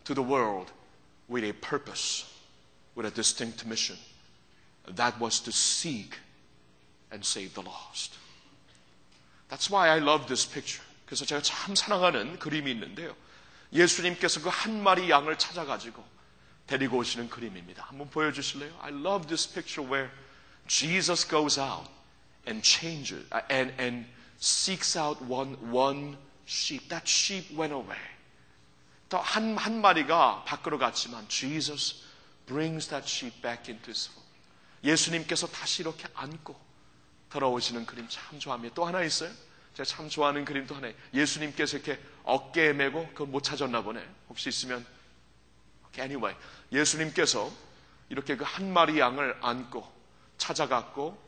to 0.06 0.14
the 0.14 0.22
world 0.24 0.72
with 1.28 1.44
a 1.44 1.54
purpose, 1.54 2.26
with 2.96 3.06
a 3.06 3.12
distinct 3.12 3.66
mission. 3.66 3.98
That 4.88 5.20
was 5.20 5.40
to 5.42 5.52
seek 5.52 6.18
and 7.12 7.24
save 7.24 7.54
the 7.54 7.62
lost. 7.62 8.16
That's 9.50 9.70
why 9.70 9.90
I 9.90 10.00
love 10.00 10.28
this 10.28 10.46
picture. 10.46 10.84
그래서 11.06 11.26
제가 11.26 11.42
참 11.42 11.76
사랑하는 11.76 12.38
그림이 12.40 12.72
있는데요. 12.72 13.16
예수님께서 13.74 14.42
그 14.42 14.50
한 14.50 14.82
마리 14.82 15.10
양을 15.10 15.38
찾아가지고 15.38 16.04
데리고 16.68 16.98
오시는 16.98 17.30
그림입니다. 17.30 17.84
한번 17.86 18.10
보여주실래요? 18.10 18.78
I 18.82 18.92
love 18.92 19.28
this 19.28 19.52
picture 19.52 19.88
where 19.88 20.12
Jesus 20.68 21.28
goes 21.28 21.60
out 21.60 21.90
and 22.48 22.62
changes 22.64 23.26
and, 23.50 23.74
and 23.80 24.06
seeks 24.40 24.96
out 24.96 25.20
one, 25.24 25.56
one 25.72 26.18
sheep. 26.47 26.89
That 26.89 27.09
sheep 27.09 27.55
went 27.59 27.73
away. 27.75 28.01
또 29.09 29.19
한, 29.19 29.57
한 29.57 29.81
마리가 29.81 30.45
밖으로 30.45 30.79
갔지만 30.79 31.29
Jesus 31.29 32.03
brings 32.47 32.89
that 32.89 33.07
sheep 33.09 33.41
back 33.43 33.71
into 33.73 33.91
his 33.91 34.11
fold. 34.11 34.25
예수님께서 34.83 35.47
다시 35.47 35.83
이렇게 35.83 36.07
안고 36.15 36.59
돌아오시는 37.31 37.87
그림 37.87 38.07
참 38.09 38.39
좋아합니다. 38.39 38.75
또 38.75 38.85
하나 38.85 39.03
있어요. 39.03 39.31
제가 39.75 39.85
참 39.85 40.09
좋아하는 40.09 40.45
그림 40.45 40.67
또 40.67 40.75
하나. 40.75 40.93
예수님께서 41.13 41.79
이렇게 41.79 42.01
어깨에 42.23 42.73
메고 42.73 43.07
그걸 43.09 43.27
못 43.29 43.43
찾았나 43.43 43.83
보네. 43.83 44.05
혹시 44.29 44.49
있으면 44.49 44.87
anyway, 45.99 46.37
예수님께서 46.73 47.53
이렇게 48.09 48.37
그 48.37 48.45
한 48.45 48.73
마리 48.73 48.99
양을 48.99 49.39
안고 49.41 49.91
찾아갔고 50.39 51.23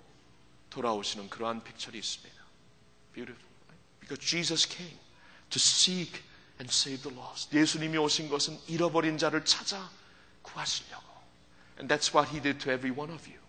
돌아오시는 0.71 1.31
그러한 1.31 1.65
픽처리 1.65 1.99
있습니다. 1.99 2.43
Beautiful. 3.15 3.47
Because 4.01 4.25
Jesus 4.25 4.69
came 4.69 4.97
to 5.51 5.59
seek 5.59 6.23
and 6.61 6.73
save 6.73 7.03
the 7.03 7.17
lost. 7.17 7.57
예수님이 7.57 7.99
오신 7.99 8.29
것은 8.29 8.59
잃어버린 8.67 9.19
자를 9.19 9.45
찾아 9.45 9.91
구하시려고. 10.43 11.05
And 11.79 11.93
that's 11.93 12.15
what 12.15 12.33
he 12.33 12.41
did 12.41 12.59
to 12.65 12.73
every 12.73 12.97
one 12.97 13.13
of 13.13 13.29
you. 13.29 13.41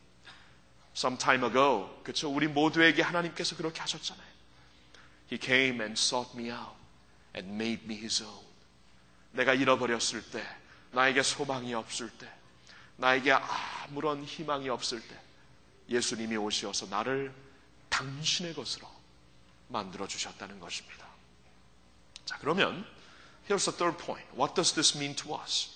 Some 0.96 1.18
time 1.18 1.44
ago, 1.44 2.02
그렇죠? 2.04 2.30
우리 2.30 2.48
모두에게 2.48 3.02
하나님께서 3.02 3.56
그렇게 3.56 3.82
하셨잖아요. 3.82 4.28
He 5.32 5.40
came 5.42 5.80
and 5.82 5.94
sought 5.94 6.32
me 6.36 6.52
out 6.52 6.76
and 7.36 7.54
made 7.54 7.84
me 7.86 7.96
his 7.96 8.24
own. 8.24 8.46
내가 9.32 9.54
잃어버렸을 9.54 10.24
때, 10.32 10.44
나에게 10.92 11.22
소망이 11.22 11.74
없을 11.74 12.10
때, 12.10 12.28
나에게 12.96 13.32
아무런 13.32 14.24
희망이 14.24 14.70
없을 14.70 15.00
때, 15.08 15.20
예수님이 15.90 16.36
오시어서 16.38 16.88
나를 16.88 17.34
당신의 17.90 18.54
것으로 18.54 18.90
만들어 19.68 20.08
주셨다는 20.08 20.60
것입니다. 20.60 21.07
자, 22.28 22.38
그러면 22.40 22.86
here's 23.50 23.64
the 23.64 23.76
third 23.76 23.98
point. 23.98 24.28
What 24.38 24.54
does 24.54 24.74
this 24.74 24.98
mean 24.98 25.16
to 25.16 25.40
us? 25.42 25.70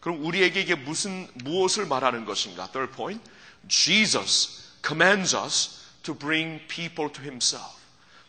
그럼 0.00 0.24
우리에게 0.24 0.60
이게 0.60 0.74
무슨 0.74 1.26
무엇을 1.34 1.86
말하는 1.86 2.26
것인가? 2.26 2.70
Third 2.70 2.94
point. 2.94 3.24
Jesus 3.66 4.62
commands 4.86 5.34
us 5.34 5.80
to 6.02 6.14
bring 6.14 6.60
people 6.68 7.10
to 7.12 7.22
himself. 7.22 7.74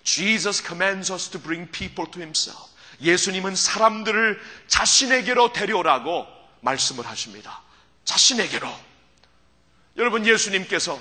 Jesus 0.03 0.63
commands 0.65 1.11
us 1.11 1.29
to 1.29 1.39
bring 1.39 1.69
people 1.69 2.09
to 2.09 2.21
himself. 2.21 2.71
예수님은 3.01 3.55
사람들을 3.55 4.41
자신에게로 4.67 5.51
데려오라고 5.51 6.25
말씀을 6.61 7.05
하십니다. 7.05 7.61
자신에게로. 8.05 8.73
여러분 9.97 10.25
예수님께서 10.25 10.99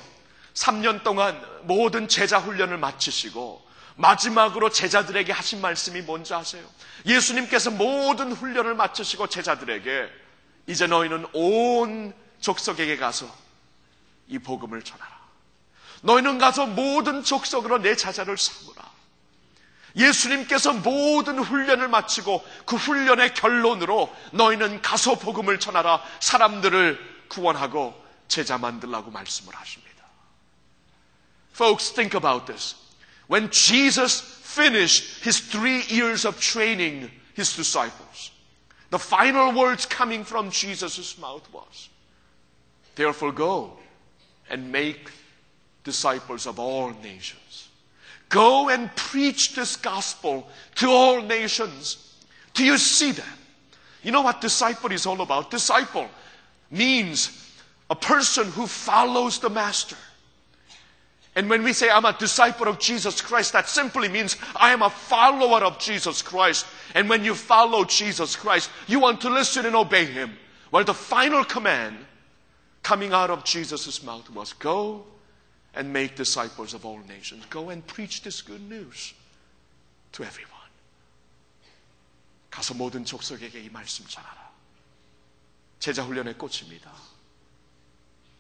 3년 0.54 1.04
동안 1.04 1.40
모든 1.62 2.08
제자 2.08 2.38
훈련을 2.38 2.78
마치시고 2.78 3.65
마지막으로 3.96 4.70
제자들에게 4.70 5.32
하신 5.32 5.60
말씀이 5.60 6.02
뭔지 6.02 6.34
아세요? 6.34 6.64
예수님께서 7.06 7.70
모든 7.70 8.32
훈련을 8.32 8.74
마치시고 8.74 9.26
제자들에게 9.28 10.08
이제 10.66 10.86
너희는 10.86 11.26
온 11.32 12.14
족속에게 12.40 12.96
가서 12.98 13.26
이 14.28 14.38
복음을 14.38 14.82
전하라. 14.82 15.16
너희는 16.02 16.38
가서 16.38 16.66
모든 16.66 17.24
족속으로 17.24 17.78
내 17.78 17.96
자자를 17.96 18.36
삼으라. 18.36 18.84
예수님께서 19.96 20.74
모든 20.74 21.38
훈련을 21.38 21.88
마치고 21.88 22.44
그 22.66 22.76
훈련의 22.76 23.32
결론으로 23.32 24.14
너희는 24.32 24.82
가서 24.82 25.18
복음을 25.18 25.58
전하라. 25.58 26.02
사람들을 26.20 27.26
구원하고 27.28 27.94
제자 28.28 28.58
만들라고 28.58 29.10
말씀을 29.10 29.54
하십니다. 29.54 30.04
Folks, 31.54 31.94
think 31.94 32.18
about 32.18 32.44
this. 32.44 32.85
When 33.26 33.50
Jesus 33.50 34.20
finished 34.20 35.24
his 35.24 35.40
three 35.40 35.82
years 35.88 36.24
of 36.24 36.40
training 36.40 37.10
his 37.34 37.54
disciples, 37.56 38.30
the 38.90 38.98
final 38.98 39.52
words 39.52 39.84
coming 39.84 40.24
from 40.24 40.50
Jesus' 40.50 41.18
mouth 41.18 41.46
was, 41.52 41.88
Therefore 42.94 43.32
go 43.32 43.76
and 44.48 44.72
make 44.72 45.10
disciples 45.84 46.46
of 46.46 46.58
all 46.58 46.90
nations. 47.02 47.68
Go 48.28 48.70
and 48.70 48.94
preach 48.96 49.54
this 49.54 49.76
gospel 49.76 50.48
to 50.76 50.88
all 50.88 51.20
nations. 51.20 52.14
Do 52.54 52.64
you 52.64 52.78
see 52.78 53.12
that? 53.12 53.38
You 54.02 54.12
know 54.12 54.22
what 54.22 54.40
disciple 54.40 54.92
is 54.92 55.06
all 55.06 55.20
about? 55.20 55.50
Disciple 55.50 56.08
means 56.70 57.52
a 57.90 57.94
person 57.94 58.50
who 58.50 58.66
follows 58.66 59.38
the 59.38 59.50
master. 59.50 59.96
And 61.35 61.49
when 61.49 61.63
we 61.63 61.71
say 61.71 61.89
I'm 61.89 62.05
a 62.05 62.17
disciple 62.17 62.67
of 62.67 62.77
Jesus 62.77 63.21
Christ, 63.21 63.53
that 63.53 63.69
simply 63.69 64.09
means 64.09 64.35
I 64.55 64.73
am 64.73 64.81
a 64.81 64.89
follower 64.89 65.63
of 65.63 65.79
Jesus 65.79 66.21
Christ. 66.21 66.65
And 66.93 67.07
when 67.07 67.23
you 67.23 67.35
follow 67.35 67.85
Jesus 67.85 68.35
Christ, 68.35 68.69
you 68.87 68.99
want 68.99 69.21
to 69.21 69.29
listen 69.29 69.65
and 69.65 69.75
obey 69.75 70.05
Him. 70.05 70.37
Well, 70.71 70.83
the 70.83 70.93
final 70.93 71.45
command 71.45 71.97
coming 72.83 73.13
out 73.13 73.29
of 73.29 73.45
Jesus' 73.45 74.03
mouth 74.03 74.29
was 74.31 74.53
go 74.53 75.05
and 75.73 75.93
make 75.93 76.15
disciples 76.15 76.73
of 76.73 76.85
all 76.85 76.99
nations. 77.07 77.45
Go 77.49 77.69
and 77.69 77.85
preach 77.87 78.23
this 78.23 78.41
good 78.41 78.61
news 78.69 79.13
to 80.13 80.23
everyone. 80.23 80.51
가서 82.49 82.73
모든 82.73 83.05
족속에게 83.05 83.61
이 83.61 83.69
말씀 83.69 84.05
전하라. 84.05 84.51
제자 85.79 86.03
훈련의 86.03 86.37
꽃입니다. 86.37 86.91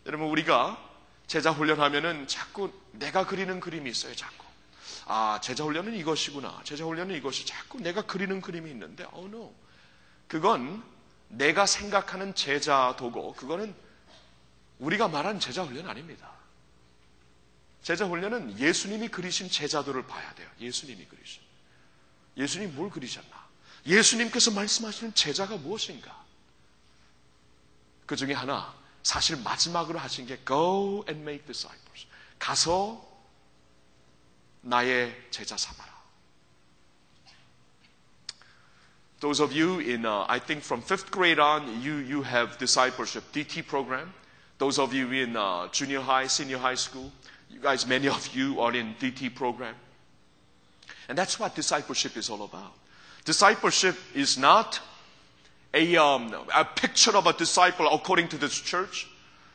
여러분 0.05 0.27
우리가 0.27 0.84
제자 1.26 1.50
훈련하면은 1.50 2.28
자꾸 2.28 2.72
내가 2.92 3.26
그리는 3.26 3.58
그림이 3.60 3.90
있어요. 3.90 4.14
자꾸 4.14 4.46
아, 5.08 5.40
제자 5.40 5.64
훈련은 5.64 5.94
이것이구나. 5.94 6.62
제자 6.64 6.84
훈련은 6.84 7.14
이것이 7.14 7.46
자꾸 7.46 7.78
내가 7.78 8.02
그리는 8.02 8.40
그림이 8.40 8.70
있는데, 8.72 9.04
oh 9.12 9.28
no. 9.28 9.54
그건 10.26 10.82
내가 11.28 11.64
생각하는 11.64 12.34
제자 12.34 12.94
도고, 12.98 13.34
그거는 13.34 13.74
우리가 14.80 15.06
말하는 15.06 15.38
제자 15.38 15.62
훈련 15.62 15.88
아닙니다. 15.88 16.32
제자 17.82 18.04
훈련은 18.04 18.58
예수님이 18.58 19.08
그리신 19.08 19.48
제자도를 19.48 20.08
봐야 20.08 20.34
돼요. 20.34 20.48
예수님이 20.58 21.06
그리신. 21.06 21.40
예수님 22.36 22.74
뭘 22.74 22.90
그리셨나? 22.90 23.46
예수님께서 23.86 24.50
말씀하시는 24.50 25.14
제자가 25.14 25.56
무엇인가? 25.56 26.24
그 28.06 28.16
중에 28.16 28.32
하나, 28.32 28.74
사실 29.05 29.37
마지막으로 29.37 29.99
하신 29.99 30.27
게 30.27 30.37
go 30.45 31.03
and 31.07 31.21
make 31.21 31.45
disciples. 31.45 32.07
가서 32.39 33.01
나의 34.61 35.15
제자 35.31 35.57
삼아라. 35.57 35.91
Those 39.19 39.39
of 39.39 39.53
you 39.53 39.79
in, 39.79 40.05
uh, 40.05 40.25
I 40.27 40.39
think 40.39 40.63
from 40.63 40.81
fifth 40.81 41.11
grade 41.11 41.39
on, 41.39 41.81
you, 41.81 41.97
you 41.97 42.23
have 42.23 42.57
discipleship 42.57 43.23
DT 43.31 43.67
program. 43.67 44.11
Those 44.57 44.79
of 44.79 44.93
you 44.93 45.11
in 45.11 45.37
uh, 45.37 45.67
junior 45.71 46.01
high, 46.01 46.25
senior 46.25 46.57
high 46.57 46.75
school, 46.75 47.11
you 47.49 47.59
guys, 47.59 47.85
many 47.85 48.07
of 48.07 48.27
you 48.35 48.59
are 48.61 48.73
in 48.73 48.95
DT 48.95 49.35
program. 49.35 49.75
And 51.07 51.15
that's 51.17 51.39
what 51.39 51.53
discipleship 51.55 52.17
is 52.17 52.31
all 52.31 52.43
about. 52.43 52.73
Discipleship 53.25 53.95
is 54.15 54.39
not 54.39 54.79
a, 55.76 55.96
um, 55.96 56.34
a 56.54 56.64
picture 56.64 57.14
of 57.14 57.26
a 57.26 57.34
disciple 57.34 57.86
according 57.92 58.28
to 58.28 58.38
this 58.38 58.58
church. 58.58 59.06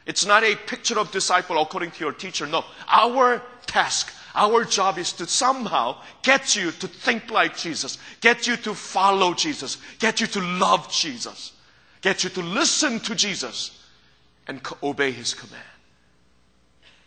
It's 0.06 0.26
not 0.26 0.44
a 0.44 0.56
picture 0.56 1.00
of 1.00 1.12
disciple 1.12 1.60
according 1.60 1.92
to 1.92 2.04
your 2.04 2.14
teacher. 2.14 2.46
No. 2.46 2.64
Our 2.88 3.42
task, 3.66 4.14
our 4.36 4.64
job 4.64 5.00
is 5.00 5.14
to 5.14 5.26
somehow 5.26 5.98
get 6.22 6.56
you 6.56 6.72
to 6.72 6.88
think 6.88 7.32
like 7.32 7.58
Jesus, 7.58 7.98
get 8.22 8.46
you 8.46 8.56
to 8.58 8.76
follow 8.76 9.34
Jesus, 9.34 9.78
get 9.98 10.22
you 10.22 10.28
to 10.28 10.42
love 10.42 10.92
Jesus, 10.92 11.54
get 12.02 12.24
you 12.24 12.30
to 12.32 12.42
listen 12.42 13.00
to 13.00 13.16
Jesus 13.16 13.84
and 14.48 14.62
obey 14.84 15.12
his 15.12 15.34
command. 15.34 15.64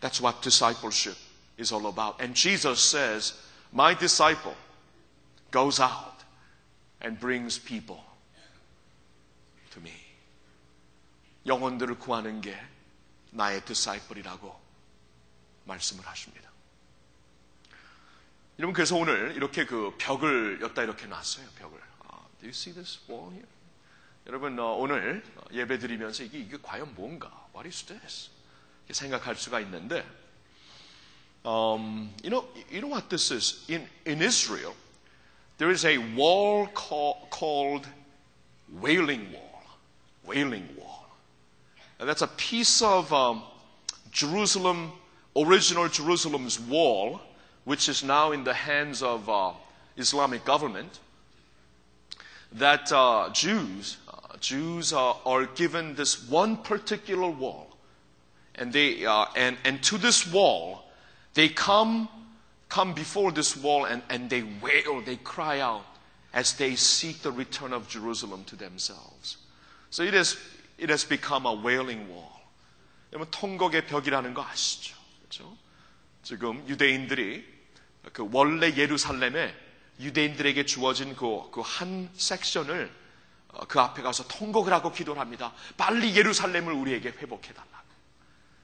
That's 0.00 0.20
what 0.20 0.42
discipleship 0.42 1.16
is 1.56 1.70
all 1.70 1.86
about. 1.86 2.20
And 2.20 2.34
Jesus 2.34 2.80
says, 2.80 3.40
My 3.72 3.94
disciple 3.94 4.54
goes 5.52 5.78
out 5.78 6.20
and 7.00 7.18
brings 7.18 7.58
people 7.58 8.02
영혼들을 11.46 11.98
구하는 11.98 12.40
게 12.40 12.58
나의 13.30 13.64
disciple이라고 13.64 14.60
말씀을 15.64 16.06
하십니다. 16.06 16.50
여러분 18.58 18.72
그래서 18.72 18.96
오늘 18.96 19.34
이렇게 19.34 19.66
그 19.66 19.94
벽을 19.98 20.60
였다 20.62 20.82
이렇게 20.82 21.06
놨어요. 21.06 21.48
벽을. 21.56 21.80
아, 22.04 22.20
do 22.38 22.46
you 22.46 22.50
see 22.50 22.72
this 22.72 23.00
wall 23.08 23.32
here? 23.32 23.48
여러분 24.26 24.58
어, 24.58 24.74
오늘 24.74 25.24
예배 25.52 25.78
드리면서 25.78 26.22
이게 26.22 26.38
이게 26.38 26.56
과연 26.62 26.94
뭔가? 26.94 27.48
What 27.52 27.66
is 27.66 27.84
this? 27.84 28.30
이렇게 28.84 28.94
생각할 28.94 29.34
수가 29.34 29.60
있는데, 29.60 30.06
um, 31.44 32.14
you 32.22 32.30
know, 32.30 32.48
you 32.70 32.80
know 32.80 32.90
what 32.90 33.08
this 33.08 33.32
is? 33.32 33.64
In 33.70 33.88
in 34.06 34.22
Israel, 34.22 34.74
there 35.58 35.72
is 35.72 35.84
a 35.84 35.98
wall 36.14 36.68
call, 36.72 37.28
called 37.30 37.88
Wailing 38.80 39.34
Wall. 39.34 39.62
Wailing 40.26 40.68
Wall. 40.78 40.93
And 41.98 42.08
that's 42.08 42.22
a 42.22 42.26
piece 42.26 42.82
of 42.82 43.12
um, 43.12 43.42
Jerusalem, 44.10 44.92
original 45.36 45.88
Jerusalem's 45.88 46.58
wall, 46.58 47.20
which 47.64 47.88
is 47.88 48.02
now 48.02 48.32
in 48.32 48.44
the 48.44 48.54
hands 48.54 49.02
of 49.02 49.28
uh, 49.28 49.52
Islamic 49.96 50.44
government. 50.44 51.00
That 52.52 52.92
uh, 52.92 53.30
Jews, 53.32 53.96
uh, 54.08 54.36
Jews 54.38 54.92
are 54.92 55.46
given 55.54 55.94
this 55.94 56.28
one 56.28 56.56
particular 56.58 57.28
wall, 57.28 57.76
and 58.54 58.72
they 58.72 59.04
uh, 59.04 59.26
and 59.34 59.56
and 59.64 59.82
to 59.84 59.98
this 59.98 60.30
wall, 60.32 60.84
they 61.34 61.48
come 61.48 62.08
come 62.74 62.92
before 62.92 63.30
this 63.30 63.56
wall 63.56 63.84
and, 63.84 64.02
and 64.10 64.28
they 64.28 64.42
wail, 64.42 65.00
they 65.00 65.14
cry 65.14 65.60
out 65.60 65.84
as 66.32 66.54
they 66.54 66.74
seek 66.74 67.22
the 67.22 67.30
return 67.30 67.72
of 67.72 67.88
Jerusalem 67.88 68.42
to 68.44 68.56
themselves. 68.56 69.36
So 69.90 70.02
it 70.02 70.12
has, 70.12 70.36
it 70.79 70.89
has 70.89 71.07
become 71.07 71.45
a 71.45 71.53
wailing 71.53 72.09
wall. 72.09 72.31
여러분, 73.11 73.29
통곡의 73.31 73.87
벽이라는 73.87 74.33
거 74.33 74.43
아시죠? 74.43 74.95
그렇죠? 75.19 75.57
지금 76.23 76.67
유대인들이 76.67 77.45
그 78.13 78.27
원래 78.31 78.75
예루살렘에 78.75 79.53
유대인들에게 79.99 80.65
주어진 80.65 81.15
그, 81.15 81.49
그 81.51 81.61
한 81.61 82.09
섹션을 82.13 82.91
어, 83.51 83.65
그 83.67 83.79
앞에 83.79 84.01
가서 84.03 84.27
통곡을 84.27 84.71
하고 84.71 84.91
기도를 84.91 85.19
합니다. 85.19 85.53
빨리 85.75 86.15
예루살렘을 86.15 86.71
우리에게 86.71 87.09
회복해달라고. 87.09 87.89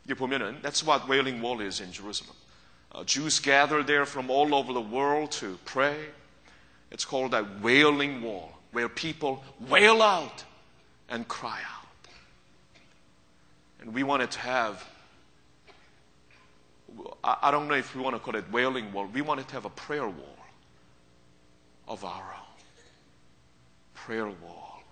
이게 0.06 0.14
보면은, 0.14 0.62
that's 0.62 0.88
what 0.88 1.10
wailing 1.10 1.43
wall 1.43 1.60
is 1.66 1.82
in 1.82 1.91
Jerusalem. 1.91 2.36
Uh, 2.93 3.04
Jews 3.04 3.41
gather 3.41 3.84
there 3.84 4.04
from 4.04 4.30
all 4.30 4.54
over 4.54 4.72
the 4.74 4.88
world 4.88 5.32
to 5.39 5.58
pray. 5.66 5.98
It's 6.91 7.04
called 7.04 7.34
a 7.34 7.43
wailing 7.64 8.22
wall, 8.22 8.52
where 8.72 8.88
people 8.88 9.43
wail 9.60 10.04
out 10.04 10.46
and 11.10 11.28
cry 11.28 11.60
out. 11.60 11.79
And 13.81 13.95
we 13.95 14.03
wanted 14.03 14.31
to 14.33 14.39
have, 14.41 14.87
I 17.24 17.51
don't 17.51 17.68
know 17.68 17.74
if 17.74 17.95
we 17.95 18.03
want 18.03 18.16
to 18.16 18.20
call 18.20 18.37
it 18.37 18.45
wailing 18.53 18.93
wall, 18.93 19.07
we 19.07 19.22
wanted 19.22 19.49
to 19.49 19.55
have 19.55 19.64
a 19.64 19.70
prayer 19.70 20.07
wall 20.07 20.37
of 21.89 22.05
our 22.05 22.35
own. 22.35 22.47
Prayer 23.95 24.26
wall. 24.26 24.83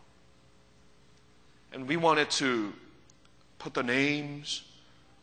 And 1.73 1.87
we 1.87 1.97
wanted 1.97 2.31
to 2.33 2.73
put 3.59 3.75
the 3.75 3.83
names 3.83 4.63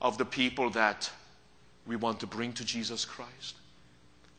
of 0.02 0.18
the 0.18 0.26
people 0.26 0.70
that 0.72 1.10
we 1.88 1.96
want 1.96 2.20
to 2.20 2.28
bring 2.28 2.54
to 2.54 2.66
Jesus 2.66 3.06
Christ. 3.06 3.56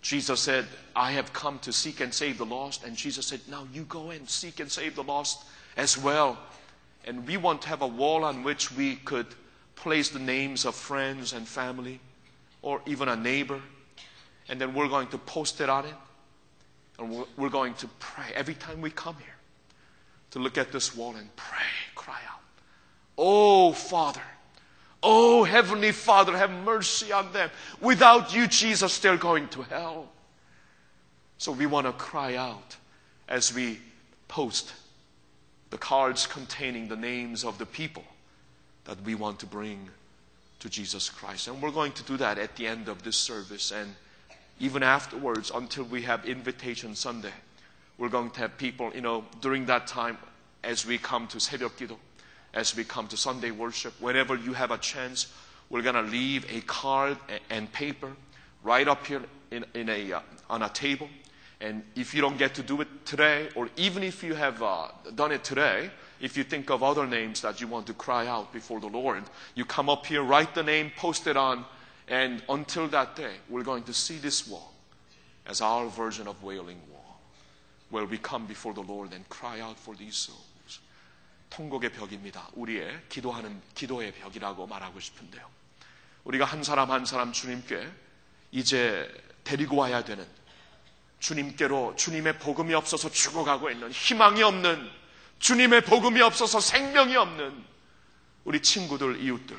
Jesus 0.03 0.41
said, 0.41 0.67
I 0.95 1.13
have 1.13 1.33
come 1.33 1.59
to 1.61 1.73
seek 1.73 2.01
and 2.01 2.15
save 2.15 2.39
the 2.39 2.47
lost. 2.47 2.85
And 2.85 2.97
Jesus 2.97 3.27
said, 3.27 3.41
Now 3.51 3.67
you 3.73 3.83
go 3.83 4.11
and 4.11 4.29
seek 4.29 4.61
and 4.61 4.71
save 4.71 4.95
the 4.95 5.03
lost 5.03 5.45
as 5.77 5.99
well. 5.99 6.39
And 7.07 7.27
we 7.27 7.37
want 7.37 7.63
to 7.63 7.69
have 7.69 7.83
a 7.83 7.87
wall 7.87 8.25
on 8.25 8.43
which 8.43 8.73
we 8.73 8.97
could 8.97 9.27
place 9.77 10.09
the 10.09 10.19
names 10.19 10.65
of 10.65 10.75
friends 10.75 11.33
and 11.33 11.47
family 11.47 12.01
or 12.63 12.81
even 12.87 13.09
a 13.09 13.17
neighbor. 13.17 13.61
And 14.49 14.61
then 14.61 14.75
we're 14.75 14.89
going 14.89 15.09
to 15.09 15.19
post 15.19 15.61
it 15.61 15.69
on 15.69 15.87
it. 15.87 15.95
And 16.99 17.27
we're- 17.37 17.51
going 17.51 17.75
to 17.75 17.89
pray 18.01 18.33
every 18.35 18.55
time 18.55 18.81
we 18.81 18.91
come 18.91 19.17
here 19.17 19.37
to 20.31 20.39
look 20.39 20.59
at 20.59 20.73
this 20.73 20.97
wall 20.97 21.15
and 21.15 21.35
pray, 21.37 21.59
cry 21.95 22.19
out. 22.29 22.41
Oh, 23.17 23.73
Father. 23.73 24.23
Oh, 25.03 25.45
Heavenly 25.45 25.93
Father, 25.93 26.37
have 26.37 26.51
mercy 26.51 27.13
on 27.13 27.33
them. 27.33 27.51
Without 27.81 28.35
you, 28.35 28.47
Jesus, 28.47 28.99
they're 28.99 29.17
going 29.17 29.47
to 29.49 29.63
hell. 29.63 30.09
So 31.39 31.53
we 31.53 31.67
want 31.67 31.87
to 31.87 31.93
cry 31.93 32.35
out 32.37 32.77
as 33.29 33.55
we 33.55 33.79
post 34.27 34.73
the 35.70 35.78
cards 35.78 36.28
containing 36.28 36.88
the 36.88 36.96
names 36.96 37.44
of 37.44 37.58
the 37.58 37.66
people 37.66 38.04
that 38.86 39.02
we 39.04 39.16
want 39.16 39.40
to 39.40 39.46
bring 39.46 39.90
to 40.60 40.70
Jesus 40.70 41.10
Christ. 41.10 41.48
And 41.48 41.62
we're 41.62 41.72
going 41.72 41.94
to 41.94 42.04
do 42.04 42.18
that 42.18 42.38
at 42.38 42.56
the 42.56 42.68
end 42.68 42.88
of 42.88 43.04
this 43.04 43.18
service 43.18 43.72
and 43.72 43.96
even 44.60 44.84
afterwards 44.84 45.52
until 45.54 45.84
we 45.86 46.04
have 46.04 46.26
Invitation 46.26 46.96
Sunday. 46.96 47.34
We're 47.98 48.10
going 48.10 48.32
to 48.32 48.40
have 48.42 48.58
people, 48.58 48.92
you 48.94 49.02
know, 49.02 49.26
during 49.42 49.66
that 49.66 49.88
time 49.88 50.18
as 50.64 50.86
we 50.86 50.98
come 50.98 51.28
to 51.28 51.38
새벽 51.38 51.72
기도, 51.78 51.98
as 52.54 52.76
we 52.76 52.84
come 52.84 53.08
to 53.08 53.18
Sunday 53.18 53.52
worship, 53.52 53.94
whenever 54.00 54.36
you 54.36 54.54
have 54.54 54.72
a 54.72 54.78
chance, 54.78 55.34
we're 55.70 55.82
going 55.82 55.96
to 55.96 56.02
leave 56.02 56.46
a 56.52 56.62
card 56.62 57.18
a- 57.30 57.54
and 57.54 57.72
paper 57.72 58.12
right 58.64 58.88
up 58.88 59.06
here 59.06 59.22
in, 59.52 59.66
in 59.74 59.90
a, 59.90 60.14
uh, 60.14 60.20
on 60.50 60.62
a 60.62 60.70
table. 60.70 61.10
And 61.60 61.84
if 61.96 62.16
you 62.16 62.22
don't 62.22 62.38
get 62.38 62.56
to 62.56 62.64
do 62.64 62.82
it 62.82 62.88
today, 63.06 63.50
or 63.56 63.70
even 63.78 64.02
if 64.02 64.24
you 64.24 64.34
have 64.34 64.64
uh, 64.64 64.88
done 65.14 65.32
it 65.32 65.44
today, 65.44 65.92
if 66.20 66.36
you 66.36 66.44
think 66.44 66.72
of 66.72 66.82
other 66.82 67.06
names 67.06 67.42
that 67.42 67.62
you 67.62 67.68
want 67.68 67.86
to 67.88 67.94
cry 67.94 68.26
out 68.28 68.52
before 68.52 68.80
the 68.80 68.88
Lord, 68.88 69.24
you 69.54 69.64
come 69.66 69.88
up 69.88 70.06
here, 70.06 70.24
write 70.24 70.56
the 70.56 70.64
name, 70.64 70.92
post 70.98 71.28
it 71.28 71.38
on, 71.38 71.66
and 72.08 72.42
until 72.50 72.88
that 72.90 73.16
day, 73.16 73.36
we're 73.48 73.64
going 73.64 73.84
to 73.84 73.94
see 73.94 74.18
this 74.18 74.48
wall 74.48 74.74
as 75.46 75.62
our 75.62 75.88
version 75.88 76.28
of 76.28 76.44
Wailing 76.44 76.80
Wall, 76.92 77.20
where 77.92 78.06
we 78.06 78.18
come 78.18 78.48
before 78.48 78.74
the 78.74 78.82
Lord 78.82 79.14
and 79.14 79.28
cry 79.30 79.60
out 79.62 79.78
for 79.78 79.96
these 79.96 80.16
souls. 80.16 80.46
통곡의 81.52 81.92
벽입니다. 81.92 82.48
우리의 82.54 83.02
기도하는 83.10 83.62
기도의 83.76 84.14
벽이라고 84.14 84.68
말하고 84.68 85.00
싶은데요. 85.00 85.46
우리가 86.24 86.46
한 86.46 86.64
사람 86.64 86.92
한 86.92 87.06
사람 87.06 87.34
주님께 87.34 87.88
이제 88.52 89.12
데리고 89.44 89.76
와야 89.76 90.04
되는 90.04 90.26
주님께로 91.19 91.95
주님의 91.97 92.39
복음이 92.39 92.75
없어서 92.75 93.11
죽어가고 93.11 93.71
있는 93.71 93.91
희망이 93.91 94.43
없는 94.43 94.91
주님의 95.39 95.83
복음이 95.83 96.21
없어서 96.23 96.61
생명이 96.61 97.17
없는 97.17 97.65
우리 98.45 98.61
친구들, 98.63 99.21
이웃들, 99.21 99.57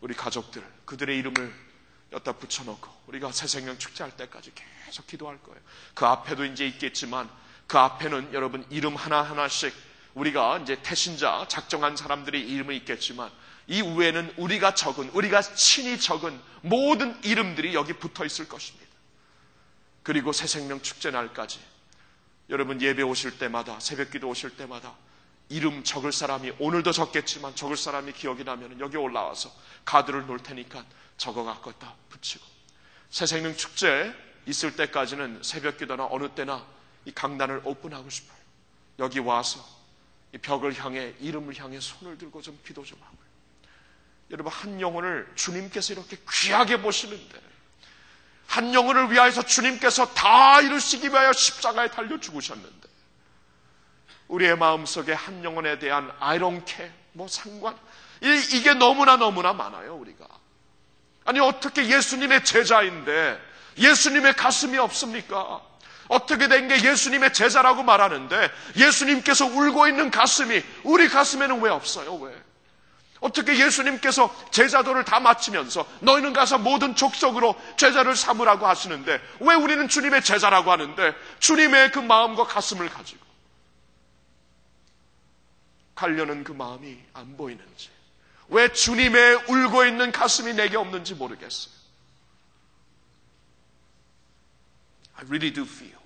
우리 0.00 0.14
가족들, 0.14 0.62
그들의 0.84 1.16
이름을 1.18 1.66
여기다 2.12 2.32
붙여놓고 2.32 2.88
우리가 3.06 3.32
새 3.32 3.46
생명 3.46 3.78
축제할 3.78 4.16
때까지 4.16 4.52
계속 4.84 5.06
기도할 5.06 5.38
거예요. 5.42 5.60
그 5.94 6.06
앞에도 6.06 6.44
이제 6.44 6.66
있겠지만 6.66 7.28
그 7.66 7.78
앞에는 7.78 8.32
여러분 8.32 8.64
이름 8.70 8.96
하나하나씩 8.96 9.74
우리가 10.14 10.58
이제 10.58 10.80
태신자 10.82 11.46
작정한 11.48 11.96
사람들의 11.96 12.40
이름이 12.40 12.76
있겠지만 12.78 13.30
이 13.66 13.82
위에는 13.82 14.34
우리가 14.36 14.74
적은 14.74 15.10
우리가 15.10 15.42
친히 15.42 15.98
적은 15.98 16.40
모든 16.62 17.22
이름들이 17.24 17.74
여기 17.74 17.92
붙어 17.92 18.24
있을 18.24 18.48
것입니다. 18.48 18.85
그리고 20.06 20.30
새 20.30 20.46
생명 20.46 20.80
축제 20.82 21.10
날까지 21.10 21.58
여러분 22.48 22.80
예배 22.80 23.02
오실 23.02 23.40
때마다 23.40 23.80
새벽 23.80 24.12
기도 24.12 24.28
오실 24.28 24.56
때마다 24.56 24.94
이름 25.48 25.82
적을 25.82 26.12
사람이 26.12 26.52
오늘도 26.60 26.92
적겠지만 26.92 27.56
적을 27.56 27.76
사람이 27.76 28.12
기억이 28.12 28.44
나면 28.44 28.78
여기 28.78 28.96
올라와서 28.96 29.52
카드를 29.84 30.28
놓을 30.28 30.44
테니까 30.44 30.84
적어 31.16 31.42
갖고 31.42 31.72
다 31.72 31.96
붙이고 32.08 32.44
새 33.10 33.26
생명 33.26 33.56
축제 33.56 34.14
있을 34.46 34.76
때까지는 34.76 35.40
새벽 35.42 35.76
기도나 35.76 36.06
어느 36.08 36.28
때나 36.28 36.64
이 37.04 37.10
강단을 37.10 37.62
오픈하고 37.64 38.08
싶어요. 38.08 38.38
여기 39.00 39.18
와서 39.18 39.58
이 40.32 40.38
벽을 40.38 40.78
향해 40.84 41.14
이름을 41.18 41.58
향해 41.58 41.80
손을 41.80 42.16
들고 42.16 42.42
좀 42.42 42.56
기도 42.64 42.84
좀 42.84 42.96
하고요. 43.02 43.26
여러분 44.30 44.52
한 44.52 44.80
영혼을 44.80 45.28
주님께서 45.34 45.94
이렇게 45.94 46.16
귀하게 46.30 46.80
보시는데 46.80 47.55
한 48.46 48.72
영혼을 48.74 49.10
위하여서 49.10 49.42
주님께서 49.42 50.14
다 50.14 50.60
이루시기 50.60 51.08
위하여 51.08 51.32
십자가에 51.32 51.88
달려 51.90 52.18
죽으셨는데 52.20 52.88
우리의 54.28 54.56
마음속에 54.56 55.12
한 55.12 55.44
영혼에 55.44 55.78
대한 55.78 56.10
care 56.66 56.92
뭐 57.12 57.28
상관 57.28 57.76
이- 58.22 58.56
이게 58.56 58.74
너무나 58.74 59.16
너무나 59.16 59.52
많아요 59.52 59.94
우리가 59.96 60.26
아니 61.24 61.40
어떻게 61.40 61.86
예수님의 61.88 62.44
제자인데 62.44 63.40
예수님의 63.78 64.34
가슴이 64.34 64.78
없습니까? 64.78 65.60
어떻게 66.08 66.46
된 66.48 66.68
게 66.68 66.82
예수님의 66.84 67.32
제자라고 67.32 67.82
말하는데 67.82 68.50
예수님께서 68.76 69.44
울고 69.46 69.88
있는 69.88 70.10
가슴이 70.10 70.62
우리 70.84 71.08
가슴에는 71.08 71.60
왜 71.60 71.70
없어요? 71.70 72.14
왜? 72.14 72.32
어떻게 73.26 73.58
예수님께서 73.58 74.32
제자도를 74.52 75.04
다 75.04 75.18
마치면서 75.18 75.84
너희는 76.00 76.32
가서 76.32 76.58
모든 76.58 76.94
족속으로 76.94 77.60
제자를 77.76 78.14
삼으라고 78.14 78.66
하시는데 78.68 79.20
왜 79.40 79.54
우리는 79.54 79.88
주님의 79.88 80.22
제자라고 80.22 80.70
하는데 80.70 81.12
주님의 81.40 81.90
그 81.90 81.98
마음과 81.98 82.44
가슴을 82.44 82.88
가지고 82.88 83.26
가려는 85.96 86.44
그 86.44 86.52
마음이 86.52 86.96
안 87.14 87.36
보이는지 87.36 87.90
왜 88.48 88.72
주님의 88.72 89.46
울고 89.48 89.86
있는 89.86 90.12
가슴이 90.12 90.54
내게 90.54 90.76
없는지 90.76 91.14
모르겠어요. 91.14 91.74
I 95.16 95.24
really 95.24 95.52
do 95.52 95.64
feel 95.64 95.98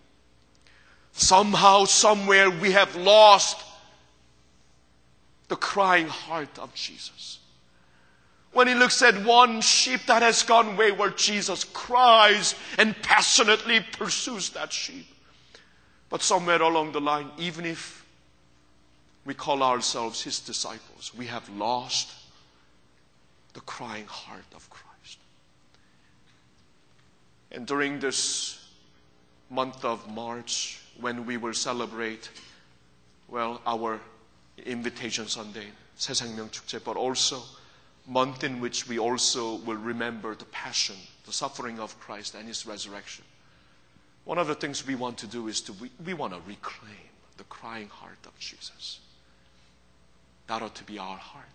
somehow, 1.14 1.82
somewhere 1.82 2.48
we 2.62 2.70
have 2.70 2.98
lost 2.98 3.69
the 5.51 5.57
crying 5.57 6.07
heart 6.07 6.59
of 6.61 6.72
Jesus. 6.74 7.40
When 8.53 8.68
he 8.68 8.74
looks 8.74 9.03
at 9.03 9.24
one 9.24 9.61
sheep 9.61 10.01
that 10.07 10.22
has 10.22 10.44
gone 10.44 10.76
wayward, 10.76 11.18
Jesus 11.18 11.64
cries 11.64 12.55
and 12.78 12.96
passionately 13.03 13.80
pursues 13.92 14.51
that 14.51 14.72
sheep. 14.72 15.07
But 16.09 16.22
somewhere 16.22 16.62
along 16.62 16.92
the 16.92 17.01
line, 17.01 17.30
even 17.36 17.66
if 17.66 18.07
we 19.24 19.34
call 19.34 19.62
ourselves 19.62 20.22
his 20.22 20.38
disciples, 20.38 21.12
we 21.16 21.26
have 21.26 21.48
lost 21.51 22.12
the 23.53 23.61
crying 23.61 24.07
heart 24.07 24.46
of 24.55 24.70
Christ. 24.70 25.18
And 27.51 27.66
during 27.66 27.98
this 27.98 28.64
month 29.51 29.84
of 29.84 30.09
March, 30.12 30.80
when 31.01 31.26
we 31.26 31.36
will 31.36 31.55
celebrate, 31.55 32.30
well, 33.28 33.61
our 33.66 34.01
Invitation 34.65 35.28
Sunday, 35.28 35.71
새생명 35.97 36.49
축제, 36.51 36.84
but 36.84 36.97
also 36.97 37.43
month 38.07 38.43
in 38.43 38.59
which 38.59 38.88
we 38.88 38.99
also 38.99 39.55
will 39.65 39.78
remember 39.78 40.36
the 40.36 40.45
passion, 40.45 40.95
the 41.26 41.34
suffering 41.34 41.80
of 41.80 41.97
Christ 41.99 42.36
and 42.36 42.47
His 42.47 42.65
resurrection. 42.65 43.26
One 44.26 44.38
of 44.38 44.47
the 44.47 44.55
things 44.55 44.86
we 44.86 44.95
want 44.95 45.17
to 45.19 45.28
do 45.28 45.47
is 45.47 45.61
to 45.61 45.73
we, 45.73 45.91
we 46.03 46.13
want 46.13 46.34
to 46.34 46.39
reclaim 46.47 47.09
the 47.38 47.43
crying 47.45 47.89
heart 47.89 48.26
of 48.26 48.38
Jesus. 48.39 48.99
That 50.47 50.61
ought 50.61 50.76
to 50.76 50.84
be 50.84 50.97
our 50.99 51.17
heart 51.17 51.45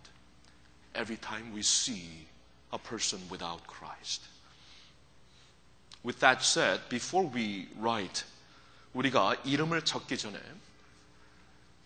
every 0.94 1.16
time 1.16 1.52
we 1.54 1.62
see 1.62 2.26
a 2.72 2.78
person 2.78 3.20
without 3.30 3.66
Christ. 3.66 4.22
With 6.02 6.20
that 6.20 6.42
said, 6.42 6.80
before 6.88 7.24
we 7.24 7.68
write, 7.78 8.24
우리가 8.94 9.36
이름을 9.44 9.84
적기 9.84 10.16
전에 10.18 10.38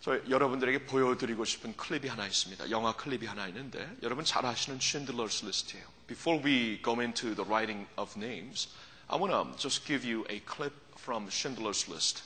저 0.00 0.18
여러분들에게 0.30 0.86
보여드리고 0.86 1.44
싶은 1.44 1.76
클립이 1.76 2.08
하나 2.08 2.26
있습니다. 2.26 2.70
영화 2.70 2.96
클립이 2.96 3.26
하나 3.26 3.46
있는데 3.48 3.86
여러분 4.02 4.24
잘 4.24 4.46
아시는 4.46 4.78
Schindler's 4.78 5.44
List예요. 5.44 5.84
Before 6.06 6.42
we 6.42 6.80
go 6.82 6.98
into 7.02 7.34
the 7.34 7.46
writing 7.46 7.86
of 7.98 8.18
names, 8.18 8.70
I 9.10 9.20
want 9.20 9.34
to 9.34 9.44
just 9.58 9.84
give 9.86 10.08
you 10.08 10.24
a 10.30 10.40
clip 10.40 10.72
from 10.96 11.28
Schindler's 11.28 11.86
List. 11.86 12.22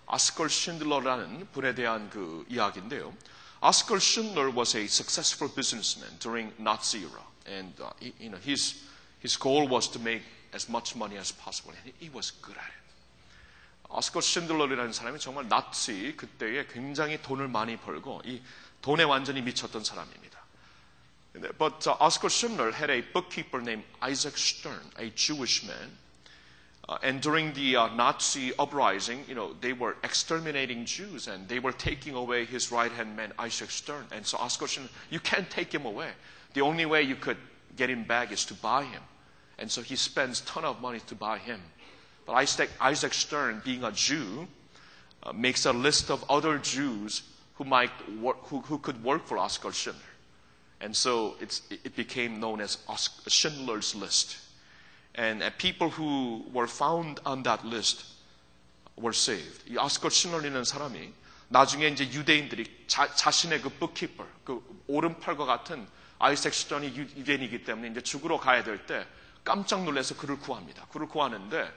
아스컬 0.09 0.49
신들러라는 0.49 1.51
분에 1.51 1.73
대한 1.75 2.09
그 2.09 2.45
이야기인데요. 2.49 3.13
Oscar 3.61 3.99
Schindler 3.99 4.55
was 4.55 4.75
a 4.75 4.85
successful 4.85 5.49
businessman 5.53 6.11
during 6.19 6.53
Nazi 6.59 7.01
era, 7.01 7.23
and 7.47 7.73
uh, 7.81 7.89
he, 7.99 8.13
you 8.19 8.29
know 8.29 8.37
his 8.37 8.83
his 9.21 9.37
goal 9.39 9.67
was 9.67 9.89
to 9.89 9.99
make 9.99 10.21
as 10.53 10.69
much 10.69 10.95
money 10.95 11.17
as 11.17 11.31
possible, 11.31 11.73
and 11.73 11.81
he, 11.83 12.05
he 12.05 12.09
was 12.13 12.31
good 12.41 12.57
at 12.57 12.69
it. 12.69 12.85
아스컬 13.89 14.21
신들러라는 14.21 14.93
사람이 14.93 15.19
정말 15.19 15.47
나치 15.47 16.13
그때에 16.17 16.67
굉장히 16.67 17.21
돈을 17.21 17.47
많이 17.47 17.77
벌고 17.77 18.21
이 18.25 18.41
돈에 18.81 19.03
완전히 19.03 19.41
미쳤던 19.41 19.83
사람입니다. 19.83 20.35
But 21.57 21.87
uh, 21.87 21.97
Oscar 21.99 22.29
Schindler 22.29 22.71
had 22.71 22.89
a 22.89 23.01
bookkeeper 23.01 23.61
named 23.61 23.83
Isaac 24.01 24.37
Stern, 24.37 24.91
a 24.99 25.11
Jewish 25.15 25.65
man. 25.65 25.97
uh, 26.90 26.98
and 27.04 27.20
during 27.20 27.52
the 27.52 27.76
uh, 27.76 27.94
Nazi 27.94 28.52
uprising, 28.58 29.24
you 29.28 29.36
know, 29.36 29.52
they 29.60 29.72
were 29.72 29.96
exterminating 30.02 30.84
Jews 30.84 31.28
and 31.28 31.46
they 31.46 31.60
were 31.60 31.70
taking 31.70 32.16
away 32.16 32.44
his 32.44 32.72
right 32.72 32.90
hand 32.90 33.14
man, 33.14 33.32
Isaac 33.38 33.70
Stern. 33.70 34.04
And 34.10 34.26
so 34.26 34.38
Oskar 34.38 34.66
Schindler, 34.66 34.90
you 35.08 35.20
can't 35.20 35.48
take 35.48 35.72
him 35.72 35.86
away. 35.86 36.10
The 36.52 36.62
only 36.62 36.86
way 36.86 37.02
you 37.02 37.14
could 37.14 37.36
get 37.76 37.90
him 37.90 38.02
back 38.02 38.32
is 38.32 38.44
to 38.46 38.54
buy 38.54 38.82
him. 38.82 39.02
And 39.56 39.70
so 39.70 39.82
he 39.82 39.94
spends 39.94 40.40
ton 40.40 40.64
of 40.64 40.80
money 40.80 40.98
to 41.06 41.14
buy 41.14 41.38
him. 41.38 41.60
But 42.26 42.32
Isaac, 42.32 42.70
Isaac 42.80 43.14
Stern, 43.14 43.62
being 43.64 43.84
a 43.84 43.92
Jew, 43.92 44.48
uh, 45.22 45.32
makes 45.32 45.66
a 45.66 45.72
list 45.72 46.10
of 46.10 46.28
other 46.28 46.58
Jews 46.58 47.22
who, 47.54 47.62
might 47.62 47.90
who, 48.18 48.62
who 48.62 48.78
could 48.78 49.04
work 49.04 49.28
for 49.28 49.38
Oskar 49.38 49.70
Schindler. 49.70 50.02
And 50.80 50.96
so 50.96 51.36
it 51.40 51.94
became 51.94 52.40
known 52.40 52.60
as 52.60 52.78
Oskar, 52.88 53.30
Schindler's 53.30 53.94
List. 53.94 54.38
And 55.20 55.42
uh, 55.42 55.50
people 55.58 55.90
who 55.90 56.46
were 56.54 56.66
found 56.66 57.20
on 57.26 57.42
that 57.42 57.66
list 57.66 58.06
were 58.96 59.14
saved. 59.14 59.70
이 59.70 59.76
아스컬 59.78 60.10
신널리는 60.10 60.64
사람이 60.64 61.12
나중에 61.48 61.88
이제 61.88 62.04
유대인들이 62.04 62.84
자, 62.86 63.12
자신의 63.14 63.60
그 63.60 63.68
bookkeeper, 63.68 64.26
그 64.44 64.62
오른팔과 64.86 65.44
같은 65.44 65.86
아이색 66.18 66.54
유- 66.96 67.02
유대인이기 67.16 67.64
때문에 67.64 67.88
이제 67.88 68.00
죽으러 68.00 68.38
가야 68.38 68.64
될 68.64 68.86
때 68.86 69.06
깜짝 69.44 69.84
놀라서 69.84 70.16
그를 70.16 70.38
구합니다. 70.38 70.86
그를 70.92 71.06
구하는데 71.06 71.70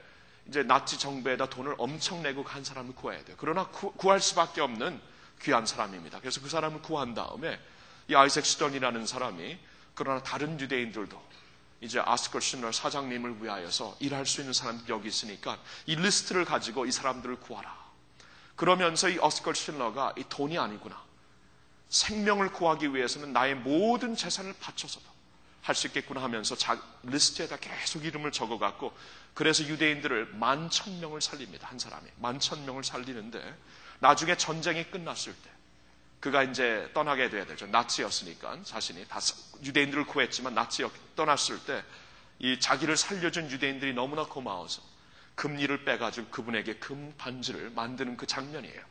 이제 0.47 0.63
나치 0.63 0.97
정부에다 0.97 1.49
돈을 1.49 1.75
엄청 1.77 2.21
내고 2.23 2.43
간 2.43 2.63
사람을 2.63 2.95
구해야 2.95 3.23
돼요. 3.25 3.35
그러나 3.39 3.67
구, 3.67 3.91
구할 3.93 4.21
수밖에 4.21 4.61
없는 4.61 5.01
귀한 5.41 5.65
사람입니다. 5.65 6.19
그래서 6.19 6.39
그 6.41 6.47
사람을 6.47 6.81
구한 6.81 7.13
다음에 7.13 7.59
이 8.07 8.15
아이색 8.15 8.45
스턴이라는 8.45 9.05
사람이 9.05 9.57
그러나 9.95 10.21
다른 10.23 10.59
유대인들도 10.59 11.21
이제 11.83 12.01
아스컬 12.03 12.41
신러 12.41 12.71
사장님을 12.71 13.43
위하여서 13.43 13.97
일할 13.99 14.25
수 14.25 14.39
있는 14.39 14.53
사람들이 14.53 14.89
여기 14.89 15.09
있으니까 15.09 15.59
이 15.85 15.97
리스트를 15.97 16.45
가지고 16.45 16.85
이 16.85 16.91
사람들을 16.91 17.41
구하라. 17.41 17.83
그러면서 18.55 19.09
이 19.09 19.17
어스컬 19.19 19.53
신러가 19.53 20.13
이 20.17 20.23
돈이 20.29 20.57
아니구나. 20.57 21.03
생명을 21.89 22.53
구하기 22.53 22.95
위해서는 22.95 23.33
나의 23.33 23.55
모든 23.55 24.15
재산을 24.15 24.53
바쳐서도 24.61 25.05
할 25.61 25.75
수 25.75 25.87
있겠구나 25.87 26.21
하면서 26.23 26.55
자, 26.55 26.81
리스트에다 27.03 27.57
계속 27.57 28.05
이름을 28.05 28.31
적어갖고 28.31 28.95
그래서 29.33 29.63
유대인들을 29.63 30.33
만천 30.35 31.01
명을 31.01 31.21
살립니다. 31.21 31.67
한 31.67 31.79
사람이. 31.79 32.09
만천 32.17 32.65
명을 32.65 32.83
살리는데 32.83 33.57
나중에 33.99 34.37
전쟁이 34.37 34.85
끝났을 34.85 35.33
때 35.33 35.49
그가 36.23 36.43
이제 36.43 36.89
떠나게 36.93 37.29
돼야 37.29 37.45
되죠. 37.45 37.67
나치였으니까 37.67 38.63
자신이 38.63 39.05
다 39.09 39.19
유대인들을 39.61 40.07
구했지만 40.07 40.55
나치 40.55 40.87
떠났을 41.15 41.59
때 41.65 41.83
이 42.43 42.59
자기를 42.59 42.97
살려준 42.97 43.49
유대인들이 43.49 43.93
너무나 43.93 44.25
고마워서 44.25 44.81
금리를 45.35 45.85
빼가지고 45.85 46.27
그분에게 46.27 46.75
금 46.75 47.13
반지를 47.17 47.69
만드는 47.71 48.17
그 48.17 48.27
장면이에요. 48.27 48.81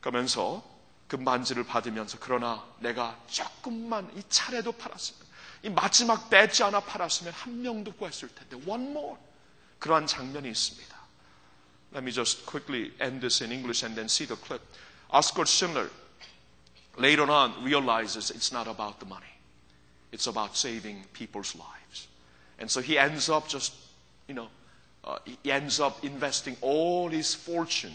그러면서 0.00 0.64
금 1.08 1.24
반지를 1.24 1.64
받으면서 1.64 2.18
그러나 2.20 2.64
내가 2.78 3.18
조금만 3.26 4.10
이 4.16 4.22
차례도 4.28 4.72
팔았으면 4.72 5.28
이 5.64 5.70
마지막 5.70 6.30
배지 6.30 6.62
하나 6.62 6.78
팔았으면 6.78 7.32
한 7.32 7.62
명도 7.62 7.92
구했을 7.94 8.28
텐데 8.28 8.56
one 8.70 8.90
more 8.90 9.16
그러한 9.80 10.06
장면이 10.06 10.48
있습니다. 10.48 10.96
Let 11.94 12.04
me 12.04 12.12
just 12.12 12.46
quickly 12.46 12.92
end 13.00 13.20
this 13.20 13.42
in 13.42 13.50
English 13.50 13.84
and 13.84 13.96
then 13.96 14.04
see 14.04 14.28
the 14.28 14.40
clip. 14.40 14.62
Oscar 15.10 15.46
Schindler 15.48 15.90
later 16.98 17.30
on 17.30 17.64
realizes 17.64 18.30
it's 18.30 18.52
not 18.52 18.66
about 18.66 19.00
the 19.00 19.06
money. 19.06 19.24
It's 20.12 20.26
about 20.26 20.56
saving 20.56 21.04
people's 21.12 21.54
lives. 21.54 22.08
And 22.58 22.70
so 22.70 22.80
he 22.80 22.98
ends 22.98 23.28
up 23.28 23.48
just, 23.48 23.74
you 24.26 24.34
know, 24.34 24.48
uh, 25.04 25.18
he 25.42 25.52
ends 25.52 25.80
up 25.80 26.04
investing 26.04 26.56
all 26.60 27.08
his 27.08 27.34
fortune 27.34 27.92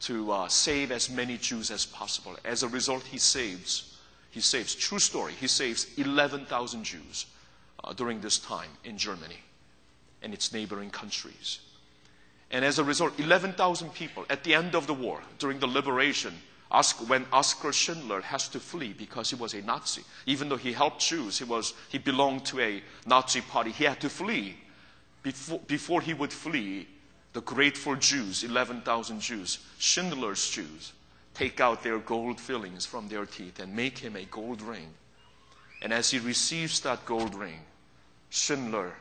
to 0.00 0.30
uh, 0.32 0.48
save 0.48 0.92
as 0.92 1.10
many 1.10 1.38
Jews 1.38 1.70
as 1.70 1.86
possible. 1.86 2.36
As 2.44 2.62
a 2.62 2.68
result, 2.68 3.02
he 3.04 3.18
saves, 3.18 3.98
he 4.30 4.40
saves, 4.40 4.74
true 4.74 4.98
story, 4.98 5.32
he 5.32 5.46
saves 5.46 5.86
11,000 5.96 6.84
Jews 6.84 7.26
uh, 7.82 7.92
during 7.92 8.20
this 8.20 8.38
time 8.38 8.70
in 8.84 8.98
Germany 8.98 9.38
and 10.22 10.34
its 10.34 10.52
neighboring 10.52 10.90
countries. 10.90 11.60
And 12.50 12.64
as 12.64 12.78
a 12.78 12.84
result, 12.84 13.18
11,000 13.18 13.94
people 13.94 14.24
at 14.30 14.44
the 14.44 14.54
end 14.54 14.74
of 14.74 14.86
the 14.86 14.94
war, 14.94 15.20
during 15.38 15.58
the 15.58 15.66
liberation, 15.66 16.34
when 17.06 17.26
Oskar 17.32 17.72
Schindler 17.72 18.20
has 18.22 18.48
to 18.48 18.60
flee 18.60 18.92
because 18.92 19.30
he 19.30 19.36
was 19.36 19.54
a 19.54 19.62
Nazi, 19.62 20.02
even 20.26 20.48
though 20.48 20.56
he 20.56 20.72
helped 20.72 21.00
Jews, 21.00 21.38
he, 21.38 21.44
was, 21.44 21.74
he 21.88 21.98
belonged 21.98 22.44
to 22.46 22.60
a 22.60 22.82
Nazi 23.06 23.42
party, 23.42 23.70
he 23.70 23.84
had 23.84 24.00
to 24.00 24.08
flee. 24.08 24.56
Before, 25.22 25.60
before 25.66 26.00
he 26.00 26.14
would 26.14 26.32
flee, 26.32 26.88
the 27.32 27.40
grateful 27.42 27.96
Jews, 27.96 28.44
11,000 28.44 29.20
Jews, 29.20 29.58
Schindler's 29.78 30.50
Jews, 30.50 30.92
take 31.34 31.60
out 31.60 31.82
their 31.82 31.98
gold 31.98 32.40
fillings 32.40 32.86
from 32.86 33.08
their 33.08 33.26
teeth 33.26 33.58
and 33.60 33.74
make 33.74 33.98
him 33.98 34.16
a 34.16 34.24
gold 34.24 34.62
ring. 34.62 34.88
And 35.82 35.92
as 35.92 36.10
he 36.10 36.18
receives 36.18 36.80
that 36.80 37.04
gold 37.04 37.34
ring, 37.34 37.60
Schindler 38.30 38.94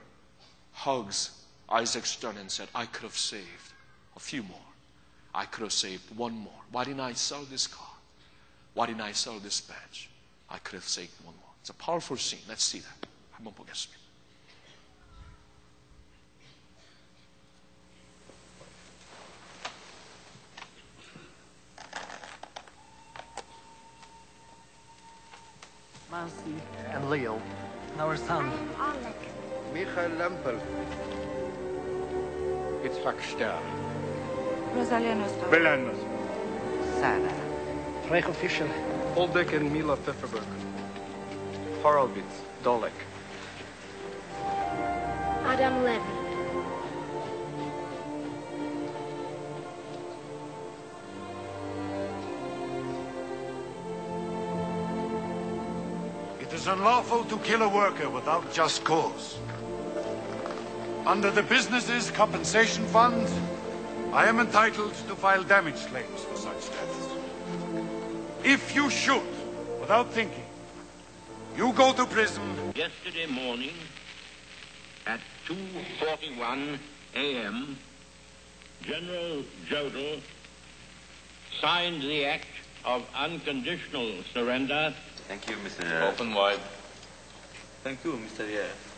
hugs 0.74 1.32
Isaac 1.70 2.06
Stern 2.06 2.38
and 2.38 2.52
said, 2.52 2.68
I 2.76 2.86
could 2.86 3.04
have 3.04 3.18
saved 3.18 3.74
a 4.16 4.20
few 4.20 4.44
more. 4.44 4.73
I 5.35 5.45
could 5.45 5.63
have 5.63 5.73
saved 5.73 6.17
one 6.17 6.33
more. 6.33 6.61
Why 6.71 6.85
didn't 6.85 7.01
I 7.01 7.13
sell 7.13 7.45
this 7.45 7.67
car? 7.67 7.87
Why 8.75 8.87
didn't 8.87 9.03
I 9.03 9.13
sell 9.13 9.39
this 9.39 9.61
badge? 9.61 10.09
I 10.51 10.59
could 10.59 10.75
have 10.75 10.89
saved 10.89 11.13
one 11.25 11.35
more. 11.37 11.53
It's 11.61 11.71
a 11.71 11.75
powerful 11.75 12.17
scene. 12.17 12.41
Let's 12.49 12.65
see 12.65 12.81
that. 12.81 13.09
한번 13.39 13.55
보겠습니다. 13.55 13.99
Nancy 26.11 26.55
and 26.91 27.11
Leo, 27.11 27.41
our 27.99 28.17
son. 28.17 28.51
Michael 29.73 30.17
Lempel. 30.19 30.59
Yitzhak 32.83 33.21
Stern. 33.23 33.82
Rosalia 34.76 35.16
Nostra. 35.16 35.50
Belen. 35.50 35.92
Sarah. 37.00 37.34
Frecho 38.08 38.34
Fischer. 38.34 38.68
Oldek 39.16 39.54
and 39.54 39.72
Mila 39.72 39.96
Pfefferberg. 39.98 40.44
Horowitz. 41.84 42.42
Dolek. 42.64 42.92
Adam 45.46 45.84
Levy. 45.84 46.04
It 56.42 56.52
is 56.52 56.66
unlawful 56.68 57.26
to 57.26 57.38
kill 57.40 57.62
a 57.62 57.70
worker 57.70 58.10
without 58.10 58.52
just 58.52 58.84
cause. 58.84 59.38
Under 61.06 61.30
the 61.30 61.44
Businesses 61.44 62.10
Compensation 62.10 62.86
Fund, 62.86 63.28
I 64.14 64.28
am 64.28 64.40
entitled 64.40 64.94
to 65.08 65.16
file 65.16 65.44
damage 65.44 65.88
claims 65.88 66.24
for 66.24 66.38
such 66.38 66.70
deaths. 66.70 67.08
If 68.44 68.76
you 68.76 68.92
shoot 68.92 69.24
without 69.82 70.12
thinking, 70.12 70.46
you 71.58 71.74
go 71.74 71.94
to 71.94 72.06
prison 72.06 72.44
Yesterday 72.76 73.26
morning 73.26 73.74
at 75.08 75.20
2.41 75.48 76.78
a.m., 77.16 77.78
General 78.84 79.44
Jodl 79.68 80.22
signed 81.60 82.04
the 82.04 82.26
act 82.26 82.54
of 82.86 83.04
unconditional 83.16 84.12
surrender 84.32 84.94
Thank 85.28 85.50
you, 85.50 85.56
Mr. 85.58 85.90
Yerev. 85.90 86.12
Open 86.12 86.34
wide. 86.34 86.60
Thank 87.84 88.04
you, 88.04 88.12
Mr. 88.12 88.46
Yerev. 88.48 88.93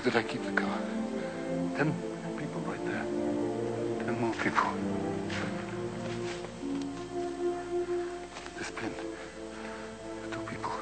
Why 0.00 0.04
did 0.04 0.16
I 0.16 0.22
keep 0.22 0.42
the 0.42 0.52
car? 0.52 0.78
Ten 1.76 1.92
people 2.38 2.62
right 2.62 2.82
there. 2.86 3.04
Ten 4.06 4.18
more 4.18 4.32
people. 4.32 4.70
This 8.56 8.70
pin. 8.70 8.94
Two 10.32 10.40
people. 10.40 10.72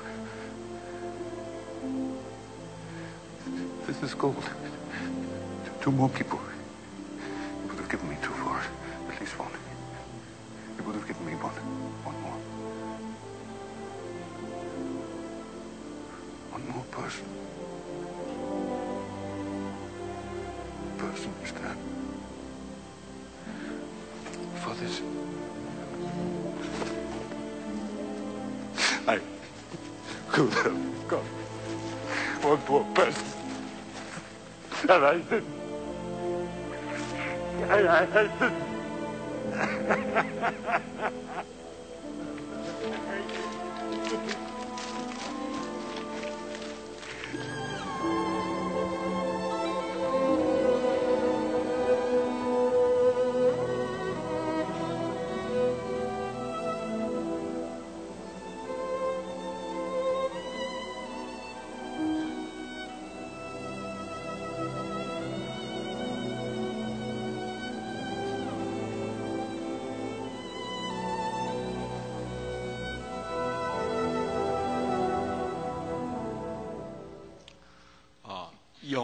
This 3.88 4.02
is 4.04 4.14
gold. 4.14 4.48
Two 5.80 5.90
more 5.90 6.10
people. 6.10 6.38
عزت 35.18 35.42
على 37.70 37.88
عزت 37.88 38.52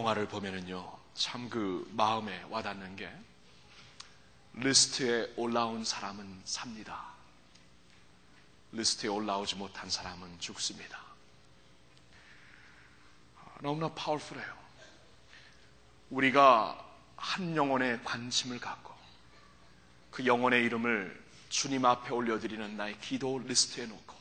영화를 0.05 0.27
보면은요, 0.27 0.99
참 1.15 1.49
그 1.49 1.89
마음에 1.93 2.43
와닿는 2.49 2.95
게 2.95 3.11
리스트에 4.53 5.33
올라온 5.35 5.83
사람은 5.83 6.41
삽니다. 6.45 7.07
리스트에 8.71 9.09
올라오지 9.09 9.55
못한 9.55 9.89
사람은 9.89 10.39
죽습니다. 10.39 11.01
너무나 13.61 13.89
파워풀해요. 13.95 14.55
우리가 16.11 16.85
한 17.17 17.55
영혼에 17.55 17.99
관심을 18.03 18.59
갖고 18.59 18.93
그 20.11 20.25
영혼의 20.25 20.63
이름을 20.65 21.25
주님 21.49 21.83
앞에 21.83 22.11
올려드리는 22.11 22.77
나의 22.77 22.99
기도 22.99 23.39
리스트에 23.39 23.87
놓고 23.87 24.15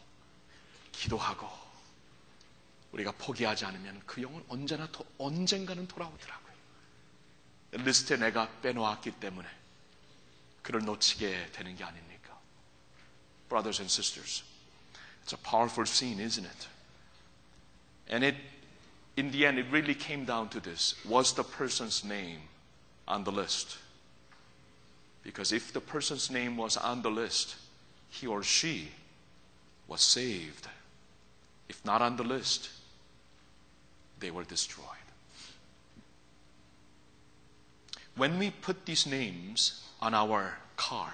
기도하고 0.92 1.63
우리가 2.93 3.11
포기하지 3.13 3.65
않으면 3.65 4.01
그 4.05 4.21
영혼 4.21 4.43
언제나 4.47 4.87
도- 4.91 5.05
언젠가는 5.17 5.87
돌아오더라고요. 5.87 6.49
리스트에 7.71 8.17
내가 8.17 8.49
빼놓았기 8.61 9.11
때문에 9.19 9.47
그를 10.63 10.83
놓치게 10.85 11.51
되는 11.51 11.75
게 11.75 11.83
아닙니까? 11.83 12.39
Brothers 13.47 13.81
and 13.81 13.91
sisters, 13.91 14.43
it's 15.23 15.33
a 15.33 15.41
powerful 15.43 15.85
scene, 15.87 16.19
isn't 16.19 16.45
it? 16.45 16.67
And 18.11 18.25
it, 18.25 18.37
in 19.17 19.31
the 19.31 19.45
end, 19.45 19.59
it 19.59 19.67
really 19.71 19.93
came 19.97 20.25
down 20.25 20.49
to 20.49 20.59
this. 20.59 20.95
Was 21.05 21.33
the 21.35 21.43
person's 21.43 22.03
name 22.03 22.41
on 23.07 23.23
the 23.23 23.31
list? 23.31 23.77
Because 25.23 25.51
if 25.53 25.71
the 25.73 25.81
person's 25.81 26.31
name 26.31 26.57
was 26.57 26.75
on 26.75 27.03
the 27.03 27.11
list, 27.11 27.55
he 28.09 28.25
or 28.25 28.41
she 28.41 28.89
was 29.87 30.01
saved. 30.01 30.67
If 31.67 31.83
not 31.85 32.01
on 32.01 32.15
the 32.17 32.23
list, 32.23 32.69
they 34.24 34.30
were 34.30 34.44
destroyed. 34.44 35.06
When 38.16 38.38
we 38.38 38.50
put 38.50 38.86
these 38.86 39.06
names 39.06 39.84
on 40.00 40.14
our 40.14 40.56
card, 40.76 41.12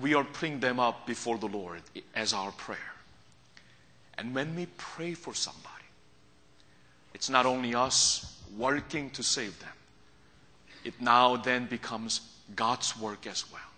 we 0.00 0.14
are 0.14 0.24
putting 0.24 0.58
them 0.58 0.80
up 0.80 1.06
before 1.06 1.38
the 1.38 1.46
Lord 1.46 1.82
as 2.16 2.32
our 2.32 2.50
prayer. 2.50 2.94
And 4.18 4.34
when 4.34 4.56
we 4.56 4.66
pray 4.78 5.14
for 5.14 5.32
somebody, 5.32 5.68
it's 7.14 7.30
not 7.30 7.46
only 7.46 7.72
us 7.72 8.42
working 8.58 9.10
to 9.10 9.22
save 9.22 9.56
them, 9.60 9.76
it 10.82 11.00
now 11.00 11.36
then 11.36 11.66
becomes 11.66 12.20
God's 12.56 12.98
work 12.98 13.28
as 13.28 13.44
well 13.52 13.72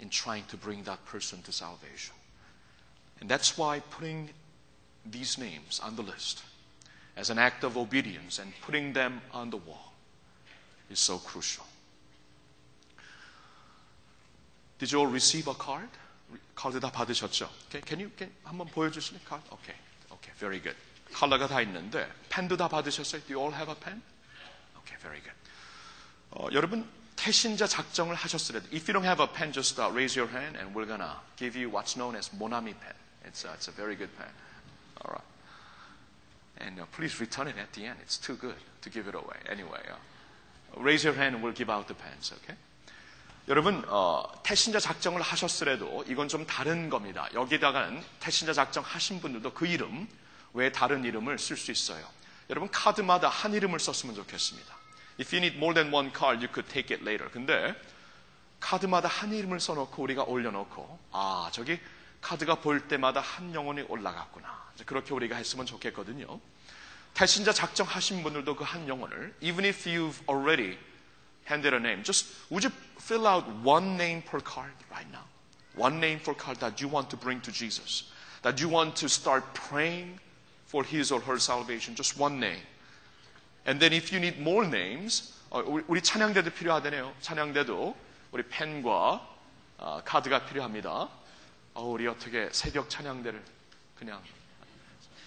in 0.00 0.08
trying 0.08 0.44
to 0.44 0.56
bring 0.56 0.84
that 0.84 1.04
person 1.04 1.42
to 1.42 1.52
salvation. 1.52 2.14
And 3.20 3.28
that's 3.28 3.58
why 3.58 3.80
putting 3.90 4.30
these 5.05 5.37
names 5.37 5.79
on 5.79 5.95
the 5.95 6.03
list 6.03 6.43
as 7.15 7.29
an 7.29 7.37
act 7.37 7.63
of 7.63 7.77
obedience 7.77 8.39
and 8.39 8.53
putting 8.61 8.93
them 8.93 9.21
on 9.33 9.49
the 9.49 9.57
wall 9.57 9.93
is 10.89 10.99
so 10.99 11.17
crucial. 11.17 11.65
Did 14.79 14.91
you 14.91 14.99
all 14.99 15.07
receive 15.07 15.47
a 15.47 15.53
card? 15.53 15.89
카드 16.55 16.79
다 16.79 16.91
받으셨죠? 16.91 17.49
Okay, 17.67 17.81
Can 17.85 17.99
you 17.99 18.11
can, 18.17 18.31
한번 18.43 18.67
보여주실래? 18.67 19.19
카드? 19.25 19.41
Okay, 19.51 19.75
okay, 20.11 20.33
very 20.37 20.61
good. 20.61 20.77
컬러가 21.13 21.47
다 21.47 21.61
있는데 21.61 22.07
펜도 22.29 22.55
다 22.55 22.67
받으셨어요? 22.67 23.21
Do 23.25 23.33
you 23.33 23.41
all 23.41 23.53
have 23.53 23.69
a 23.69 23.79
pen? 23.79 24.01
Okay, 24.79 24.97
very 25.01 25.21
good. 25.21 25.35
어, 26.31 26.47
여러분 26.53 26.87
태신자 27.15 27.67
작정을 27.67 28.15
하셨으래도 28.15 28.67
if 28.71 28.87
you 28.87 28.93
don't 28.93 29.03
have 29.03 29.21
a 29.21 29.27
pen, 29.27 29.51
just 29.51 29.81
uh, 29.81 29.91
raise 29.91 30.17
your 30.17 30.31
hand 30.31 30.57
and 30.57 30.73
we're 30.73 30.87
gonna 30.87 31.19
give 31.35 31.57
you 31.59 31.69
what's 31.69 31.97
known 31.97 32.15
as 32.15 32.29
Monami 32.29 32.73
pen. 32.79 32.93
It's 33.25 33.43
a, 33.43 33.53
it's 33.53 33.67
a 33.67 33.71
very 33.75 33.95
good 33.95 34.15
pen. 34.17 34.29
All 35.04 35.12
right. 35.12 35.24
And 36.58 36.80
uh, 36.80 36.86
please 36.92 37.20
return 37.20 37.48
it 37.48 37.56
at 37.58 37.72
the 37.72 37.86
end. 37.86 37.98
It's 38.02 38.16
too 38.16 38.36
good 38.36 38.54
to 38.82 38.90
give 38.90 39.08
it 39.08 39.14
away. 39.14 39.36
Anyway, 39.50 39.80
uh, 39.90 40.80
raise 40.80 41.04
your 41.04 41.14
hand 41.14 41.34
and 41.34 41.44
we'll 41.44 41.52
give 41.52 41.70
out 41.70 41.88
the 41.88 41.94
pens. 41.94 42.32
Okay? 42.32 42.56
여러분 43.46 43.84
어, 43.88 44.24
태신자 44.42 44.80
작정을 44.80 45.20
하셨으래도 45.20 46.04
이건 46.08 46.28
좀 46.28 46.46
다른 46.46 46.88
겁니다. 46.88 47.28
여기다가는 47.34 48.02
태신자 48.18 48.54
작정 48.54 48.82
하신 48.82 49.20
분들도 49.20 49.52
그 49.52 49.66
이름 49.66 50.08
외에 50.54 50.72
다른 50.72 51.04
이름을 51.04 51.38
쓸 51.38 51.56
수 51.56 51.70
있어요. 51.70 52.02
여러분 52.48 52.70
카드마다 52.70 53.28
한 53.28 53.52
이름을 53.52 53.80
썼으면 53.80 54.14
좋겠습니다. 54.14 54.74
If 55.20 55.36
you 55.36 55.44
need 55.44 55.56
more 55.58 55.74
than 55.74 55.92
one 55.92 56.10
card, 56.10 56.38
you 56.44 56.48
could 56.52 56.72
take 56.72 56.96
it 56.96 57.02
later. 57.06 57.30
근데 57.30 57.74
카드마다 58.60 59.08
한 59.08 59.32
이름을 59.32 59.60
써놓고 59.60 60.02
우리가 60.02 60.22
올려놓고 60.22 60.98
아 61.12 61.50
저기 61.52 61.78
카드가 62.24 62.54
보일 62.56 62.88
때마다 62.88 63.20
한 63.20 63.54
영혼이 63.54 63.82
올라갔구나. 63.82 64.72
그렇게 64.86 65.12
우리가 65.12 65.36
했으면 65.36 65.66
좋겠거든요. 65.66 66.40
태신자 67.12 67.52
작정하신 67.52 68.22
분들도 68.22 68.56
그 68.56 68.64
한 68.64 68.88
영혼을 68.88 69.34
even 69.40 69.64
if 69.66 69.88
you've 69.88 70.18
already 70.26 70.78
handed 71.46 71.74
a 71.74 71.80
name, 71.80 72.02
just 72.02 72.32
would 72.50 72.64
you 72.66 72.72
fill 72.98 73.26
out 73.28 73.44
one 73.62 73.94
name 73.94 74.22
per 74.24 74.40
card 74.40 74.72
right 74.90 75.06
now? 75.12 75.22
One 75.76 75.98
name 76.00 76.18
per 76.18 76.34
card 76.34 76.58
that 76.60 76.80
you 76.80 76.88
want 76.88 77.10
to 77.10 77.16
bring 77.20 77.42
to 77.42 77.52
Jesus, 77.52 78.10
that 78.42 78.58
you 78.58 78.72
want 78.72 78.96
to 78.96 79.06
start 79.06 79.44
praying 79.52 80.18
for 80.66 80.82
his 80.82 81.12
or 81.12 81.20
her 81.20 81.38
salvation. 81.38 81.94
Just 81.94 82.18
one 82.18 82.40
name. 82.40 82.64
And 83.66 83.78
then 83.78 83.92
if 83.92 84.10
you 84.10 84.18
need 84.18 84.40
more 84.40 84.64
names, 84.66 85.34
어, 85.50 85.60
우리, 85.60 86.00
찬양대도 86.00 86.50
필요하다네요. 86.50 87.14
찬양대도 87.20 87.96
우리 88.32 88.42
펜과 88.48 89.28
어, 89.78 90.02
카드가 90.04 90.46
필요합니다. 90.46 91.08
어, 91.74 91.82
우리 91.82 92.06
어떻게 92.06 92.48
새벽 92.52 92.88
찬양대를 92.88 93.42
그냥 93.98 94.22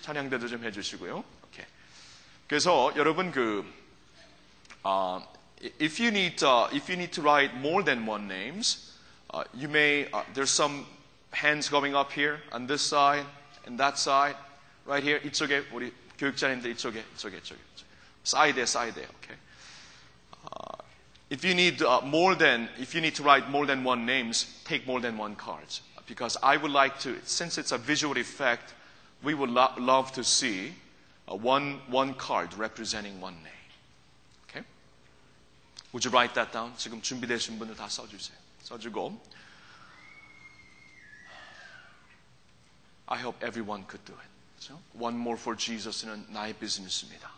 찬양대도 0.02 0.48
좀 0.48 0.64
해주시고요. 0.64 1.24
오케이. 1.44 1.66
그래서 2.48 2.94
여러분 2.96 3.32
그 3.32 3.66
어, 4.82 5.22
if 5.82 6.02
you 6.02 6.08
need 6.08 6.42
uh, 6.46 6.70
if 6.72 6.90
you 6.90 6.96
need 6.96 7.12
to 7.12 7.22
write 7.22 7.54
more 7.58 7.84
than 7.84 8.08
one 8.08 8.28
names, 8.28 8.96
uh, 9.34 9.44
you 9.54 9.68
may 9.68 10.08
uh, 10.14 10.24
there's 10.34 10.50
some 10.50 10.86
hands 11.34 11.70
going 11.70 11.94
up 11.94 12.14
here 12.14 12.40
on 12.54 12.66
this 12.66 12.82
side 12.82 13.26
and 13.66 13.78
that 13.78 14.00
side, 14.00 14.38
right 14.86 15.04
here 15.04 15.20
이쪽에 15.28 15.68
우리 15.74 15.92
교육자님들 16.18 16.72
이쪽에 16.72 17.04
이쪽에 17.16 17.38
이쪽에 17.38 17.60
사이드에 18.24 18.66
사이드에. 18.66 19.06
Uh, 20.48 20.78
if 21.30 21.44
you 21.44 21.52
need 21.52 21.84
uh, 21.84 22.00
more 22.06 22.38
than 22.38 22.70
if 22.80 22.96
you 22.96 23.02
need 23.02 23.16
to 23.16 23.24
write 23.24 23.50
more 23.50 23.68
than 23.68 23.84
one 23.84 24.06
names, 24.06 24.64
take 24.64 24.88
more 24.88 25.02
than 25.02 25.18
one 25.20 25.36
cards 25.36 25.82
because 26.07 26.37
I 26.43 26.57
would 26.57 26.73
like 26.73 26.99
to 27.01 27.17
since 27.25 27.59
it's 27.59 27.73
a 27.73 27.79
visual 27.79 28.17
effect, 28.19 28.75
we 29.23 29.35
would 29.35 29.51
lo- 29.51 29.73
love 29.79 30.13
to 30.13 30.23
see 30.25 30.73
uh, 31.31 31.35
one 31.37 31.81
one 31.89 32.15
card 32.15 32.53
representing 32.55 33.21
one 33.21 33.35
name. 33.43 33.71
Okay? 34.49 34.65
Would 35.93 36.05
you 36.05 36.11
write 36.11 36.35
that 36.35 36.53
down? 36.53 36.73
지금 36.77 37.01
준비되신 37.03 37.59
분들 37.59 37.77
다 37.77 37.89
써주세요. 37.89 38.37
써주고. 38.63 39.19
I 43.09 43.19
hope 43.19 43.43
everyone 43.45 43.85
could 43.87 44.05
do 44.05 44.15
it. 44.15 44.29
그렇죠? 44.57 44.81
One 44.99 45.17
more 45.17 45.39
for 45.39 45.57
Jesus는 45.57 46.27
나의 46.33 46.55
비즈니스입니다. 46.55 47.31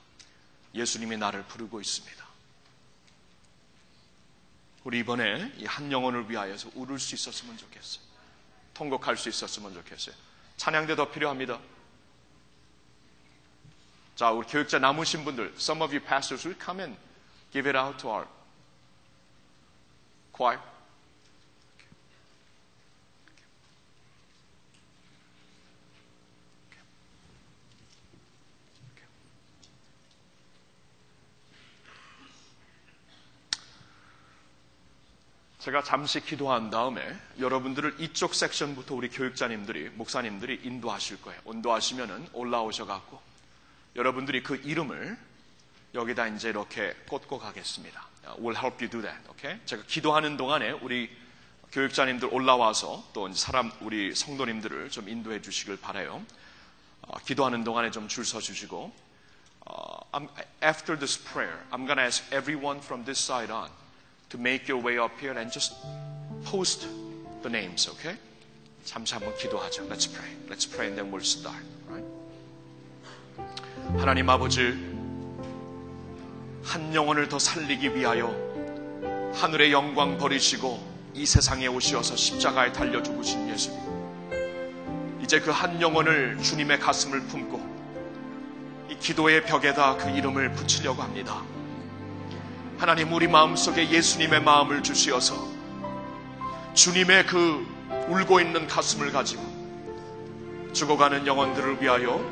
예수님이 0.74 1.16
나를 1.16 1.44
부르고 1.46 1.80
있습니다. 1.80 2.24
우리 4.84 4.98
이번에 5.00 5.52
이 5.56 5.64
한 5.64 5.90
영혼을 5.90 6.28
위하여서 6.30 6.70
울을 6.74 6.98
수 6.98 7.14
있었으면 7.14 7.56
좋겠어요. 7.56 8.04
통곡할 8.79 9.17
수 9.17 9.27
있었으면 9.27 9.73
좋겠어요. 9.73 10.15
찬양대 10.55 10.95
더 10.95 11.11
필요합니다. 11.11 11.59
자, 14.15 14.31
우리 14.31 14.47
교육자 14.47 14.79
남으신 14.79 15.25
분들, 15.25 15.53
some 15.57 15.81
of 15.81 15.93
you 15.93 15.99
pastors 16.03 16.47
will 16.47 16.57
come 16.57 16.81
and 16.81 16.97
give 17.51 17.69
it 17.69 17.77
out 17.77 17.97
to 17.99 18.09
our 18.09 18.25
choir. 20.31 20.59
제가 35.59 35.83
잠시 35.83 36.21
기도한 36.21 36.69
다음에 36.69 37.01
여러분들을 37.37 37.95
이쪽 37.99 38.33
섹션부터 38.33 38.95
우리 38.95 39.09
교육자님들이, 39.09 39.89
목사님들이 39.89 40.61
인도하실 40.63 41.21
거예요. 41.21 41.39
인도하시면은 41.45 42.29
올라오셔 42.31 42.85
갖고 42.85 43.19
여러분들이 43.95 44.41
그 44.41 44.55
이름을 44.55 45.17
여기다 45.93 46.27
이제 46.27 46.49
이렇게 46.49 46.93
꽂고 47.09 47.39
가겠습니다. 47.39 48.07
We'll 48.37 48.55
help 48.57 48.77
you 48.79 48.89
do 48.89 49.01
that. 49.01 49.17
Okay? 49.31 49.59
제가 49.65 49.83
기도하는 49.87 50.37
동안에 50.37 50.71
우리 50.71 51.09
교육자님들 51.73 52.29
올라와서 52.31 53.03
또 53.11 53.31
사람 53.33 53.71
우리 53.81 54.15
성도님들을 54.15 54.89
좀 54.91 55.09
인도해 55.09 55.41
주시길 55.41 55.77
바래요. 55.81 56.23
어, 57.01 57.17
기도하는 57.25 57.63
동안에 57.65 57.91
좀 57.91 58.07
줄 58.07 58.23
서 58.23 58.39
주시고 58.39 58.93
어, 59.65 60.11
I'm- 60.11 60.29
after 60.63 60.97
this 60.97 61.21
prayer, 61.21 61.59
I'm 61.71 61.85
to 61.97 62.03
ask 62.03 62.23
everyone 62.33 62.79
from 62.79 63.03
this 63.03 63.21
side 63.21 63.51
on 63.51 63.69
to 64.29 64.37
make 64.39 64.67
your 64.67 64.81
way 64.83 64.97
up 64.97 65.11
here 65.19 65.37
and 65.37 65.51
just 65.51 65.73
post 66.45 66.87
the 67.41 67.49
names, 67.49 67.89
okay? 67.89 68.17
잠시 68.85 69.13
한번 69.13 69.33
기도하죠. 69.35 69.87
Let's 69.89 70.07
pray. 70.07 70.29
Let's 70.49 70.65
pray 70.65 70.87
and 70.87 70.97
then 70.97 71.11
we'll 71.11 71.25
start. 71.25 71.63
Right? 71.89 72.05
하나님 73.97 74.29
아버지, 74.29 74.73
한 76.63 76.93
영혼을 76.93 77.27
더 77.27 77.39
살리기 77.39 77.95
위하여 77.95 78.27
하늘의 79.35 79.71
영광 79.71 80.17
버리시고 80.17 80.87
이 81.13 81.25
세상에 81.25 81.67
오시어서 81.67 82.15
십자가에 82.15 82.71
달려 82.71 83.01
죽으신 83.01 83.49
예수님. 83.49 83.79
이제 85.23 85.39
그 85.39 85.51
한 85.51 85.79
영혼을 85.81 86.41
주님의 86.41 86.79
가슴을 86.79 87.21
품고 87.27 87.59
이 88.89 88.97
기도의 88.99 89.45
벽에다 89.45 89.97
그 89.97 90.09
이름을 90.09 90.53
붙이려고 90.53 91.03
합니다. 91.03 91.43
하나님 92.79 93.11
우리 93.11 93.27
마음속에 93.27 93.89
예수님의 93.89 94.41
마음을 94.41 94.81
주시어서 94.81 95.35
주님의 96.73 97.25
그 97.25 97.67
울고 98.07 98.39
있는 98.39 98.67
가슴을 98.67 99.11
가지고 99.11 99.43
죽어가는 100.71 101.27
영혼들을 101.27 101.81
위하여 101.81 102.23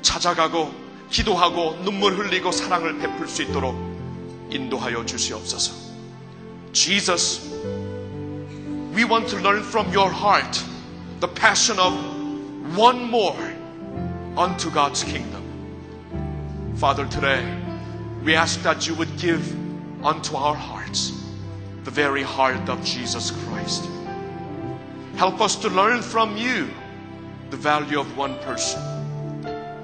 찾아가고 0.00 0.72
기도하고 1.10 1.82
눈물 1.84 2.14
흘리고 2.14 2.50
사랑을 2.50 2.96
베풀 2.96 3.28
수 3.28 3.42
있도록 3.42 3.76
인도하여 4.48 5.04
주시옵소서. 5.04 5.74
Jesus, 6.72 7.52
we 8.94 9.04
want 9.04 9.28
to 9.28 9.38
learn 9.38 9.62
from 9.64 9.92
your 9.94 10.10
heart 10.10 10.64
the 11.20 11.28
passion 11.34 11.78
of 11.78 11.92
one 12.74 13.04
more 13.04 13.36
unto 14.34 14.70
God's 14.70 15.04
kingdom. 15.04 15.44
Father, 16.78 17.06
today 17.10 17.44
we 18.24 18.34
ask 18.34 18.62
that 18.62 18.88
you 18.88 18.96
would 18.96 19.14
give 19.18 19.63
unto 20.04 20.36
our 20.36 20.54
hearts 20.54 21.24
the 21.84 21.90
very 21.90 22.22
heart 22.22 22.68
of 22.68 22.84
Jesus 22.84 23.30
Christ. 23.30 23.88
Help 25.16 25.40
us 25.40 25.56
to 25.56 25.68
learn 25.68 26.02
from 26.02 26.36
you 26.36 26.68
the 27.50 27.56
value 27.56 27.98
of 28.00 28.16
one 28.16 28.38
person. 28.40 28.80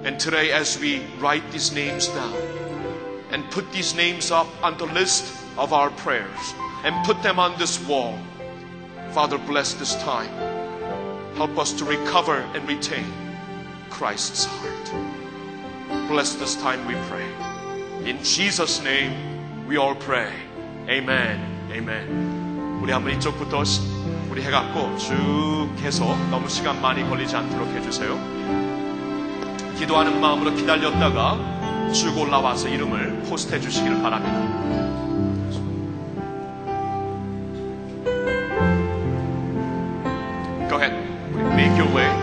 And 0.04 0.18
today, 0.18 0.50
as 0.52 0.78
we 0.78 1.02
write 1.18 1.48
these 1.52 1.72
names 1.72 2.08
down 2.08 2.34
and 3.30 3.48
put 3.50 3.70
these 3.72 3.94
names 3.94 4.30
up 4.30 4.48
on 4.62 4.76
the 4.78 4.86
list 4.86 5.24
of 5.56 5.72
our 5.72 5.90
prayers 5.90 6.54
and 6.84 7.04
put 7.06 7.22
them 7.22 7.38
on 7.38 7.58
this 7.58 7.78
wall, 7.86 8.18
Father, 9.12 9.38
bless 9.38 9.74
this 9.74 9.94
time. 10.02 10.30
Help 11.36 11.58
us 11.58 11.72
to 11.74 11.84
recover 11.84 12.38
and 12.54 12.66
retain 12.66 13.06
Christ's 13.88 14.46
heart. 14.46 16.08
Bless 16.08 16.34
this 16.34 16.56
time, 16.56 16.84
we 16.86 16.94
pray. 17.08 17.28
In 18.08 18.22
Jesus' 18.24 18.82
name, 18.82 19.39
we 19.70 19.76
all 19.78 19.94
pray. 19.94 20.32
Amen. 20.88 21.38
Amen. 21.70 22.80
우리 22.82 22.92
한번 22.92 23.12
이쪽부터 23.14 23.62
시- 23.64 23.82
우리 24.28 24.42
해갖고 24.42 24.96
쭉 24.98 25.68
해서 25.82 26.16
너무 26.30 26.48
시간 26.48 26.80
많이 26.82 27.08
걸리지 27.08 27.36
않도록 27.36 27.68
해주세요. 27.68 28.18
기도하는 29.78 30.20
마음으로 30.20 30.54
기다렸다가 30.54 31.90
쭉 31.92 32.18
올라와서 32.18 32.68
이름을 32.68 33.22
포스트해 33.28 33.60
주시길 33.60 34.02
바랍니다. 34.02 34.40
Go 40.68 40.76
ahead. 40.78 40.94
Make 41.56 41.76
your 41.78 41.88
way. 41.94 42.19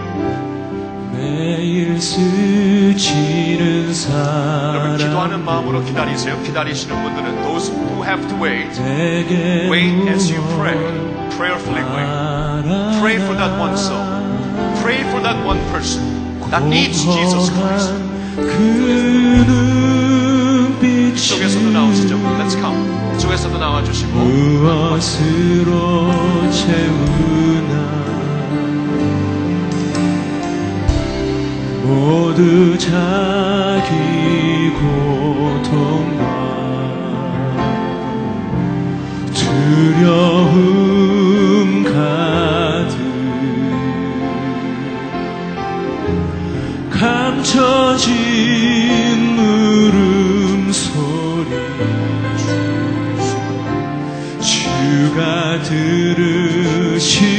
매일 1.38 2.02
스치는 2.02 3.60
여러분 3.60 3.94
사람 3.94 4.98
기도하는 4.98 5.46
마음으로 5.46 5.84
기다리세요. 5.86 6.42
기다리시는 6.42 7.04
분들은 7.04 7.44
those 7.44 7.72
who 7.72 8.04
have 8.04 8.28
to 8.28 8.36
wait, 8.42 8.74
wait 9.70 10.10
as 10.10 10.34
you 10.34 10.42
pray. 10.58 10.76
Prayerfully 11.38 11.84
wait. 11.94 12.10
Pray 13.00 13.18
for 13.18 13.36
that 13.38 13.60
one 13.60 13.78
soul. 13.78 14.04
Pray 14.82 15.04
for 15.12 15.22
that 15.22 15.38
one 15.46 15.60
person 15.70 16.02
that 16.50 16.64
needs 16.66 17.04
Jesus 17.06 17.52
Christ. 17.52 17.94
그 18.36 19.46
눈빛이 20.82 21.14
이쪽에서도 21.14 21.70
나오시죠. 21.70 22.18
Let's 22.40 22.56
come. 22.58 23.14
이쪽에서도 23.16 23.58
나와주시고 23.60 24.12
무엇으로 24.18 25.72
채우나 26.52 28.07
모두 31.88 32.78
자기 32.78 33.90
고통과 34.74 36.26
두려움 39.34 40.56
가득 41.86 42.98
감춰진 46.90 48.12
물음소리 49.38 50.72
주가 54.42 55.62
들으시네 55.64 57.38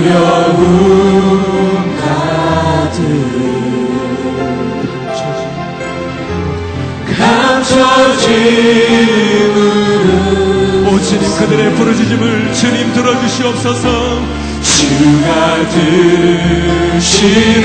두려움 0.00 1.94
같은 2.00 2.96
감춰짐을 7.18 8.28
오 10.86 10.88
주님 11.02 11.22
그들의 11.36 11.74
부르짖음을 11.74 12.54
주님 12.54 12.92
들어주시옵소서. 12.94 14.22
주가 14.62 15.68
들으시네. 16.90 17.60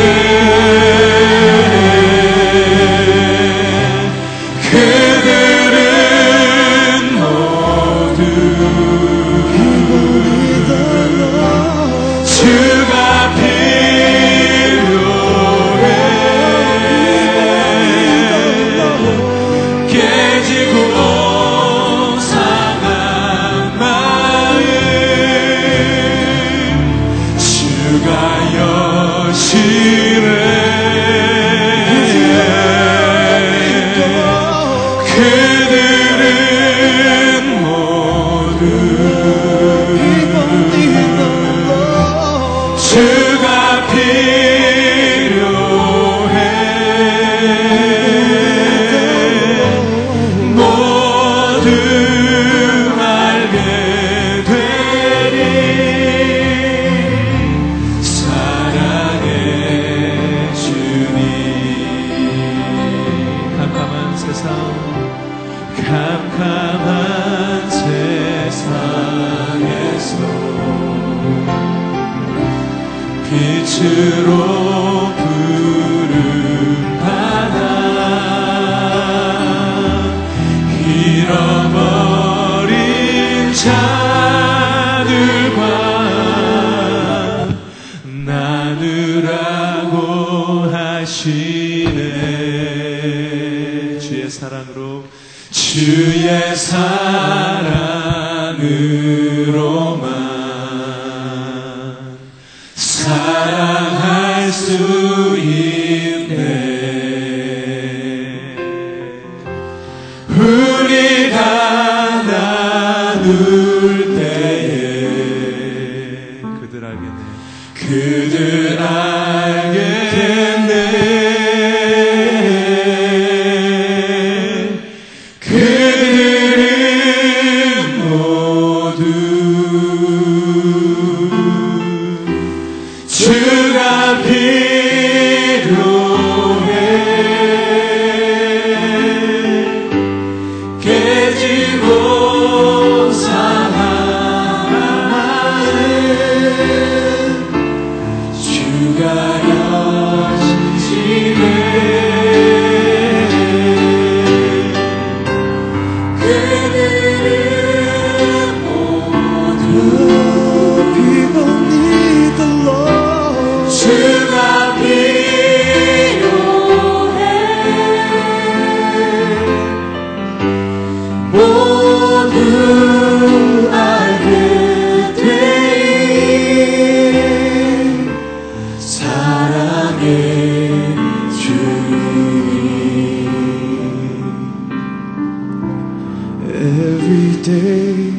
Every 186.48 187.42
day 187.42 188.10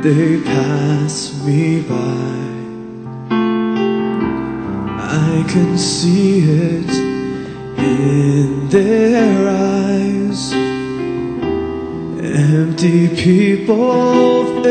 they 0.00 0.42
pass 0.42 1.44
me 1.44 1.82
by. 1.82 2.44
I 5.00 5.44
can 5.48 5.78
see 5.78 6.40
it 6.40 6.90
in 7.78 8.68
their 8.68 9.48
eyes. 9.48 10.52
Empty 12.22 13.08
people 13.08 13.90
of 13.90 14.64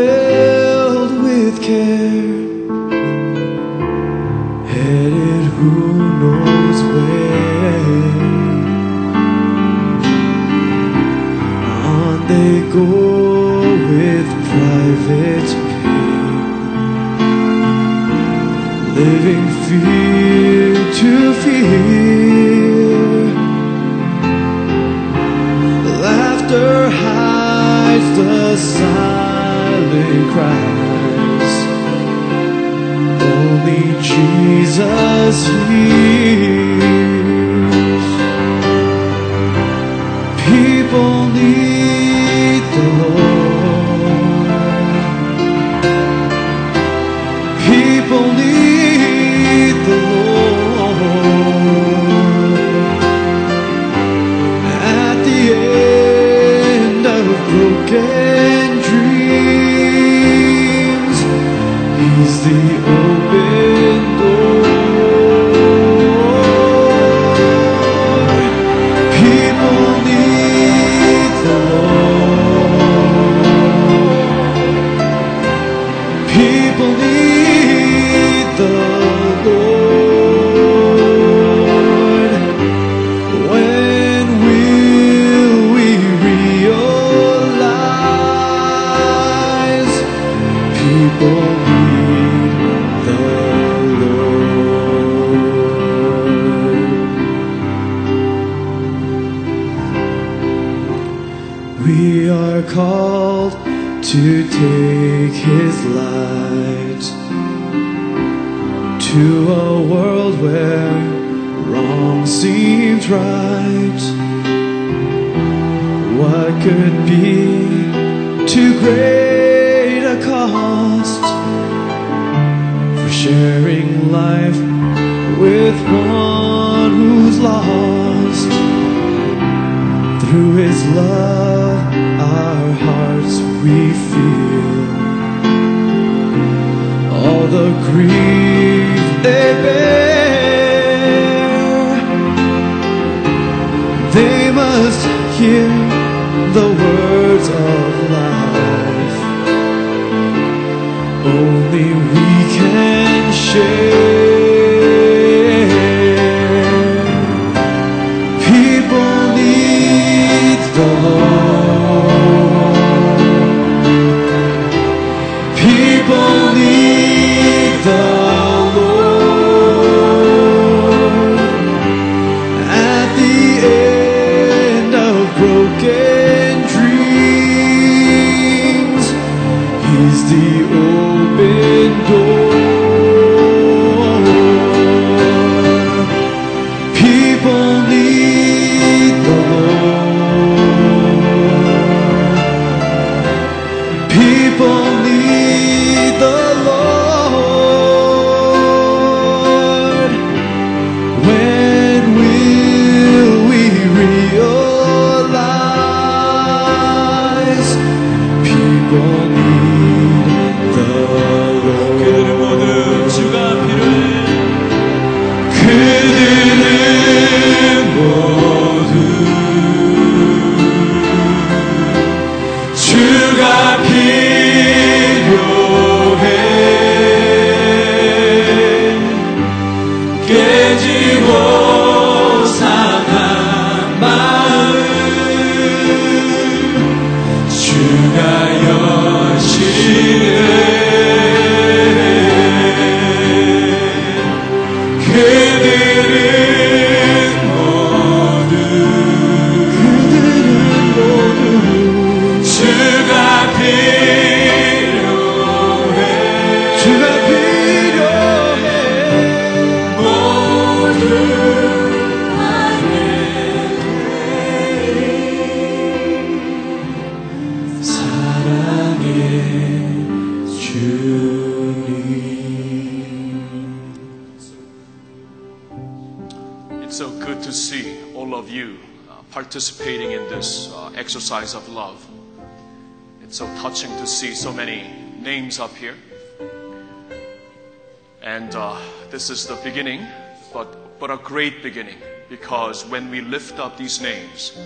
great 291.22 291.62
beginning 291.62 291.98
because 292.28 292.84
when 292.86 293.10
we 293.10 293.20
lift 293.20 293.59
up 293.59 293.76
these 293.76 294.00
names, 294.02 294.59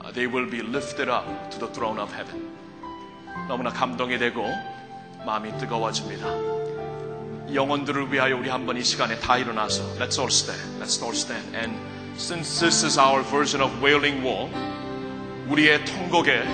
uh, 0.00 0.10
they 0.10 0.26
will 0.26 0.46
be 0.46 0.62
lifted 0.62 1.08
up 1.08 1.50
to 1.50 1.58
the 1.58 1.68
throne 1.68 1.98
of 1.98 2.12
heaven. 2.12 2.48
너무나 3.48 3.70
감동이 3.70 4.18
되고 4.18 4.42
마음이 5.26 5.56
뜨거워집니다. 5.58 6.26
영혼들을 7.52 8.12
위하여 8.12 8.36
우리 8.36 8.48
한번 8.48 8.76
이 8.76 8.82
시간에 8.82 9.18
다 9.20 9.36
일어나서 9.36 9.82
Let's 9.98 10.18
all 10.18 10.30
stand. 10.30 10.78
Let's 10.80 11.02
all 11.02 11.14
stand. 11.14 11.56
And 11.56 11.74
since 12.16 12.60
this 12.60 12.84
is 12.84 12.98
our 12.98 13.22
version 13.22 13.62
of 13.62 13.72
Wailing 13.82 14.24
Wall, 14.24 14.50
우리의 15.48 15.84
통곡의 15.84 16.44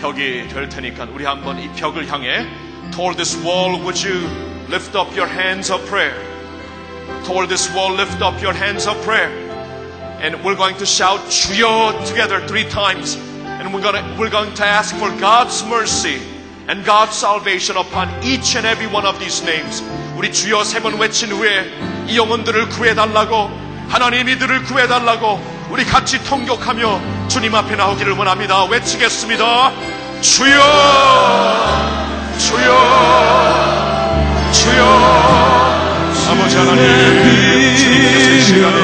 벽이 0.00 0.48
될 0.48 0.68
테니까 0.68 1.08
우리 1.12 1.24
한번 1.24 1.58
이 1.58 1.68
벽을 1.74 2.10
향해 2.10 2.46
Toward 2.92 3.16
this 3.16 3.36
wall, 3.44 3.80
would 3.80 3.98
you 4.00 4.26
lift 4.68 4.96
up 4.96 5.12
your 5.14 5.28
hands 5.28 5.70
of 5.70 5.84
prayer? 5.86 6.31
toward 7.25 7.49
this 7.49 7.73
wall, 7.73 7.93
lift 7.93 8.21
up 8.21 8.41
your 8.41 8.53
hands 8.53 8.87
of 8.87 9.01
prayer. 9.03 9.29
And 10.21 10.43
we're 10.43 10.55
going 10.55 10.77
to 10.77 10.85
shout 10.85 11.19
주여 11.29 12.05
together 12.07 12.39
three 12.47 12.63
times. 12.69 13.15
And 13.43 13.73
we're, 13.73 13.81
gonna, 13.81 14.03
we're 14.19 14.29
going 14.29 14.53
to 14.55 14.65
ask 14.65 14.95
for 14.95 15.09
God's 15.19 15.63
mercy 15.65 16.19
and 16.67 16.85
God's 16.85 17.17
salvation 17.17 17.75
upon 17.77 18.09
each 18.23 18.55
and 18.55 18.65
every 18.65 18.87
one 18.87 19.05
of 19.05 19.19
these 19.19 19.43
names. 19.43 19.81
우리 20.15 20.31
주여 20.31 20.63
세 20.63 20.79
번 20.79 20.97
외친 20.99 21.31
후에 21.31 22.07
이 22.07 22.17
영혼들을 22.17 22.69
구해달라고 22.69 23.51
하나님 23.89 24.29
이들을 24.29 24.63
구해달라고 24.63 25.41
우리 25.69 25.83
같이 25.85 26.23
통곡하며 26.23 27.27
주님 27.27 27.53
앞에 27.55 27.75
나오기를 27.75 28.13
원합니다. 28.13 28.63
외치겠습니다. 28.65 29.71
주여 30.21 30.61
주여 32.37 32.73
주여 34.53 35.52
아버지 36.25 36.57
하나님 36.57 37.75
주님 37.75 38.39
시간에 38.39 38.82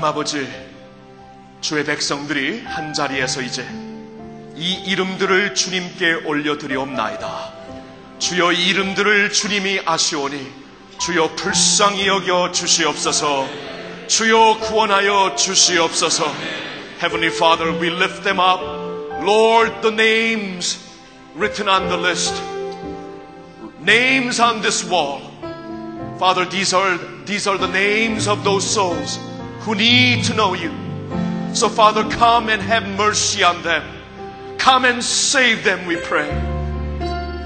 하나님 0.00 0.04
아버지, 0.04 0.48
주의 1.60 1.84
백성들이 1.84 2.62
한 2.64 2.94
자리에서 2.94 3.42
이제 3.42 3.68
이 4.56 4.72
이름들을 4.86 5.54
주님께 5.54 6.24
올려드리옵나이다. 6.24 7.52
주여 8.18 8.52
이 8.52 8.68
이름들을 8.68 9.30
주님이 9.30 9.82
아시오니 9.84 10.52
주여 10.98 11.34
불쌍히 11.36 12.06
여겨 12.06 12.50
주시옵소서. 12.52 13.46
주여 14.06 14.60
구원하여 14.60 15.34
주시옵소서. 15.36 16.24
Heavenly 16.98 17.34
Father, 17.34 17.70
we 17.78 17.90
lift 17.90 18.22
them 18.22 18.40
up. 18.40 18.62
Lord, 19.22 19.82
the 19.82 19.94
names 19.94 20.78
written 21.36 21.68
on 21.68 21.88
the 21.88 21.98
list. 21.98 22.34
Names 23.80 24.40
on 24.40 24.62
this 24.62 24.82
wall. 24.82 25.20
Father, 26.18 26.48
these 26.48 26.72
are, 26.74 26.96
these 27.26 27.46
are 27.46 27.58
the 27.58 27.68
names 27.68 28.28
of 28.28 28.42
those 28.44 28.64
souls 28.64 29.29
who 29.60 29.74
need 29.74 30.24
to 30.24 30.34
know 30.34 30.54
you. 30.54 30.72
So, 31.54 31.68
Father, 31.68 32.08
come 32.10 32.48
and 32.48 32.62
have 32.62 32.86
mercy 32.96 33.42
on 33.42 33.62
them. 33.62 33.84
Come 34.58 34.84
and 34.84 35.02
save 35.02 35.64
them, 35.64 35.86
we 35.86 35.96
pray. 35.96 36.30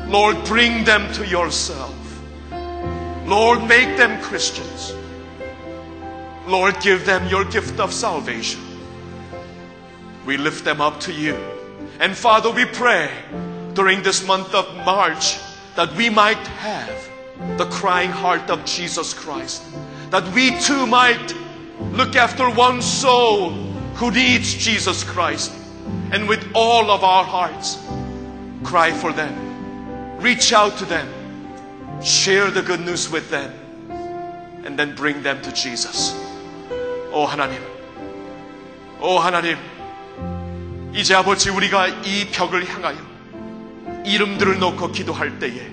Lord, 0.08 0.42
bring 0.44 0.84
them 0.84 1.12
to 1.14 1.26
yourself. 1.26 1.94
Lord, 3.26 3.66
make 3.66 3.96
them 3.96 4.20
Christians. 4.22 4.94
Lord, 6.46 6.78
give 6.80 7.06
them 7.06 7.26
your 7.28 7.44
gift 7.44 7.80
of 7.80 7.92
salvation. 7.92 8.60
We 10.26 10.36
lift 10.36 10.64
them 10.64 10.80
up 10.80 11.00
to 11.00 11.12
you. 11.12 11.34
And 12.00 12.16
Father, 12.16 12.50
we 12.50 12.64
pray 12.64 13.10
during 13.72 14.02
this 14.02 14.26
month 14.26 14.54
of 14.54 14.72
March 14.84 15.38
that 15.74 15.92
we 15.96 16.10
might 16.10 16.46
have 16.46 17.08
the 17.58 17.66
crying 17.66 18.10
heart 18.10 18.50
of 18.50 18.64
Jesus 18.64 19.14
Christ, 19.14 19.62
that 20.10 20.26
we 20.34 20.58
too 20.60 20.86
might 20.86 21.34
look 21.93 22.15
after 22.15 22.49
one 22.49 22.81
soul 22.81 23.51
who 23.95 24.11
needs 24.11 24.53
Jesus 24.53 25.03
Christ. 25.03 25.51
And 26.11 26.27
with 26.27 26.45
all 26.53 26.89
of 26.91 27.03
our 27.03 27.23
hearts, 27.23 27.77
cry 28.63 28.91
for 28.91 29.13
them. 29.13 30.19
Reach 30.19 30.53
out 30.53 30.77
to 30.77 30.85
them. 30.85 31.07
Share 32.01 32.51
the 32.51 32.61
good 32.61 32.79
news 32.79 33.09
with 33.11 33.29
them. 33.29 33.51
And 34.65 34.77
then 34.77 34.95
bring 34.95 35.23
them 35.23 35.41
to 35.41 35.51
Jesus. 35.51 36.13
오 37.11 37.25
하나님. 37.25 37.59
오 39.01 39.19
하나님. 39.19 39.57
이제 40.93 41.13
아버지 41.13 41.49
우리가 41.49 41.87
이 41.87 42.27
벽을 42.31 42.67
향하여 42.67 42.97
이름들을 44.05 44.59
놓고 44.59 44.91
기도할 44.91 45.39
때에 45.39 45.67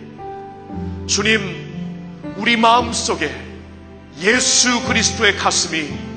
주님 1.06 2.34
우리 2.36 2.56
마음 2.56 2.92
속에 2.92 3.34
예수 4.20 4.82
그리스도의 4.86 5.36
가슴이 5.36 6.09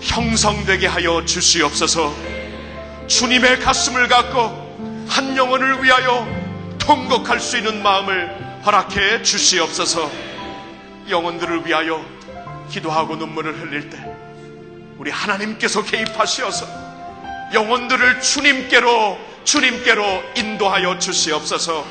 형성되게 0.00 0.86
하여 0.86 1.24
주시옵소서. 1.24 2.14
주님의 3.06 3.60
가슴을 3.60 4.08
갖고 4.08 5.06
한 5.08 5.36
영혼을 5.36 5.82
위하여 5.82 6.26
통곡할 6.78 7.40
수 7.40 7.58
있는 7.58 7.82
마음을 7.82 8.62
허락해 8.64 9.22
주시옵소서. 9.22 10.10
영혼들을 11.08 11.66
위하여 11.66 12.04
기도하고 12.70 13.16
눈물을 13.16 13.60
흘릴 13.60 13.90
때 13.90 13.98
우리 14.96 15.10
하나님께서 15.10 15.82
개입하시어서 15.82 16.66
영혼들을 17.52 18.20
주님께로 18.20 19.18
주님께로 19.44 20.04
인도하여 20.36 20.98
주시옵소서. 20.98 21.84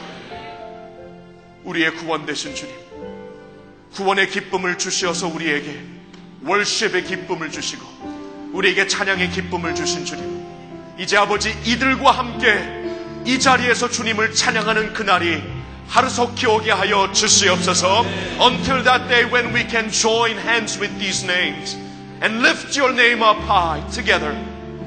우리의 1.63 1.93
구원 1.95 2.25
되신 2.25 2.55
주님 2.55 2.73
구원의 3.93 4.29
기쁨을 4.29 4.77
주시어서 4.77 5.27
우리에게 5.27 5.98
월십의 6.44 7.04
기쁨을 7.04 7.50
주시고 7.50 8.50
우리에게 8.52 8.86
찬양의 8.86 9.30
기쁨을 9.30 9.74
주신 9.74 10.04
주님 10.04 10.44
이제 10.98 11.16
아버지 11.16 11.50
이들과 11.64 12.10
함께 12.10 12.82
이 13.24 13.38
자리에서 13.38 13.88
주님을 13.88 14.34
찬양하는 14.34 14.92
그날이 14.92 15.42
하루속히 15.88 16.46
오게 16.46 16.70
하여 16.70 17.10
주시옵소서 17.12 18.04
Until 18.40 18.82
that 18.84 19.08
day 19.08 19.24
when 19.24 19.54
we 19.54 19.68
can 19.68 19.90
join 19.90 20.36
hands 20.38 20.78
with 20.78 20.96
these 20.98 21.24
names 21.24 21.76
and 22.22 22.42
lift 22.42 22.76
your 22.76 22.92
name 22.92 23.22
up 23.22 23.38
high 23.40 23.82
together 23.90 24.34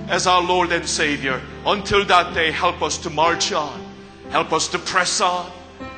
as 0.09 0.27
our 0.27 0.41
Lord 0.41 0.71
and 0.71 0.87
Savior. 0.87 1.41
Until 1.65 2.05
that 2.05 2.33
day, 2.33 2.51
help 2.51 2.81
us 2.81 2.97
to 2.99 3.09
march 3.09 3.51
on, 3.51 3.79
help 4.31 4.53
us 4.53 4.67
to 4.69 4.79
press 4.79 5.21
on, 5.21 5.51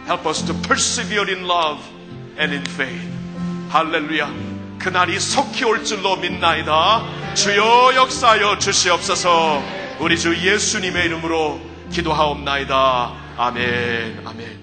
help 0.06 0.26
us 0.26 0.42
to 0.44 0.54
persevere 0.54 1.30
in 1.30 1.46
love 1.46 1.80
and 2.38 2.54
in 2.54 2.66
faith. 2.66 3.08
할렐루야. 3.70 4.53
그날이 4.85 5.19
속히 5.19 5.65
올 5.65 5.83
줄로 5.83 6.17
믿나이다. 6.17 7.35
주여 7.35 7.95
역사하여 7.95 8.59
주시옵소서. 8.59 9.63
우리 9.99 10.19
주 10.19 10.37
예수님의 10.37 11.07
이름으로 11.07 11.59
기도하옵나이다. 11.91 13.35
아멘. 13.39 14.27
아멘. 14.27 14.61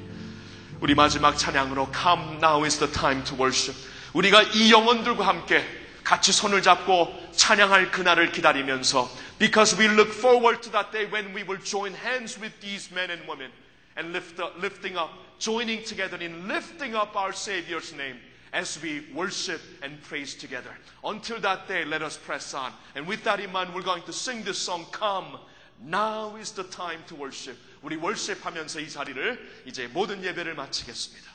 우리 0.80 0.93
마지막 0.93 1.35
찬양으로 1.35 1.89
Come 1.91 2.35
now 2.35 2.64
is 2.64 2.77
the 2.77 2.93
time 2.93 3.23
to 3.23 3.35
worship. 3.35 3.76
우리가 4.14 4.43
이 4.53 4.72
영혼들과 4.72 5.26
함께 5.26 5.65
같이 6.03 6.31
손을 6.31 6.61
잡고 6.61 7.31
찬양할 7.35 7.89
그날을 7.89 8.31
기다리면서 8.31 9.10
because 9.39 9.76
we 9.76 9.91
look 9.91 10.14
forward 10.14 10.61
to 10.61 10.72
that 10.72 10.91
day 10.91 11.11
when 11.11 11.35
we 11.35 11.41
will 11.41 11.60
join 11.64 11.95
hands 11.95 12.39
with 12.39 12.53
these 12.60 12.93
men 12.93 13.10
and 13.10 13.27
women 13.27 13.49
and 13.98 14.14
lift 14.14 14.39
up, 14.39 14.53
lifting 14.61 14.95
up, 14.99 15.10
joining 15.39 15.84
together 15.84 16.22
in 16.22 16.48
lifting 16.48 16.95
up 16.95 17.15
our 17.15 17.34
Savior's 17.34 17.91
name 17.98 18.22
as 18.52 18.81
we 18.81 19.06
worship 19.14 19.60
and 19.82 20.01
praise 20.02 20.35
together. 20.35 20.70
Until 21.05 21.40
that 21.40 21.68
day, 21.68 21.85
let 21.85 22.02
us 22.02 22.16
press 22.16 22.55
on. 22.55 22.73
And 22.94 23.06
with 23.06 23.23
that 23.24 23.40
in 23.40 23.52
mind, 23.52 23.74
we're 23.74 23.82
going 23.82 24.02
to 24.05 24.12
sing 24.12 24.43
this 24.43 24.59
song, 24.59 24.86
Come, 24.93 25.39
now 25.85 26.36
is 26.36 26.52
the 26.52 26.64
time 26.64 27.01
to 27.09 27.14
worship. 27.14 27.59
우리 27.82 27.97
월십 27.97 28.44
하면서 28.44 28.81
이 28.81 28.89
자리를 28.89 29.62
이제 29.66 29.86
모든 29.89 30.24
예배를 30.24 30.55
마치겠습니다. 30.55 31.31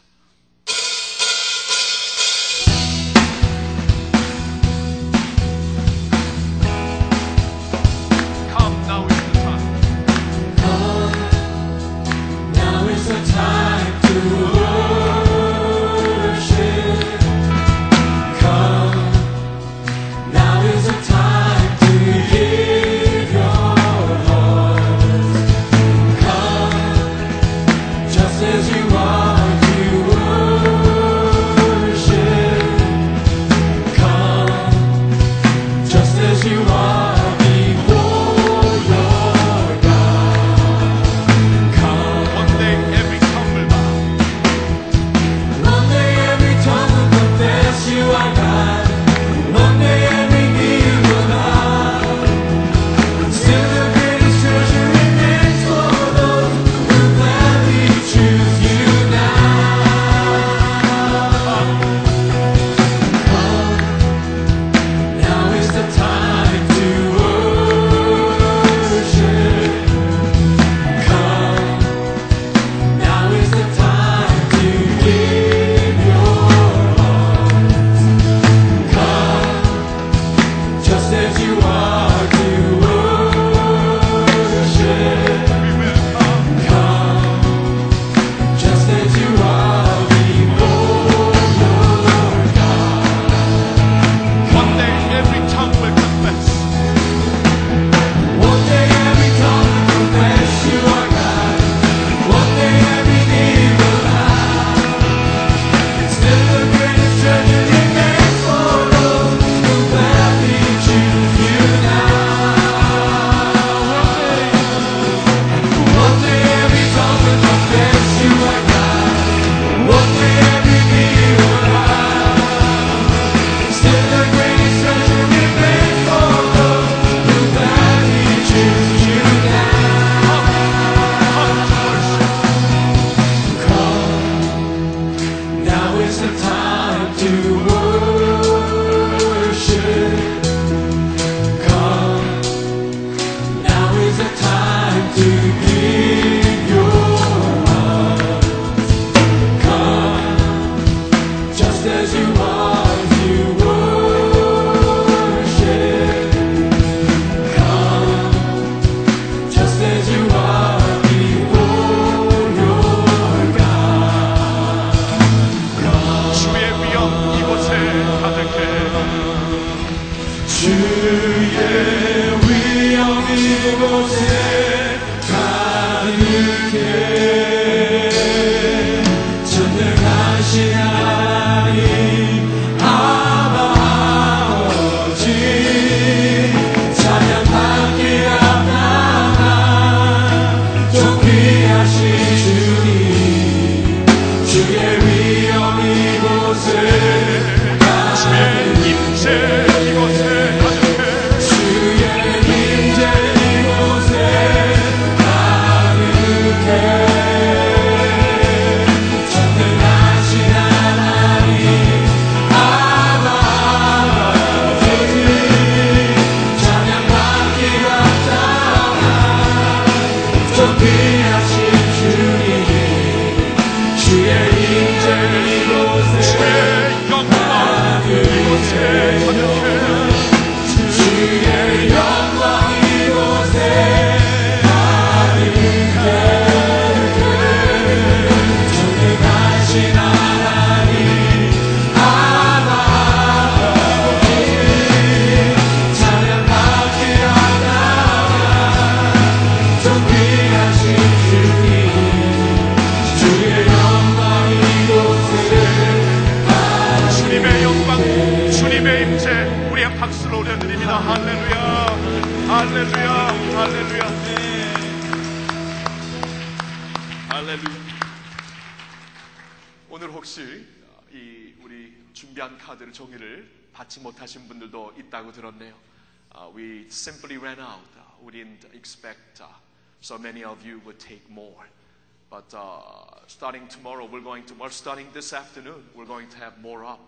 But 282.49 282.57
uh, 282.57 283.27
starting 283.27 283.67
tomorrow, 283.69 284.07
we're 284.11 284.21
going 284.21 284.45
to, 284.45 284.55
or 284.61 284.71
starting 284.71 285.09
this 285.13 285.33
afternoon, 285.33 285.83
we're 285.95 286.05
going 286.05 286.29
to 286.29 286.37
have 286.39 286.59
more 286.61 286.85
up. 286.85 287.01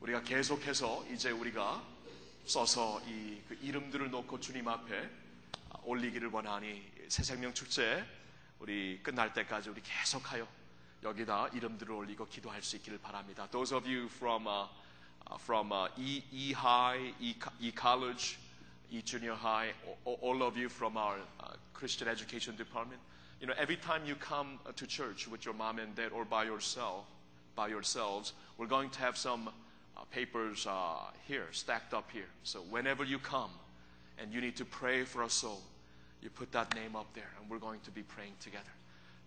우리가 0.00 0.22
계속해서 0.22 1.04
이제 1.12 1.30
우리가 1.30 1.82
써서 2.44 3.00
이 3.08 3.40
그 3.48 3.58
이름들을 3.62 4.10
놓고 4.10 4.38
주님 4.40 4.68
앞에 4.68 5.10
올리기를 5.84 6.28
원하니 6.28 6.82
새 7.08 7.22
생명 7.22 7.54
축제 7.54 8.04
우리 8.58 9.00
끝날 9.02 9.32
때까지 9.32 9.70
우리 9.70 9.80
계속하여 9.82 10.46
여기다 11.02 11.48
이름들을 11.48 11.92
올리고 11.92 12.26
기도할 12.28 12.62
수 12.62 12.76
있기를 12.76 12.98
바랍니다. 12.98 13.48
Those 13.50 13.74
of 13.74 13.88
you 13.88 14.06
from 14.06 14.46
uh, 14.46 14.66
uh, 15.30 15.38
from 15.40 15.72
uh, 15.72 15.88
E, 15.98 16.22
e 16.30 16.52
High, 16.52 17.14
E, 17.20 17.34
e 17.60 17.72
College, 17.72 18.38
E 18.90 19.02
Junior 19.02 19.36
High, 19.36 19.72
all 20.04 20.42
of 20.42 20.56
you 20.56 20.68
from 20.68 20.96
our 20.96 21.18
uh, 21.40 21.54
Christian 21.72 22.08
Education 22.08 22.56
Department, 22.56 23.00
you 23.39 23.47
know, 23.47 23.53
every 23.57 23.75
time 23.75 24.01
you 24.05 24.15
come 24.15 24.59
uh, 24.65 24.71
to 24.75 24.85
church 24.85 25.27
with 25.27 25.45
your 25.45 25.53
mom 25.53 25.79
and 25.79 25.95
dad 25.95 26.11
or 26.11 26.25
by 26.25 26.43
yourself, 26.43 27.05
by 27.55 27.67
yourselves, 27.67 28.33
we're 28.57 28.67
going 28.67 28.89
to 28.91 28.99
have 28.99 29.17
some 29.17 29.49
uh, 29.97 30.03
papers 30.11 30.67
uh, 30.67 31.09
here, 31.27 31.47
stacked 31.51 31.93
up 31.93 32.09
here. 32.11 32.29
So 32.43 32.59
whenever 32.69 33.03
you 33.03 33.17
come 33.19 33.51
and 34.19 34.31
you 34.31 34.41
need 34.41 34.55
to 34.57 34.65
pray 34.65 35.03
for 35.03 35.23
a 35.23 35.29
soul, 35.29 35.61
you 36.21 36.29
put 36.29 36.51
that 36.51 36.75
name 36.75 36.95
up 36.95 37.11
there, 37.15 37.31
and 37.39 37.49
we're 37.49 37.57
going 37.57 37.79
to 37.81 37.91
be 37.91 38.03
praying 38.03 38.35
together. 38.39 38.71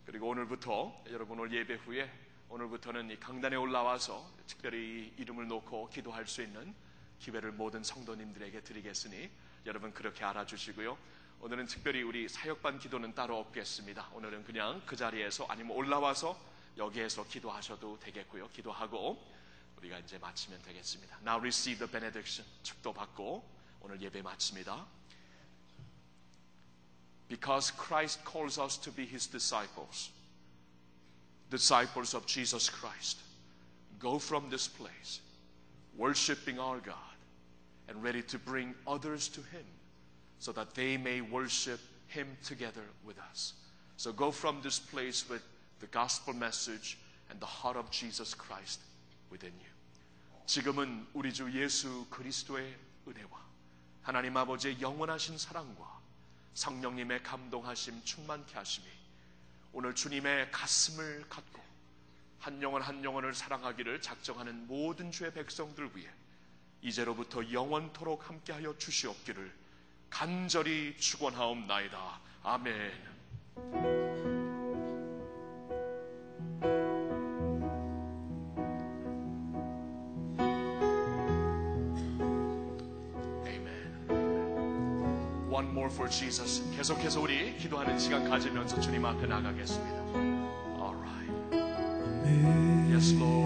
그리고 0.06 0.28
오늘부터 0.28 1.04
여러분 1.10 1.40
오늘 1.40 1.52
예배 1.52 1.74
후에 1.74 2.08
오늘부터는 2.50 3.10
이 3.10 3.18
강단에 3.18 3.56
올라와서 3.56 4.24
특별히 4.46 5.12
이 5.18 5.22
이름을 5.22 5.48
놓고 5.48 5.88
기도할 5.88 6.26
수 6.26 6.42
있는 6.42 6.74
기회를 7.18 7.52
모든 7.52 7.82
성도님들에게 7.82 8.60
드리겠으니 8.60 9.30
여러분 9.66 9.92
그렇게 9.92 10.24
알아주시고요. 10.24 10.96
오늘은 11.40 11.66
특별히 11.66 12.02
우리 12.02 12.28
사역반 12.28 12.78
기도는 12.78 13.14
따로 13.14 13.38
없겠습니다. 13.38 14.08
오늘은 14.14 14.44
그냥 14.44 14.82
그 14.86 14.96
자리에서 14.96 15.44
아니면 15.46 15.76
올라와서 15.76 16.38
여기에서 16.78 17.26
기도하셔도 17.26 17.98
되겠고요. 18.00 18.48
기도하고 18.48 19.22
우리가 19.76 19.98
이제 19.98 20.18
마치면 20.18 20.62
되겠습니다. 20.62 21.18
Now 21.20 21.38
receive 21.38 21.78
the 21.78 21.90
benediction. 21.90 22.48
축도 22.62 22.94
받고 22.94 23.46
오늘 23.80 24.00
예배 24.00 24.22
마칩니다. 24.22 24.86
Because 27.28 27.72
Christ 27.76 28.22
calls 28.24 28.58
us 28.58 28.78
to 28.80 28.92
be 28.92 29.04
his 29.04 29.28
disciples, 29.28 30.10
disciples 31.50 32.16
of 32.16 32.26
Jesus 32.26 32.70
Christ, 32.70 33.20
go 33.98 34.16
from 34.16 34.48
this 34.48 34.68
place 34.68 35.20
worshiping 35.96 36.58
our 36.58 36.80
God 36.80 37.16
and 37.88 38.02
ready 38.02 38.22
to 38.22 38.38
bring 38.38 38.74
others 38.86 39.28
to 39.28 39.42
him 39.42 39.64
So 40.39 40.51
that 40.53 40.73
they 40.73 40.97
may 40.97 41.21
worship 41.21 41.79
him 42.07 42.37
together 42.43 42.83
with 43.05 43.17
us. 43.31 43.53
So 43.97 44.11
go 44.11 44.31
from 44.31 44.61
this 44.61 44.79
place 44.79 45.29
with 45.29 45.43
the 45.79 45.87
gospel 45.87 46.33
message 46.33 46.97
and 47.29 47.39
the 47.39 47.45
heart 47.45 47.77
of 47.77 47.91
Jesus 47.91 48.33
Christ 48.33 48.79
within 49.29 49.53
you. 49.59 49.69
지금은 50.45 51.05
우리 51.13 51.31
주 51.31 51.51
예수 51.53 52.07
그리스도의 52.09 52.75
은혜와 53.07 53.29
하나님 54.01 54.35
아버지의 54.35 54.81
영원하신 54.81 55.37
사랑과 55.37 55.99
성령님의 56.55 57.21
감동하심 57.21 58.03
충만케 58.03 58.55
하심이 58.55 58.87
오늘 59.73 59.93
주님의 59.93 60.51
가슴을 60.51 61.25
갖고 61.29 61.61
한 62.39 62.61
영혼 62.63 62.81
한 62.81 63.03
영혼을 63.03 63.35
사랑하기를 63.35 64.01
작정하는 64.01 64.65
모든 64.65 65.11
주의 65.11 65.31
백성들 65.31 65.91
위해 65.95 66.09
이제로부터 66.81 67.51
영원토록 67.51 68.27
함께하여 68.27 68.77
주시옵기를 68.77 69.53
간절히 70.09 70.95
축원하옵나이다. 70.97 71.97
아멘. 72.43 72.91
Amen. 83.45 84.07
One 85.49 85.67
more 85.71 85.89
for 85.89 86.09
Jesus. 86.09 86.63
계속해서 86.75 87.21
우리 87.21 87.55
기도하는 87.57 87.97
시간 87.99 88.29
가지면서 88.29 88.79
주님 88.79 89.05
앞에 89.05 89.27
나가겠습니다. 89.27 89.99
All 90.79 90.95
right. 90.95 91.31
Yes, 92.91 93.13
Lord. 93.13 93.39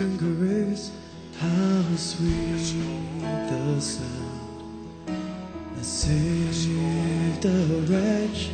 Up 0.00 0.18
grace, 0.18 0.92
how 1.40 1.96
sweet 1.96 2.78
the 3.48 3.80
sound 3.80 4.19
saved 6.10 7.44
a 7.44 7.80
wretch 7.88 8.50